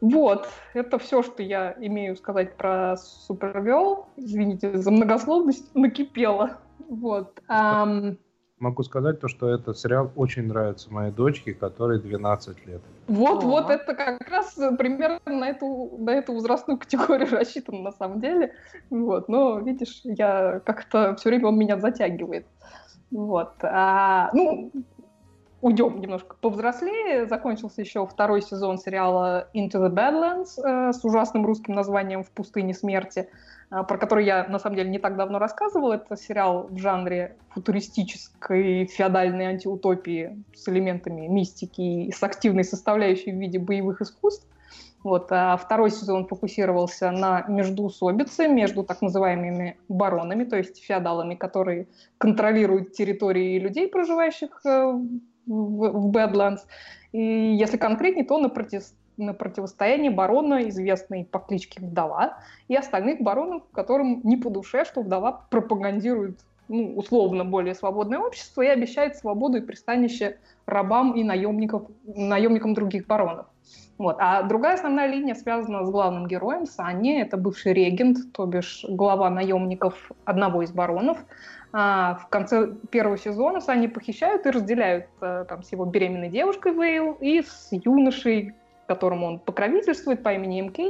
Вот, 0.00 0.48
это 0.72 0.98
все, 0.98 1.22
что 1.22 1.42
я 1.42 1.76
имею 1.78 2.16
сказать 2.16 2.56
про 2.56 2.96
Supergirl. 3.28 4.06
Извините 4.16 4.78
за 4.78 4.90
многословность, 4.90 5.74
накипело. 5.74 6.58
Вот. 6.88 7.38
Um, 7.48 8.16
Могу 8.62 8.84
сказать 8.84 9.18
то, 9.18 9.26
что 9.26 9.48
этот 9.48 9.76
сериал 9.76 10.12
очень 10.14 10.46
нравится 10.46 10.86
моей 10.92 11.10
дочке, 11.10 11.52
которой 11.52 11.98
12 11.98 12.64
лет. 12.64 12.80
Вот, 13.08 13.42
О. 13.42 13.46
вот 13.48 13.70
это 13.70 13.92
как 13.92 14.28
раз 14.30 14.54
примерно 14.78 15.18
на 15.26 15.48
эту, 15.48 15.96
на 15.98 16.10
эту 16.10 16.32
возрастную 16.32 16.78
категорию 16.78 17.28
рассчитан 17.32 17.82
на 17.82 17.90
самом 17.90 18.20
деле. 18.20 18.54
Вот, 18.88 19.28
но 19.28 19.58
видишь, 19.58 20.02
я 20.04 20.60
как-то 20.64 21.16
все 21.16 21.30
время 21.30 21.48
он 21.48 21.58
меня 21.58 21.76
затягивает. 21.76 22.46
Вот. 23.10 23.54
А, 23.62 24.30
ну, 24.32 24.70
уйдем 25.60 26.00
немножко 26.00 26.36
повзрослее. 26.40 27.26
Закончился 27.26 27.80
еще 27.80 28.06
второй 28.06 28.42
сезон 28.42 28.78
сериала 28.78 29.48
Into 29.56 29.84
the 29.84 29.90
Badlands 29.90 30.62
э, 30.62 30.92
с 30.92 31.04
ужасным 31.04 31.44
русским 31.44 31.74
названием 31.74 32.22
«В 32.22 32.30
пустыне 32.30 32.74
смерти», 32.74 33.28
про 33.72 33.96
который 33.96 34.26
я, 34.26 34.46
на 34.48 34.58
самом 34.58 34.76
деле, 34.76 34.90
не 34.90 34.98
так 34.98 35.16
давно 35.16 35.38
рассказывала. 35.38 35.94
Это 35.94 36.16
сериал 36.16 36.68
в 36.68 36.76
жанре 36.78 37.36
футуристической 37.50 38.86
феодальной 38.86 39.46
антиутопии 39.46 40.42
с 40.54 40.68
элементами 40.68 41.26
мистики 41.26 41.80
и 41.80 42.12
с 42.12 42.22
активной 42.22 42.64
составляющей 42.64 43.32
в 43.32 43.36
виде 43.36 43.58
боевых 43.58 44.02
искусств. 44.02 44.46
Вот, 45.02 45.32
а 45.32 45.56
второй 45.56 45.90
сезон 45.90 46.26
фокусировался 46.26 47.10
на 47.10 47.44
междуусобице 47.48 48.46
между 48.46 48.84
так 48.84 49.02
называемыми 49.02 49.76
баронами, 49.88 50.44
то 50.44 50.56
есть 50.56 50.80
феодалами, 50.80 51.34
которые 51.34 51.88
контролируют 52.18 52.92
территории 52.92 53.58
людей, 53.58 53.88
проживающих 53.88 54.60
э, 54.64 54.92
в, 55.46 56.12
в. 56.12 56.58
И 57.12 57.56
если 57.56 57.78
конкретнее, 57.78 58.24
то 58.24 58.38
на, 58.38 58.48
против, 58.48 58.84
на 59.16 59.34
противостоянии 59.34 60.08
барона, 60.08 60.68
известной 60.68 61.24
по 61.24 61.38
кличке 61.38 61.80
Вдова, 61.80 62.38
и 62.68 62.76
остальных 62.76 63.20
баронов, 63.20 63.62
которым 63.72 64.20
не 64.24 64.36
по 64.36 64.50
душе, 64.50 64.84
что 64.84 65.02
Вдова 65.02 65.46
пропагандирует 65.50 66.40
ну, 66.68 66.94
условно 66.96 67.44
более 67.44 67.74
свободное 67.74 68.18
общество 68.18 68.62
и 68.62 68.68
обещает 68.68 69.16
свободу 69.16 69.58
и 69.58 69.60
пристанище 69.60 70.38
рабам 70.66 71.12
и 71.12 71.24
наемников, 71.24 71.82
наемникам 72.04 72.74
других 72.74 73.06
баронов. 73.06 73.46
Вот. 73.98 74.16
А 74.18 74.42
другая 74.42 74.74
основная 74.74 75.06
линия 75.06 75.34
связана 75.34 75.84
с 75.84 75.90
главным 75.90 76.26
героем 76.26 76.66
Санни. 76.66 77.20
Это 77.20 77.36
бывший 77.36 77.72
регент, 77.72 78.32
то 78.32 78.46
бишь 78.46 78.84
глава 78.88 79.30
наемников 79.30 80.10
одного 80.24 80.62
из 80.62 80.72
баронов. 80.72 81.18
А 81.72 82.16
в 82.16 82.28
конце 82.28 82.72
первого 82.90 83.16
сезона 83.16 83.60
Санни 83.60 83.86
похищают 83.86 84.46
и 84.46 84.50
разделяют 84.50 85.06
а, 85.20 85.44
там, 85.44 85.62
с 85.62 85.72
его 85.72 85.84
беременной 85.84 86.28
девушкой 86.28 86.72
Вейл 86.72 87.16
и 87.20 87.42
с 87.42 87.68
юношей, 87.70 88.54
которому 88.86 89.26
он 89.26 89.38
покровительствует 89.38 90.22
по 90.22 90.32
имени 90.32 90.60
МК. 90.60 90.82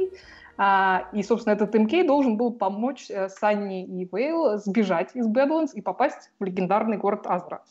А, 0.59 1.09
и, 1.13 1.23
собственно, 1.23 1.55
этот 1.55 1.75
МК 1.75 2.05
должен 2.05 2.37
был 2.37 2.53
помочь 2.53 3.11
э, 3.11 3.29
Санни 3.29 3.85
и 3.85 4.09
Вейл 4.13 4.59
сбежать 4.59 5.11
из 5.15 5.27
Бэдландс 5.27 5.75
и 5.75 5.81
попасть 5.81 6.31
в 6.39 6.45
легендарный 6.45 6.99
город 6.99 7.23
Азра. 7.25 7.63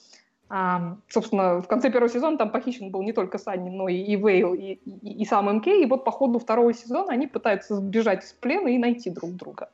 А, 0.49 0.97
собственно, 1.07 1.61
в 1.61 1.67
конце 1.67 1.89
первого 1.89 2.09
сезона 2.09 2.37
там 2.37 2.51
похищен 2.51 2.91
был 2.91 3.03
не 3.03 3.13
только 3.13 3.37
Санни, 3.37 3.69
но 3.69 3.87
и, 3.87 3.95
и 3.95 4.15
Вейл, 4.15 4.53
и, 4.53 4.73
и, 4.73 5.21
и 5.21 5.25
сам 5.25 5.47
МК. 5.57 5.71
И 5.71 5.85
вот 5.85 6.03
по 6.03 6.11
ходу 6.11 6.39
второго 6.39 6.73
сезона 6.73 7.13
они 7.13 7.27
пытаются 7.27 7.75
сбежать 7.75 8.25
из 8.25 8.33
плена 8.33 8.67
и 8.67 8.77
найти 8.77 9.09
друг 9.11 9.31
друга. 9.31 9.69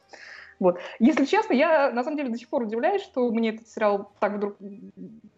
Вот. 0.60 0.80
Если 1.00 1.26
честно, 1.26 1.54
я 1.54 1.92
на 1.92 2.04
самом 2.04 2.18
деле 2.18 2.30
до 2.30 2.38
сих 2.38 2.50
пор 2.50 2.64
удивляюсь, 2.64 3.04
что 3.04 3.30
мне 3.32 3.50
этот 3.50 3.68
сериал 3.68 4.12
так 4.20 4.34
вдруг, 4.34 4.56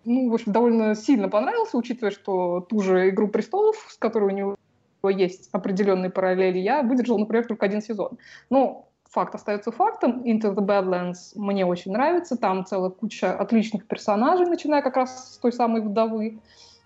ну, 0.05 0.29
в 0.29 0.33
общем, 0.33 0.51
довольно 0.51 0.95
сильно 0.95 1.29
понравился, 1.29 1.77
учитывая, 1.77 2.11
что 2.11 2.61
ту 2.61 2.81
же 2.81 3.09
«Игру 3.09 3.27
престолов», 3.27 3.75
с 3.89 3.97
которой 3.97 4.25
у 4.25 4.35
него 4.35 4.55
есть 5.07 5.49
определенные 5.53 6.09
параллели, 6.09 6.57
я 6.57 6.81
выдержал, 6.81 7.17
например, 7.17 7.47
только 7.47 7.65
один 7.65 7.81
сезон. 7.81 8.17
Но 8.49 8.89
факт 9.09 9.35
остается 9.35 9.71
фактом. 9.71 10.23
Into 10.23 10.53
the 10.53 10.65
Badlands 10.65 11.31
мне 11.35 11.65
очень 11.65 11.91
нравится. 11.91 12.35
Там 12.35 12.65
целая 12.65 12.89
куча 12.89 13.33
отличных 13.33 13.87
персонажей, 13.87 14.45
начиная 14.45 14.81
как 14.81 14.97
раз 14.97 15.35
с 15.35 15.37
той 15.37 15.53
самой 15.53 15.81
вдовы. 15.81 16.39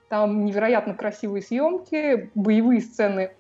Там 0.10 0.46
невероятно 0.46 0.94
красивые 0.94 1.42
съемки, 1.42 2.30
боевые 2.36 2.82
сцены 2.82 3.32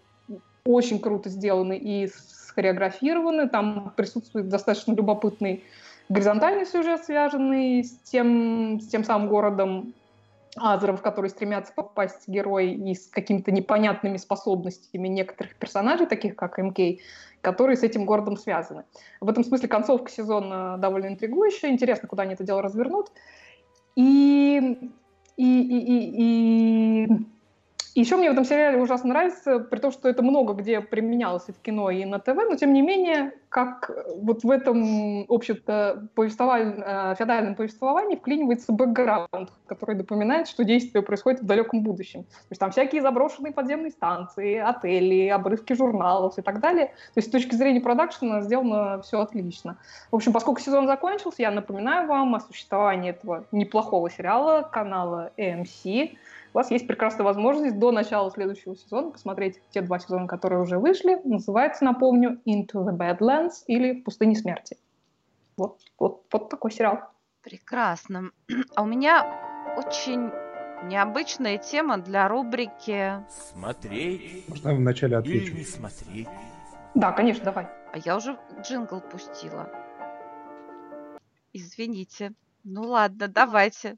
очень 0.66 1.00
круто 1.00 1.30
сделаны 1.30 1.78
и 1.78 2.08
схореографированы. 2.08 3.50
Там 3.50 3.94
присутствует 3.96 4.50
достаточно 4.50 4.94
любопытный 4.94 5.64
горизонтальный 6.10 6.66
сюжет, 6.66 7.04
связанный 7.04 7.84
с 7.84 7.92
тем, 8.00 8.80
с 8.82 8.88
тем 8.88 9.04
самым 9.04 9.30
городом 9.30 9.94
Азеров, 10.56 11.00
в 11.00 11.02
который 11.02 11.30
стремятся 11.30 11.74
попасть 11.74 12.28
герои 12.28 12.74
и 12.74 12.94
с 12.94 13.08
какими-то 13.08 13.52
непонятными 13.52 14.18
способностями 14.18 15.08
некоторых 15.08 15.56
персонажей, 15.56 16.06
таких 16.06 16.36
как 16.36 16.58
МК, 16.58 17.02
которые 17.42 17.76
с 17.76 17.84
этим 17.84 18.06
городом 18.06 18.38
связаны. 18.38 18.84
В 19.20 19.30
этом 19.30 19.44
смысле 19.44 19.68
концовка 19.68 20.12
сезона 20.12 20.78
довольно 20.78 21.08
интригующая, 21.08 21.70
интересно, 21.70 22.08
куда 22.08 22.24
они 22.24 22.34
это 22.34 22.44
дело 22.44 22.62
развернут. 22.62 23.12
И, 23.96 24.92
и, 25.38 25.62
и, 25.62 25.80
и, 25.80 27.06
и 27.06 27.33
еще 28.02 28.18
мне 28.18 28.30
в 28.30 28.34
этом 28.34 28.46
сериале 28.46 28.82
ужасно 28.82 29.10
нравится, 29.10 29.60
при 29.60 29.80
том, 29.80 29.92
что 29.92 30.10
это 30.10 30.24
много 30.24 30.54
где 30.54 30.82
применялось 30.82 31.48
и 31.48 31.52
в 31.52 31.60
кино, 31.60 31.90
и 31.90 32.06
на 32.06 32.20
ТВ, 32.20 32.36
но 32.36 32.56
тем 32.56 32.74
не 32.74 32.82
менее, 32.82 33.34
как 33.50 33.92
вот 34.16 34.44
в 34.44 34.50
этом 34.50 35.26
общем-то 35.30 36.08
повествовательном, 36.16 37.16
феодальном 37.16 37.56
повествовании 37.56 38.16
вклинивается 38.16 38.72
бэкграунд, 38.74 39.52
который 39.68 39.96
напоминает, 39.96 40.48
что 40.48 40.64
действие 40.64 41.04
происходит 41.04 41.42
в 41.42 41.46
далеком 41.46 41.84
будущем. 41.84 42.24
То 42.24 42.48
есть 42.50 42.60
там 42.60 42.72
всякие 42.72 43.02
заброшенные 43.02 43.54
подземные 43.54 43.92
станции, 43.92 44.58
отели, 44.58 45.28
обрывки 45.28 45.74
журналов 45.74 46.38
и 46.38 46.42
так 46.42 46.60
далее. 46.60 46.88
То 46.88 47.18
есть 47.18 47.28
с 47.28 47.32
точки 47.32 47.54
зрения 47.54 47.82
продакшена 47.82 48.42
сделано 48.42 49.02
все 49.04 49.20
отлично. 49.20 49.78
В 50.12 50.16
общем, 50.16 50.34
поскольку 50.34 50.62
сезон 50.62 50.88
закончился, 50.88 51.44
я 51.44 51.52
напоминаю 51.52 52.08
вам 52.08 52.34
о 52.36 52.40
существовании 52.40 53.12
этого 53.12 53.46
неплохого 53.52 54.10
сериала 54.10 54.62
канала 54.64 55.32
AMC, 55.38 56.18
у 56.54 56.58
вас 56.58 56.70
есть 56.70 56.86
прекрасная 56.88 57.26
возможность 57.26 57.80
до 57.80 57.92
начала 57.92 58.30
следующего 58.30 58.76
сезона 58.76 59.10
посмотреть 59.10 59.60
те 59.72 59.82
два 59.82 59.98
сезона, 59.98 60.28
которые 60.28 60.62
уже 60.62 60.78
вышли. 60.78 61.20
Называется, 61.24 61.84
напомню, 61.84 62.40
Into 62.46 62.86
the 62.86 62.96
Badlands 62.96 63.64
или 63.66 64.00
В 64.00 64.04
пустыне 64.04 64.36
смерти. 64.36 64.78
Вот, 65.58 65.80
вот, 65.98 66.24
вот 66.32 66.50
такой 66.50 66.72
сериал. 66.72 67.00
Прекрасно. 67.42 68.30
А 68.76 68.84
у 68.84 68.86
меня 68.86 69.76
очень 69.78 70.30
необычная 70.88 71.58
тема 71.58 71.98
для 71.98 72.28
рубрики 72.28 73.24
Смотреть. 73.30 74.48
Можно 74.48 74.70
я 74.70 74.76
вначале 74.76 75.18
отвечу? 75.18 75.54
Или 75.54 75.60
не 75.60 75.66
смотреть. 75.66 76.28
Да, 76.94 77.12
конечно, 77.14 77.46
давай. 77.46 77.68
А 77.92 77.98
я 77.98 78.16
уже 78.16 78.38
джингл 78.62 79.02
пустила. 79.02 79.70
Извините. 81.52 82.34
Ну 82.64 82.84
ладно, 82.84 83.28
давайте. 83.28 83.98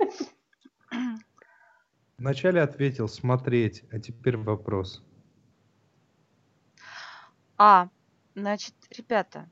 Вначале 2.22 2.62
ответил 2.62 3.08
смотреть, 3.08 3.82
а 3.90 3.98
теперь 3.98 4.36
вопрос. 4.36 5.02
А, 7.58 7.88
значит, 8.36 8.76
ребята, 8.96 9.50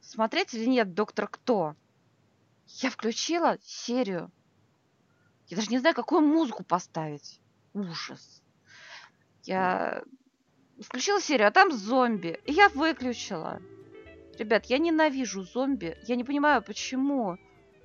смотреть 0.00 0.54
или 0.54 0.66
нет 0.66 0.94
«Доктор 0.94 1.26
Кто»? 1.26 1.74
Я 2.68 2.90
включила 2.90 3.58
серию. 3.64 4.30
Я 5.48 5.56
даже 5.56 5.70
не 5.70 5.80
знаю, 5.80 5.96
какую 5.96 6.20
музыку 6.20 6.62
поставить. 6.62 7.40
Ужас. 7.74 8.40
Я 9.42 10.04
включила 10.80 11.20
серию, 11.20 11.48
а 11.48 11.50
там 11.50 11.72
зомби. 11.72 12.40
И 12.44 12.52
я 12.52 12.68
выключила. 12.68 13.60
Ребят, 14.38 14.66
я 14.66 14.78
ненавижу 14.78 15.42
зомби. 15.42 15.98
Я 16.04 16.14
не 16.14 16.22
понимаю, 16.22 16.62
почему 16.62 17.38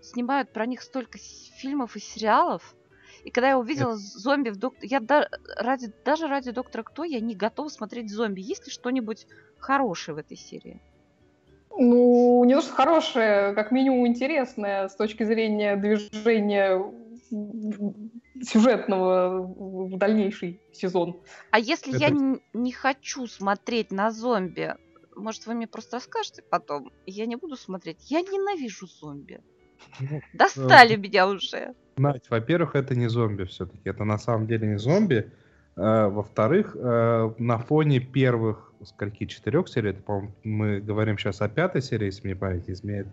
снимают 0.03 0.53
про 0.53 0.67
них 0.67 0.83
столько 0.83 1.17
фильмов 1.17 1.95
и 1.95 1.99
сериалов. 1.99 2.75
И 3.23 3.31
когда 3.31 3.49
я 3.49 3.57
увидела 3.57 3.95
зомби 3.95 4.49
в 4.49 4.57
доктор... 4.57 4.83
Я 4.83 4.99
да... 4.99 5.27
ради... 5.57 5.91
даже 6.03 6.27
ради 6.27 6.51
Доктора 6.51 6.83
Кто 6.83 7.03
я 7.03 7.19
не 7.19 7.35
готова 7.35 7.69
смотреть 7.69 8.11
зомби. 8.11 8.41
Есть 8.41 8.65
ли 8.65 8.71
что-нибудь 8.71 9.27
хорошее 9.57 10.15
в 10.15 10.17
этой 10.17 10.37
серии? 10.37 10.81
Ну, 11.75 12.43
не 12.43 12.53
то, 12.53 12.61
что 12.61 12.73
хорошее, 12.73 13.53
как 13.53 13.71
минимум 13.71 14.05
интересное 14.05 14.87
с 14.89 14.95
точки 14.95 15.23
зрения 15.23 15.75
движения 15.75 16.83
сюжетного 18.43 19.41
в 19.41 19.97
дальнейший 19.97 20.61
сезон. 20.71 21.21
А 21.51 21.59
если 21.59 21.95
Это... 21.95 22.03
я 22.03 22.09
не, 22.09 22.39
не 22.53 22.71
хочу 22.71 23.25
смотреть 23.25 23.91
на 23.91 24.11
зомби, 24.11 24.75
может, 25.15 25.47
вы 25.47 25.55
мне 25.55 25.67
просто 25.67 25.97
расскажете 25.97 26.41
потом? 26.41 26.91
Я 27.05 27.25
не 27.25 27.35
буду 27.35 27.55
смотреть. 27.55 27.97
Я 28.11 28.21
ненавижу 28.21 28.87
зомби. 28.87 29.41
Ну, 29.99 30.21
Достали 30.33 30.95
э, 30.95 30.97
меня 30.97 31.27
уже. 31.27 31.75
Надь, 31.97 32.29
во-первых, 32.29 32.75
это 32.75 32.95
не 32.95 33.07
зомби 33.07 33.43
все-таки. 33.43 33.89
Это 33.89 34.03
на 34.03 34.17
самом 34.17 34.47
деле 34.47 34.67
не 34.67 34.77
зомби. 34.77 35.31
А, 35.75 36.09
во-вторых, 36.09 36.75
а, 36.79 37.33
на 37.37 37.57
фоне 37.57 37.99
первых 37.99 38.73
скольки 38.85 39.25
четырех 39.25 39.67
серий, 39.67 39.91
это, 39.91 40.01
по-моему, 40.01 40.33
мы 40.43 40.79
говорим 40.79 41.17
сейчас 41.17 41.41
о 41.41 41.47
пятой 41.47 41.81
серии, 41.81 42.05
если 42.05 42.25
мне 42.25 42.35
память 42.35 42.69
изменяет, 42.69 43.07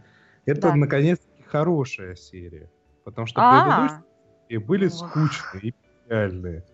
это 0.47 0.63
да. 0.63 0.75
наконец-таки 0.75 1.43
хорошая 1.47 2.17
серия. 2.17 2.71
Потому 3.05 3.27
что 3.27 3.41
предыдущие 3.41 4.67
были 4.67 4.89
скучные 4.89 5.63
и 5.63 5.75
печальные. 6.07 6.65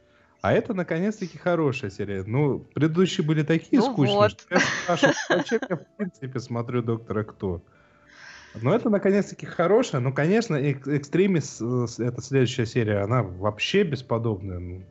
А 0.43 0.53
это, 0.53 0.75
наконец-таки, 0.75 1.39
хорошая 1.39 1.91
серия. 1.91 2.23
Ну, 2.25 2.61
предыдущие 2.61 3.27
были 3.27 3.43
такие 3.43 3.81
Ну 3.81 3.93
скучные, 3.93 4.17
вот. 4.17 4.31
что 4.33 4.55
я 4.55 4.61
спрашиваю, 4.61 5.15
зачем 5.29 5.61
я, 5.69 5.77
в 5.77 5.97
принципе, 5.97 6.39
смотрю 6.41 6.83
«Доктора 6.83 7.25
Кто». 7.25 7.63
Но 8.63 8.75
это, 8.75 8.91
наконец-таки, 8.91 9.47
хорошая. 9.47 10.01
Ну, 10.01 10.13
конечно, 10.13 10.57
Эк- 10.57 10.87
«Экстремис», 10.89 11.61
э, 11.61 12.05
это 12.05 12.23
следующая 12.23 12.67
серия, 12.67 13.01
она 13.01 13.23
вообще 13.23 13.83
бесподобная 13.83 14.59
ну, 14.59 14.83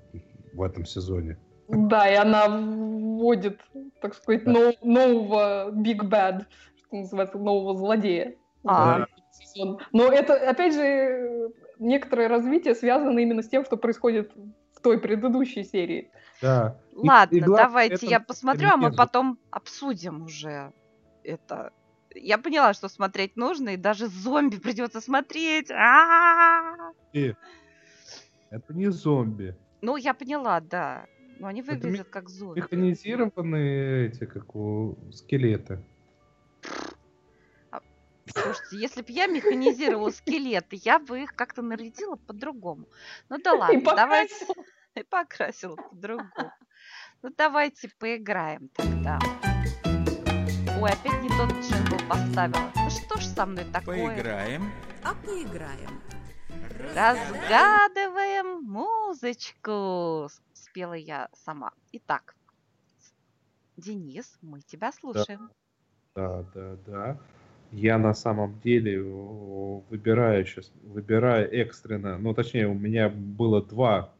в 0.54 0.62
этом 0.62 0.86
сезоне. 0.86 1.38
Да, 1.68 2.08
и 2.10 2.16
она 2.16 2.48
вводит, 2.48 3.60
так 4.02 4.14
сказать, 4.14 4.44
Да. 4.46 4.52
нов- 4.52 4.76
нового 4.84 5.72
Big 5.72 6.02
Bad, 6.02 6.46
что 6.78 6.96
называется, 6.98 7.38
нового 7.38 7.76
злодея. 7.76 8.36
А. 8.68 9.06
сезон. 9.32 9.80
Но 9.92 10.12
это, 10.12 10.34
опять 10.50 10.74
же, 10.74 11.52
некоторое 11.78 12.28
развитие 12.28 12.74
связано 12.74 13.20
именно 13.20 13.42
с 13.44 13.50
тем, 13.50 13.66
что 13.66 13.78
происходит 13.78 14.32
в 14.74 14.82
той 14.82 14.98
предыдущей 15.00 15.64
серии. 15.64 16.10
Да. 16.42 16.78
И- 16.94 17.08
Ладно, 17.08 17.36
и 17.36 17.42
давайте 17.42 17.96
это 17.96 18.06
я 18.06 18.20
посмотрю, 18.20 18.70
а 18.70 18.78
мы 18.78 18.92
потом 18.94 19.38
обсудим 19.52 20.24
уже 20.24 20.72
это. 21.24 21.74
Я 22.16 22.38
поняла, 22.38 22.74
что 22.74 22.88
смотреть 22.88 23.36
нужно, 23.36 23.70
и 23.70 23.78
даже 23.78 24.08
зомби 24.08 24.58
придется 24.58 25.02
смотреть. 25.02 25.70
И 27.14 27.34
Это 28.50 28.74
не 28.74 28.90
зомби. 28.92 29.56
Ну, 29.82 29.98
я 29.98 30.14
поняла, 30.14 30.60
да. 30.62 31.06
Но 31.40 31.48
они 31.48 31.62
Это 31.62 31.72
выглядят 31.74 32.10
как 32.10 32.30
зомби. 32.30 32.60
Механизированные 32.60 34.08
эти, 34.08 34.26
как 34.26 34.56
у 34.56 34.98
скелеты. 35.12 35.84
Слушайте, 38.28 38.78
если 38.78 39.02
бы 39.02 39.12
я 39.12 39.28
механизировала 39.28 40.10
скелеты, 40.10 40.80
я 40.84 41.00
бы 41.00 41.22
их 41.24 41.36
как-то 41.36 41.62
нарядила 41.62 42.16
по-другому. 42.16 42.88
Ну 43.30 43.38
да 43.38 43.54
И 43.54 43.58
ладно, 43.58 43.82
давайте. 43.96 44.34
покрасила. 44.46 44.66
И 44.96 45.04
покрасила 45.04 45.76
по-другому. 45.76 46.32
Ну 47.22 47.34
давайте 47.38 47.90
поиграем 48.00 48.70
тогда. 48.70 49.20
Ой, 50.82 50.92
опять 50.92 51.22
не 51.22 51.30
тот 51.30 51.52
джингл 51.62 51.98
поставила. 52.10 52.72
Ну 52.76 52.90
что 52.90 53.18
ж 53.20 53.24
со 53.24 53.46
мной 53.46 53.66
такое? 53.72 54.08
Поиграем. 54.08 54.72
А 55.04 55.14
поиграем. 55.14 56.02
Разгадываем 56.94 58.64
музычку. 58.64 60.30
Спела 60.54 60.94
я 60.94 61.30
сама. 61.34 61.72
Итак, 61.94 62.36
Денис, 63.78 64.38
мы 64.42 64.62
тебя 64.62 64.92
слушаем. 64.92 65.50
Да, 66.16 66.44
да, 66.54 66.78
да. 66.86 67.18
Я 67.72 67.98
на 67.98 68.14
самом 68.14 68.60
деле 68.62 69.02
выбираю 69.02 70.46
сейчас, 70.46 70.72
выбираю 70.84 71.52
экстренно, 71.52 72.18
ну 72.18 72.34
точнее 72.34 72.68
у 72.68 72.74
меня 72.74 73.10
было 73.10 73.62
два, 73.62 74.14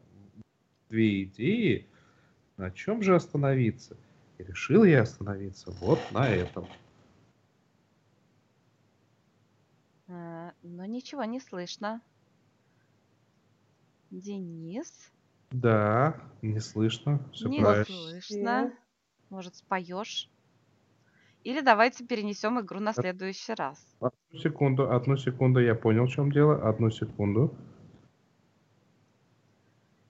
две 0.90 1.24
идеи, 1.24 1.86
на 2.56 2.70
чем 2.70 3.02
же 3.02 3.14
остановиться. 3.14 3.96
И 4.38 4.42
решил 4.44 4.84
я 4.84 5.02
остановиться 5.02 5.70
вот 5.80 5.98
на 6.12 6.28
этом. 6.28 6.66
Э, 10.08 10.50
Но 10.62 10.84
ничего 10.84 11.24
не 11.24 11.40
слышно. 11.40 12.00
Денис, 14.10 15.10
Да, 15.50 16.20
не 16.42 16.60
слышно, 16.60 17.20
все 17.32 17.48
не 17.48 17.60
правильно. 17.60 17.84
слышно. 17.84 18.72
Может, 19.30 19.56
споешь? 19.56 20.30
Или 21.42 21.60
давайте 21.60 22.04
перенесем 22.04 22.60
игру 22.60 22.78
на 22.80 22.92
следующий 22.92 23.54
раз. 23.54 23.84
Одну 24.00 24.38
секунду, 24.38 24.90
одну 24.90 25.16
секунду, 25.16 25.60
я 25.60 25.74
понял, 25.74 26.06
в 26.06 26.10
чем 26.10 26.30
дело. 26.30 26.68
Одну 26.68 26.90
секунду. 26.90 27.54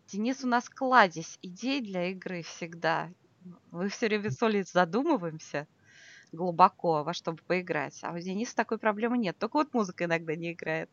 Денис 0.09 0.45
у 0.45 0.47
нас 0.47 0.69
кладезь 0.69 1.39
идей 1.43 1.81
для 1.81 2.11
игры 2.11 2.43
всегда. 2.43 3.11
Мы 3.71 3.89
все 3.89 4.07
время 4.07 4.31
с 4.31 4.43
Олей 4.43 4.63
задумываемся 4.65 5.67
глубоко, 6.33 7.03
во 7.05 7.13
что 7.13 7.33
бы 7.33 7.39
поиграть. 7.47 7.99
А 8.03 8.13
у 8.13 8.19
Дениса 8.19 8.55
такой 8.57 8.79
проблемы 8.79 9.19
нет. 9.19 9.39
Только 9.39 9.57
вот 9.57 9.73
музыка 9.75 10.05
иногда 10.05 10.35
не 10.35 10.53
играет. 10.53 10.91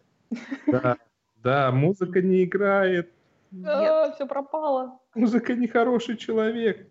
Да, 0.68 0.98
да, 1.36 1.72
музыка 1.72 2.22
не 2.22 2.44
играет. 2.44 3.12
Нет. 3.52 4.16
все 4.16 4.26
пропало. 4.26 5.00
Музыка 5.14 5.54
не 5.54 5.68
хороший 5.68 6.18
человек. 6.18 6.90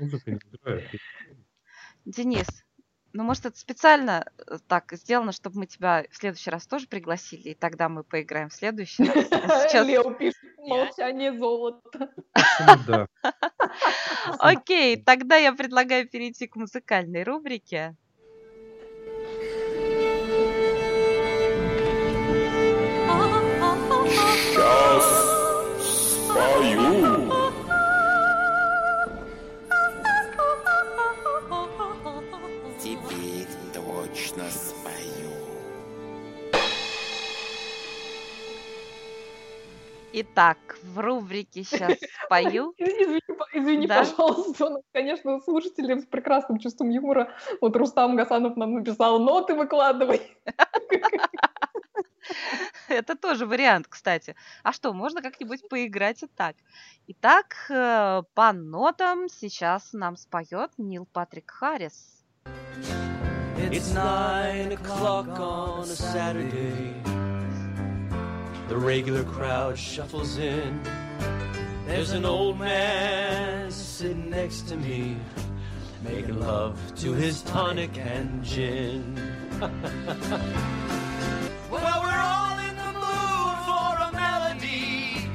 Музыка 0.00 0.32
не 0.32 0.38
играет. 0.38 0.90
Денис, 2.04 2.46
ну 3.12 3.24
может 3.24 3.46
это 3.46 3.58
специально 3.58 4.26
э, 4.46 4.58
так 4.68 4.92
сделано, 4.92 5.32
чтобы 5.32 5.60
мы 5.60 5.66
тебя 5.66 6.04
в 6.10 6.16
следующий 6.16 6.50
раз 6.50 6.66
тоже 6.66 6.86
пригласили, 6.86 7.50
и 7.50 7.54
тогда 7.54 7.88
мы 7.88 8.04
поиграем 8.04 8.48
в 8.48 8.54
следующий 8.54 9.04
раз. 9.04 9.26
А 9.32 9.38
сейчас- 9.68 9.86
Лео 9.86 10.12
пишет 10.14 10.42
молчание 10.58 11.32
золота. 11.36 12.10
Ну 12.14 12.74
да. 12.86 13.08
Окей, 14.38 14.96
тогда 15.02 15.36
я 15.36 15.52
предлагаю 15.52 16.08
перейти 16.08 16.46
к 16.46 16.56
музыкальной 16.56 17.22
рубрике. 17.24 17.96
Итак, 40.12 40.56
в 40.82 40.98
рубрике 40.98 41.64
сейчас 41.64 41.98
спою. 42.24 42.74
Извини, 42.78 43.20
извини, 43.52 43.86
Да. 43.86 43.98
пожалуйста, 43.98 44.70
нас, 44.70 44.82
конечно, 44.92 45.40
слушатели 45.40 46.00
с 46.00 46.06
прекрасным 46.06 46.58
чувством 46.58 46.90
юмора. 46.90 47.32
Вот 47.60 47.76
Рустам 47.76 48.16
Гасанов 48.16 48.56
нам 48.56 48.74
написал, 48.74 49.18
ноты 49.18 49.54
выкладывай. 49.54 50.22
Это 52.88 53.16
тоже 53.16 53.46
вариант, 53.46 53.86
кстати. 53.88 54.36
А 54.62 54.72
что, 54.72 54.92
можно 54.92 55.22
как-нибудь 55.22 55.68
поиграть 55.68 56.22
и 56.22 56.26
так. 56.26 56.56
Итак, 57.08 57.56
э, 57.68 58.22
по 58.34 58.52
нотам 58.52 59.28
сейчас 59.28 59.92
нам 59.92 60.16
споет 60.16 60.70
Нил 60.78 61.06
Патрик 61.12 61.50
Харрис. 61.50 62.24
It's 63.70 63.92
nine 63.94 64.72
o'clock 64.72 65.26
on 65.38 65.82
a 65.82 65.96
Saturday. 65.96 67.15
The 68.68 68.76
regular 68.76 69.22
crowd 69.22 69.78
shuffles 69.78 70.38
in. 70.38 70.82
There's 71.86 72.10
an 72.10 72.24
old 72.24 72.58
man 72.58 73.70
sitting 73.70 74.28
next 74.28 74.62
to 74.62 74.76
me, 74.76 75.16
making 76.02 76.40
love 76.40 76.76
to 76.96 77.12
his 77.12 77.42
tonic 77.42 77.96
and 77.96 78.42
gin. 78.42 79.14
well, 81.70 82.02
we're 82.02 82.18
all 82.18 82.58
in 82.58 82.74
the 82.74 82.92
mood 82.92 83.56
for 83.68 84.02
a 84.02 84.10
melody, 84.12 85.30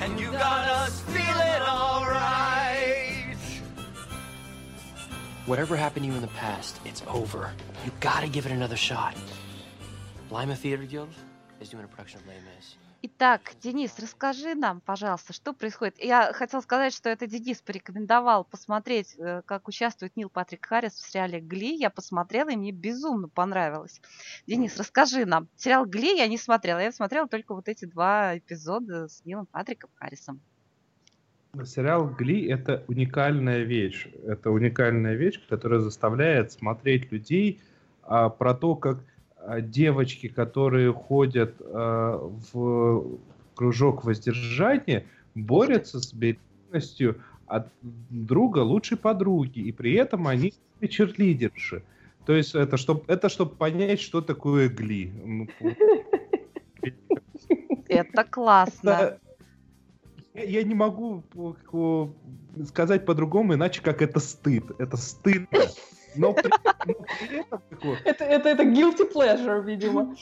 and 0.00 0.18
you 0.18 0.32
got 0.32 0.66
us 0.66 0.98
feeling 1.02 1.62
alright. 1.68 3.36
Whatever 5.44 5.76
happened 5.76 6.06
to 6.06 6.10
you 6.10 6.16
in 6.16 6.22
the 6.22 6.28
past, 6.28 6.80
it's 6.86 7.02
over. 7.06 7.52
You 7.84 7.92
gotta 8.00 8.28
give 8.28 8.46
it 8.46 8.52
another 8.52 8.76
shot. 8.76 9.14
Lima 10.30 10.56
Theater 10.56 10.84
Guild 10.84 11.10
Итак, 13.02 13.52
Денис, 13.62 13.96
расскажи 14.00 14.54
нам, 14.54 14.80
пожалуйста, 14.80 15.32
что 15.32 15.52
происходит. 15.52 16.02
Я 16.02 16.32
хотела 16.32 16.60
сказать, 16.60 16.92
что 16.92 17.08
это 17.08 17.26
Денис 17.26 17.60
порекомендовал 17.60 18.44
посмотреть, 18.44 19.14
э, 19.18 19.42
как 19.44 19.68
участвует 19.68 20.16
Нил 20.16 20.28
Патрик 20.28 20.66
Харрис 20.66 20.94
в 20.94 21.08
сериале 21.08 21.40
«Гли». 21.40 21.76
Я 21.76 21.90
посмотрела, 21.90 22.50
и 22.50 22.56
мне 22.56 22.72
безумно 22.72 23.28
понравилось. 23.28 24.00
Денис, 24.46 24.76
расскажи 24.76 25.24
нам. 25.24 25.48
Сериал 25.56 25.86
«Гли» 25.86 26.16
я 26.16 26.26
не 26.26 26.38
смотрела. 26.38 26.80
Я 26.80 26.90
смотрела 26.90 27.28
только 27.28 27.54
вот 27.54 27.68
эти 27.68 27.84
два 27.84 28.38
эпизода 28.38 29.08
с 29.08 29.24
Нилом 29.24 29.46
Патриком 29.46 29.90
Харрисом. 29.94 30.40
Сериал 31.64 32.08
Гли 32.08 32.46
это 32.48 32.84
уникальная 32.88 33.62
вещь. 33.62 34.08
Это 34.26 34.50
уникальная 34.50 35.14
вещь, 35.14 35.40
которая 35.48 35.80
заставляет 35.80 36.52
смотреть 36.52 37.12
людей 37.12 37.60
а, 38.02 38.28
про 38.28 38.54
то, 38.54 38.74
как 38.74 38.98
девочки, 39.60 40.28
которые 40.28 40.92
ходят 40.92 41.54
а, 41.60 42.18
в 42.52 43.18
кружок 43.54 44.04
воздержания, 44.04 45.06
борются 45.34 46.00
с 46.00 46.12
беременностью 46.12 47.22
от 47.46 47.68
друга 47.82 48.58
лучшей 48.60 48.98
подруги, 48.98 49.60
и 49.60 49.72
при 49.72 49.94
этом 49.94 50.26
они 50.26 50.52
черлидерши. 50.88 51.82
То 52.26 52.34
есть 52.34 52.54
это 52.54 52.76
чтобы 52.76 53.04
это 53.06 53.28
чтоб 53.28 53.56
понять, 53.56 54.00
что 54.00 54.20
такое 54.20 54.68
Гли. 54.68 55.12
Ну, 55.24 55.48
Это 57.88 58.24
классно. 58.24 59.18
Я, 60.34 60.42
я 60.42 60.62
не 60.64 60.74
могу 60.74 61.22
по- 61.22 62.12
сказать 62.66 63.06
по-другому, 63.06 63.54
иначе 63.54 63.80
как 63.80 64.02
это 64.02 64.18
стыд. 64.20 64.64
Это 64.78 64.96
стыдно. 64.96 65.46
Но 66.16 66.32
при, 66.32 66.50
но 66.86 66.94
при 66.94 67.40
этом 67.40 67.60
такое, 67.70 67.98
Это, 68.04 68.24
это, 68.24 68.48
это 68.48 68.62
guilty 68.64 69.12
pleasure, 69.12 69.64
видимо. 69.64 70.14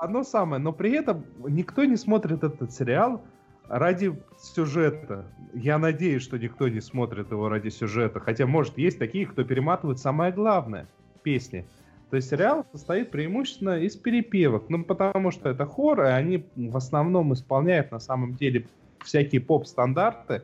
оно 0.00 0.22
самое, 0.24 0.62
но 0.62 0.72
при 0.72 0.92
этом 0.92 1.24
никто 1.48 1.84
не 1.84 1.96
смотрит 1.96 2.44
этот 2.44 2.72
сериал 2.72 3.22
ради 3.68 4.14
сюжета. 4.38 5.24
Я 5.54 5.78
надеюсь, 5.78 6.22
что 6.22 6.38
никто 6.38 6.68
не 6.68 6.80
смотрит 6.80 7.30
его 7.30 7.48
ради 7.48 7.68
сюжета. 7.68 8.20
Хотя, 8.20 8.46
может, 8.46 8.78
есть 8.78 8.98
такие, 8.98 9.26
кто 9.26 9.44
перематывает 9.44 9.98
самое 9.98 10.32
главное— 10.32 10.86
песни. 11.22 11.64
То 12.10 12.16
есть 12.16 12.28
сериал 12.28 12.66
состоит 12.72 13.10
преимущественно 13.10 13.78
из 13.78 13.96
перепевок. 13.96 14.68
Ну, 14.68 14.84
потому 14.84 15.30
что 15.30 15.48
это 15.48 15.64
хор, 15.64 16.02
и 16.02 16.08
они 16.08 16.44
в 16.56 16.76
основном 16.76 17.32
исполняют 17.32 17.90
на 17.90 18.00
самом 18.00 18.34
деле 18.34 18.66
всякие 19.02 19.40
поп-стандарты. 19.40 20.42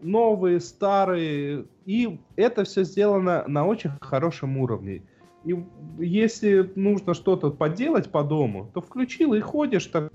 Новые, 0.00 0.60
старые. 0.60 1.66
И 1.86 2.20
это 2.36 2.64
все 2.64 2.84
сделано 2.84 3.44
на 3.46 3.66
очень 3.66 3.90
хорошем 4.00 4.58
уровне. 4.58 5.02
И 5.44 5.56
если 5.98 6.70
нужно 6.74 7.14
что-то 7.14 7.50
поделать 7.50 8.10
по 8.10 8.22
дому, 8.22 8.70
то 8.74 8.80
включил 8.80 9.34
и 9.34 9.40
ходишь 9.40 9.86
так, 9.86 10.12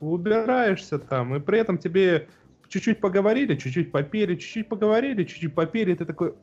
убираешься 0.00 0.98
там, 0.98 1.34
и 1.34 1.40
при 1.40 1.58
этом 1.58 1.78
тебе 1.78 2.28
чуть-чуть 2.68 3.00
поговорили, 3.00 3.56
чуть-чуть 3.56 3.90
попели, 3.90 4.36
чуть-чуть 4.36 4.68
поговорили, 4.68 5.24
чуть-чуть 5.24 5.54
попели, 5.54 5.92
и 5.92 5.94
ты 5.96 6.04
такой, 6.04 6.34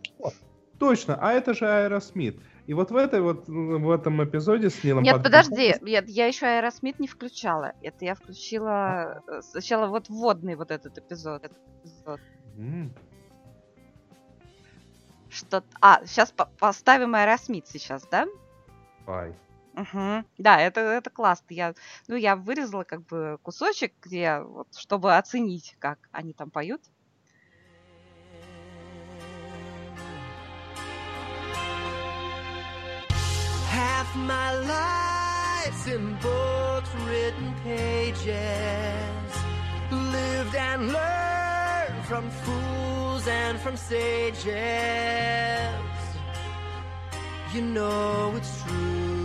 точно, 0.77 1.17
а 1.19 1.33
это 1.33 1.53
же 1.53 1.65
Аэросмит. 1.65 2.37
И 2.67 2.73
вот 2.73 2.91
в 2.91 2.95
этой 2.97 3.21
вот 3.21 3.47
в 3.47 3.89
этом 3.89 4.21
эпизоде 4.23 4.69
с 4.69 4.83
Нилом 4.83 5.03
Нет, 5.03 5.23
подожди, 5.23 5.73
я, 5.85 6.03
я 6.05 6.27
еще 6.27 6.45
Аэросмит 6.45 6.99
не 6.99 7.07
включала. 7.07 7.73
Это 7.81 8.03
я 8.03 8.13
включила 8.13 9.23
э, 9.25 9.41
сначала 9.41 9.87
вот 9.87 10.09
вводный 10.09 10.55
вот 10.55 10.71
этот 10.71 10.97
эпизод. 10.97 11.45
Этот 11.45 11.57
эпизод. 11.85 12.19
Что... 15.29 15.63
А, 15.81 16.05
сейчас 16.05 16.31
по 16.31 16.45
поставим 16.59 17.15
Аэросмит 17.15 17.67
сейчас, 17.67 18.07
да? 18.07 18.27
Давай. 19.05 19.35
Угу. 19.73 20.25
Да, 20.39 20.59
это, 20.59 20.81
это 20.81 21.09
классно. 21.11 21.45
Я, 21.49 21.75
ну, 22.07 22.15
я 22.15 22.35
вырезала 22.35 22.83
как 22.83 23.05
бы 23.05 23.37
кусочек, 23.43 23.93
где, 24.01 24.39
вот, 24.39 24.73
чтобы 24.75 25.15
оценить, 25.15 25.75
как 25.79 25.99
они 26.11 26.33
там 26.33 26.49
поют. 26.49 26.81
Half 33.71 34.15
my 34.15 34.51
life's 34.65 35.87
in 35.87 36.17
books' 36.19 36.89
written 37.05 37.53
pages, 37.63 38.23
lived 39.91 40.55
and 40.55 40.91
learned 40.91 41.46
from 42.07 42.29
fools 42.29 43.27
and 43.27 43.59
from 43.59 43.75
sages. 43.75 44.45
You 47.53 47.61
know 47.61 48.33
it's 48.37 48.63
true. 48.63 49.16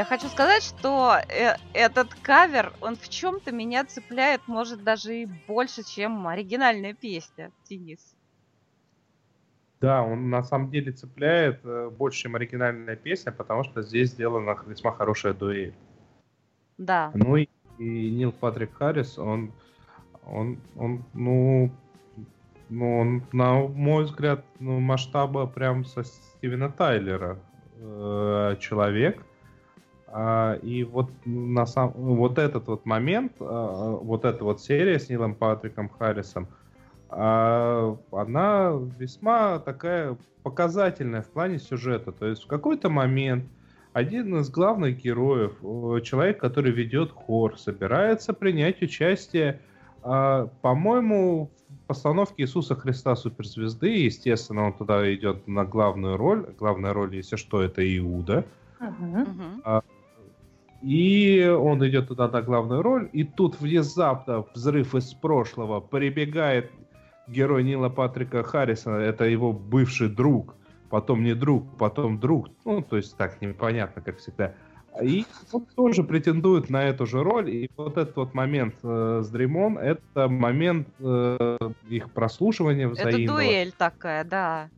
Я 0.00 0.06
хочу 0.06 0.28
сказать, 0.28 0.62
что 0.62 1.18
э 1.28 1.56
этот 1.74 2.14
кавер, 2.22 2.72
он 2.80 2.96
в 2.96 3.06
чем-то 3.10 3.52
меня 3.52 3.84
цепляет, 3.84 4.40
может, 4.46 4.82
даже 4.82 5.14
и 5.14 5.28
больше, 5.46 5.82
чем 5.82 6.26
оригинальная 6.26 6.94
песня, 6.94 7.50
Денис. 7.68 8.16
Да, 9.78 10.02
он 10.02 10.30
на 10.30 10.42
самом 10.42 10.70
деле 10.70 10.92
цепляет 10.92 11.60
э, 11.64 11.90
больше, 11.90 12.22
чем 12.22 12.34
оригинальная 12.34 12.96
песня, 12.96 13.30
потому 13.30 13.62
что 13.62 13.82
здесь 13.82 14.12
сделана 14.12 14.56
весьма 14.66 14.92
хорошая 14.92 15.34
дуэль. 15.34 15.74
Да. 16.78 17.10
Ну 17.12 17.36
и, 17.36 17.46
и 17.78 18.10
Нил 18.10 18.32
Патрик 18.32 18.72
Харрис, 18.78 19.18
он, 19.18 19.52
он, 20.24 20.58
он, 20.76 21.04
ну, 21.12 21.70
ну, 22.70 23.00
он, 23.00 23.22
на 23.32 23.52
мой 23.68 24.04
взгляд, 24.04 24.46
ну, 24.60 24.80
масштаба 24.80 25.46
прям 25.46 25.84
со 25.84 26.04
Стивена 26.04 26.70
Тайлера 26.70 27.38
э, 27.76 28.56
человек, 28.60 29.26
и 30.12 30.82
вот, 30.90 31.10
на 31.24 31.66
сам, 31.66 31.92
вот 31.94 32.38
этот 32.38 32.66
вот 32.66 32.84
момент, 32.84 33.32
а, 33.38 33.90
вот 33.90 34.24
эта 34.24 34.42
вот 34.42 34.60
серия 34.60 34.98
с 34.98 35.08
Нилом 35.08 35.36
Патриком 35.36 35.88
Харрисом, 35.88 36.48
а, 37.08 37.96
она 38.10 38.72
весьма 38.98 39.60
такая 39.60 40.16
показательная 40.42 41.22
в 41.22 41.28
плане 41.28 41.60
сюжета. 41.60 42.10
То 42.10 42.26
есть 42.26 42.42
в 42.42 42.48
какой-то 42.48 42.90
момент 42.90 43.44
один 43.92 44.36
из 44.40 44.50
главных 44.50 44.98
героев, 44.98 45.52
человек, 46.02 46.40
который 46.40 46.72
ведет 46.72 47.12
хор, 47.12 47.56
собирается 47.58 48.32
принять 48.32 48.82
участие, 48.82 49.60
по-моему, 50.02 51.50
в 51.68 51.86
постановке 51.86 52.44
Иисуса 52.44 52.74
Христа 52.74 53.14
суперзвезды. 53.14 53.88
Естественно, 53.88 54.66
он 54.66 54.72
туда 54.72 55.12
идет 55.14 55.46
на 55.46 55.64
главную 55.64 56.16
роль. 56.16 56.46
Главная 56.58 56.92
роль, 56.92 57.14
если 57.16 57.36
что, 57.36 57.62
это 57.62 57.82
Иуда. 57.98 58.44
Uh-huh. 58.80 59.82
И 60.82 61.46
он 61.46 61.86
идет 61.86 62.08
туда 62.08 62.28
на 62.28 62.40
главную 62.40 62.82
роль, 62.82 63.10
и 63.12 63.24
тут 63.24 63.60
внезапно 63.60 64.44
взрыв 64.54 64.94
из 64.94 65.12
прошлого 65.12 65.80
прибегает 65.80 66.70
герой 67.26 67.64
Нила 67.64 67.90
Патрика 67.90 68.42
Харрисона, 68.42 68.96
это 68.96 69.24
его 69.24 69.52
бывший 69.52 70.08
друг, 70.08 70.54
потом 70.88 71.22
не 71.22 71.34
друг, 71.34 71.76
потом 71.76 72.18
друг, 72.18 72.48
ну, 72.64 72.82
то 72.82 72.96
есть 72.96 73.16
так 73.16 73.40
непонятно, 73.42 74.02
как 74.02 74.18
всегда. 74.18 74.54
И 75.02 75.24
он 75.52 75.66
тоже 75.76 76.02
претендует 76.02 76.68
на 76.68 76.84
эту 76.84 77.06
же 77.06 77.22
роль, 77.22 77.48
и 77.50 77.70
вот 77.76 77.96
этот 77.96 78.16
вот 78.16 78.34
момент 78.34 78.74
э, 78.82 79.20
с 79.22 79.28
Дремон, 79.28 79.78
это 79.78 80.28
момент 80.28 80.88
э, 80.98 81.58
их 81.88 82.10
прослушивания 82.10 82.88
взаимного. 82.88 83.22
Это 83.22 83.32
дуэль 83.32 83.72
такая, 83.76 84.24
да. 84.24 84.68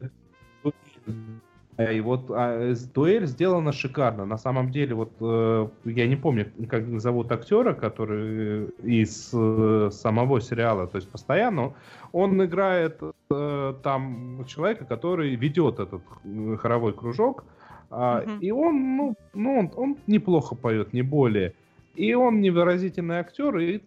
И 1.90 2.00
вот 2.00 2.30
а, 2.30 2.74
дуэль 2.94 3.26
сделана 3.26 3.72
шикарно. 3.72 4.24
На 4.26 4.38
самом 4.38 4.70
деле, 4.70 4.94
вот 4.94 5.12
э, 5.20 5.68
я 5.84 6.06
не 6.06 6.16
помню, 6.16 6.52
как 6.68 7.00
зовут 7.00 7.32
актера, 7.32 7.74
который 7.74 8.66
из 8.82 9.30
э, 9.32 9.90
самого 9.92 10.40
сериала, 10.40 10.86
то 10.86 10.96
есть 10.96 11.08
постоянно 11.08 11.74
он 12.12 12.44
играет 12.44 13.00
э, 13.30 13.74
там 13.82 14.44
человека, 14.46 14.84
который 14.84 15.34
ведет 15.34 15.80
этот 15.80 16.02
э, 16.24 16.56
хоровой 16.60 16.92
кружок, 16.92 17.44
э, 17.90 18.26
и 18.40 18.50
он, 18.50 18.96
ну, 18.96 19.16
ну 19.32 19.58
он, 19.58 19.72
он 19.76 19.96
неплохо 20.06 20.54
поет, 20.54 20.92
не 20.92 21.02
более. 21.02 21.54
И 21.94 22.14
он 22.14 22.40
невыразительный 22.40 23.16
актер 23.16 23.58
и 23.58 23.82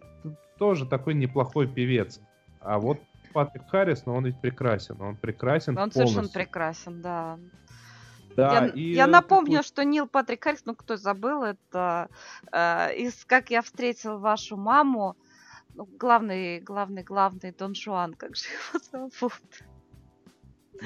тоже 0.58 0.86
такой 0.86 1.14
неплохой 1.14 1.66
певец. 1.66 2.20
А 2.60 2.78
вот 2.78 2.98
Патрик 3.32 3.68
Харрис, 3.68 4.06
но 4.06 4.12
ну, 4.12 4.18
он 4.18 4.26
ведь 4.26 4.40
прекрасен, 4.40 4.96
он 5.00 5.16
прекрасен. 5.16 5.72
Он 5.72 5.90
полностью. 5.90 6.06
совершенно 6.06 6.32
прекрасен, 6.32 7.02
да. 7.02 7.38
Да, 8.36 8.52
я, 8.52 8.66
и 8.68 8.92
я 8.92 9.06
напомню, 9.06 9.62
что 9.62 9.84
Нил 9.84 10.06
Патрик 10.06 10.44
Харрис, 10.44 10.62
ну 10.66 10.74
кто 10.74 10.96
забыл, 10.96 11.42
это 11.42 12.08
э, 12.52 12.94
из 12.96 13.24
«Как 13.24 13.50
я 13.50 13.62
встретил 13.62 14.18
вашу 14.18 14.56
маму», 14.56 15.16
ну, 15.74 15.88
главный, 15.98 16.60
главный, 16.60 17.02
главный 17.02 17.52
Дон 17.52 17.74
Жуан, 17.74 18.14
как 18.14 18.36
же 18.36 18.44
его 18.48 19.08
зовут? 19.18 19.42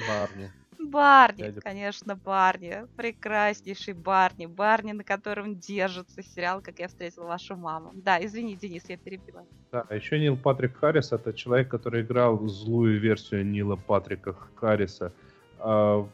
Барни. 0.07 0.51
Барни, 0.79 1.43
Дядя... 1.43 1.61
конечно, 1.61 2.15
Барни. 2.15 2.85
Прекраснейший 2.97 3.93
Барни. 3.93 4.47
Барни, 4.47 4.93
на 4.93 5.03
котором 5.03 5.55
держится 5.55 6.23
сериал 6.23 6.61
«Как 6.61 6.79
я 6.79 6.87
встретил 6.87 7.25
вашу 7.25 7.55
маму». 7.55 7.91
Да, 7.93 8.23
извини, 8.23 8.55
Денис, 8.55 8.83
я 8.89 8.97
перебила. 8.97 9.45
Да, 9.71 9.85
еще 9.89 10.19
Нил 10.19 10.37
Патрик 10.37 10.77
Харрис— 10.77 11.11
это 11.13 11.33
человек, 11.33 11.69
который 11.69 12.01
играл 12.01 12.47
злую 12.47 12.99
версию 12.99 13.45
Нила 13.45 13.75
Патрика 13.75 14.35
Харриса 14.55 15.13
э, 15.59 16.05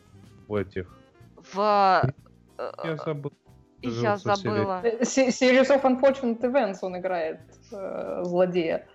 в 0.48 0.56
этих 0.56 0.88
в... 1.54 2.14
Э, 2.58 2.72
я 2.84 2.98
забыл. 2.98 3.34
Я 3.82 4.18
забыла. 4.18 4.82
Э, 4.84 5.02
Series 5.02 5.70
of 5.70 5.84
Unfortunate 5.84 6.42
Events 6.42 6.78
он 6.82 6.98
играет 6.98 7.40
э, 7.72 8.22
злодея. 8.24 8.88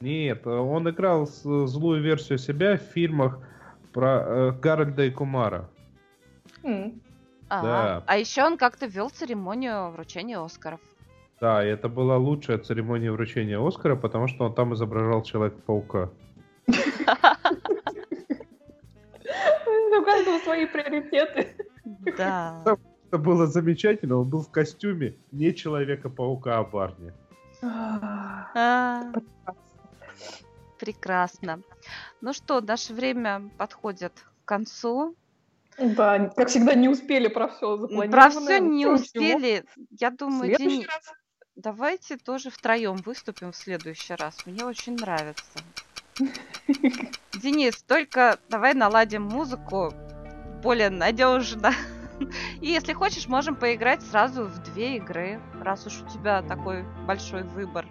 Нет, 0.00 0.46
он 0.46 0.88
играл 0.88 1.26
злую 1.26 2.02
версию 2.02 2.38
себя 2.38 2.76
в 2.76 2.82
фильмах 2.82 3.38
про 3.92 4.20
э, 4.20 4.52
Гарольда 4.52 5.04
и 5.04 5.10
Кумара. 5.10 5.68
Mm. 6.62 7.00
Да. 7.48 8.02
А 8.06 8.16
еще 8.16 8.44
он 8.44 8.56
как-то 8.56 8.86
вел 8.86 9.10
церемонию 9.10 9.90
вручения 9.90 10.38
Оскаров. 10.42 10.80
Да, 11.40 11.64
и 11.64 11.68
это 11.68 11.88
была 11.88 12.16
лучшая 12.16 12.58
церемония 12.58 13.12
вручения 13.12 13.58
Оскара, 13.58 13.96
потому 13.96 14.28
что 14.28 14.44
он 14.46 14.54
там 14.54 14.74
изображал 14.74 15.22
Человека-паука. 15.22 16.10
У 19.96 20.04
каждого 20.04 20.38
свои 20.40 20.66
приоритеты. 20.66 21.54
Да. 22.16 22.62
это 23.08 23.18
было 23.18 23.46
замечательно. 23.46 24.16
Он 24.18 24.28
был 24.28 24.42
в 24.42 24.50
костюме 24.50 25.16
не 25.32 25.54
Человека-паука, 25.54 26.58
а 26.58 26.64
Барни. 26.64 27.12
А, 27.62 29.12
Прекрасно. 30.78 31.60
Ну 32.20 32.32
что, 32.32 32.60
наше 32.60 32.92
время 32.94 33.50
подходит 33.58 34.12
к 34.44 34.48
концу. 34.48 35.14
Да, 35.78 36.28
как 36.36 36.48
всегда, 36.48 36.74
не 36.74 36.88
успели 36.88 37.28
про 37.28 37.48
все 37.48 37.76
Про 37.76 37.78
запланированное. 37.78 38.30
все 38.30 38.58
не 38.60 38.68
ничего. 38.78 38.92
успели. 38.94 39.64
Я 39.98 40.10
думаю, 40.10 40.54
следующий 40.54 40.76
Дени- 40.82 40.86
раз. 40.86 41.12
давайте 41.56 42.16
тоже 42.16 42.50
втроем 42.50 42.96
выступим 42.96 43.52
в 43.52 43.56
следующий 43.56 44.14
раз. 44.14 44.44
Мне 44.46 44.64
очень 44.64 44.94
нравится. 44.96 45.58
Денис, 47.42 47.82
только 47.82 48.38
давай 48.48 48.74
наладим 48.74 49.22
музыку 49.22 49.92
более 50.62 50.90
надежно. 50.90 51.72
И 52.60 52.68
если 52.68 52.92
хочешь, 52.92 53.26
можем 53.28 53.56
поиграть 53.56 54.02
сразу 54.02 54.44
в 54.44 54.58
две 54.62 54.96
игры, 54.96 55.40
раз 55.60 55.86
уж 55.86 56.00
у 56.02 56.08
тебя 56.08 56.42
такой 56.42 56.84
большой 57.06 57.42
выбор. 57.42 57.86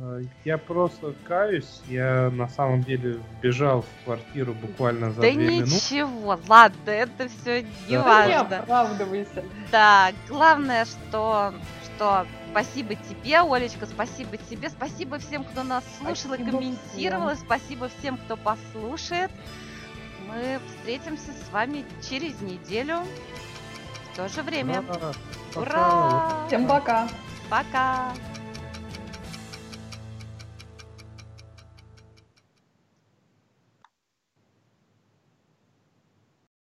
А, 0.00 0.20
Я 0.44 0.58
просто 0.58 1.14
каюсь. 1.26 1.80
Я 1.88 2.30
на 2.30 2.48
самом 2.48 2.82
деле 2.82 3.20
бежал 3.42 3.82
в 3.82 4.04
квартиру 4.04 4.54
буквально 4.54 5.10
за 5.12 5.22
да 5.22 5.30
две 5.30 5.46
минуты. 5.60 5.74
ничего, 5.74 6.38
ладно, 6.48 6.90
это 6.90 7.28
все 7.28 7.62
не 7.62 7.68
Да 7.88 7.96
не 7.96 7.98
важно. 7.98 8.58
оправдывайся. 8.60 9.44
Да, 9.70 10.12
главное, 10.28 10.84
что, 10.84 11.54
что 11.84 12.26
спасибо 12.50 12.94
тебе, 12.94 13.40
Олечка, 13.40 13.86
спасибо 13.86 14.36
тебе, 14.36 14.70
спасибо 14.70 15.18
всем, 15.18 15.44
кто 15.44 15.62
нас 15.62 15.84
слушал 15.98 16.34
и 16.34 16.36
Спасибо 16.36 16.50
комментировал, 16.50 17.30
и 17.30 17.34
всем. 17.34 17.46
спасибо 17.46 17.88
всем, 17.98 18.16
кто 18.18 18.36
послушает. 18.36 19.30
Мы 20.34 20.58
встретимся 20.66 21.30
с 21.32 21.52
вами 21.52 21.84
через 22.08 22.40
неделю 22.40 23.00
в 24.12 24.16
то 24.16 24.28
же 24.28 24.42
время. 24.42 24.82
Ура! 24.82 25.12
Ура! 25.54 26.46
Всем 26.46 26.66
пока. 26.66 27.06
Пока! 27.50 28.12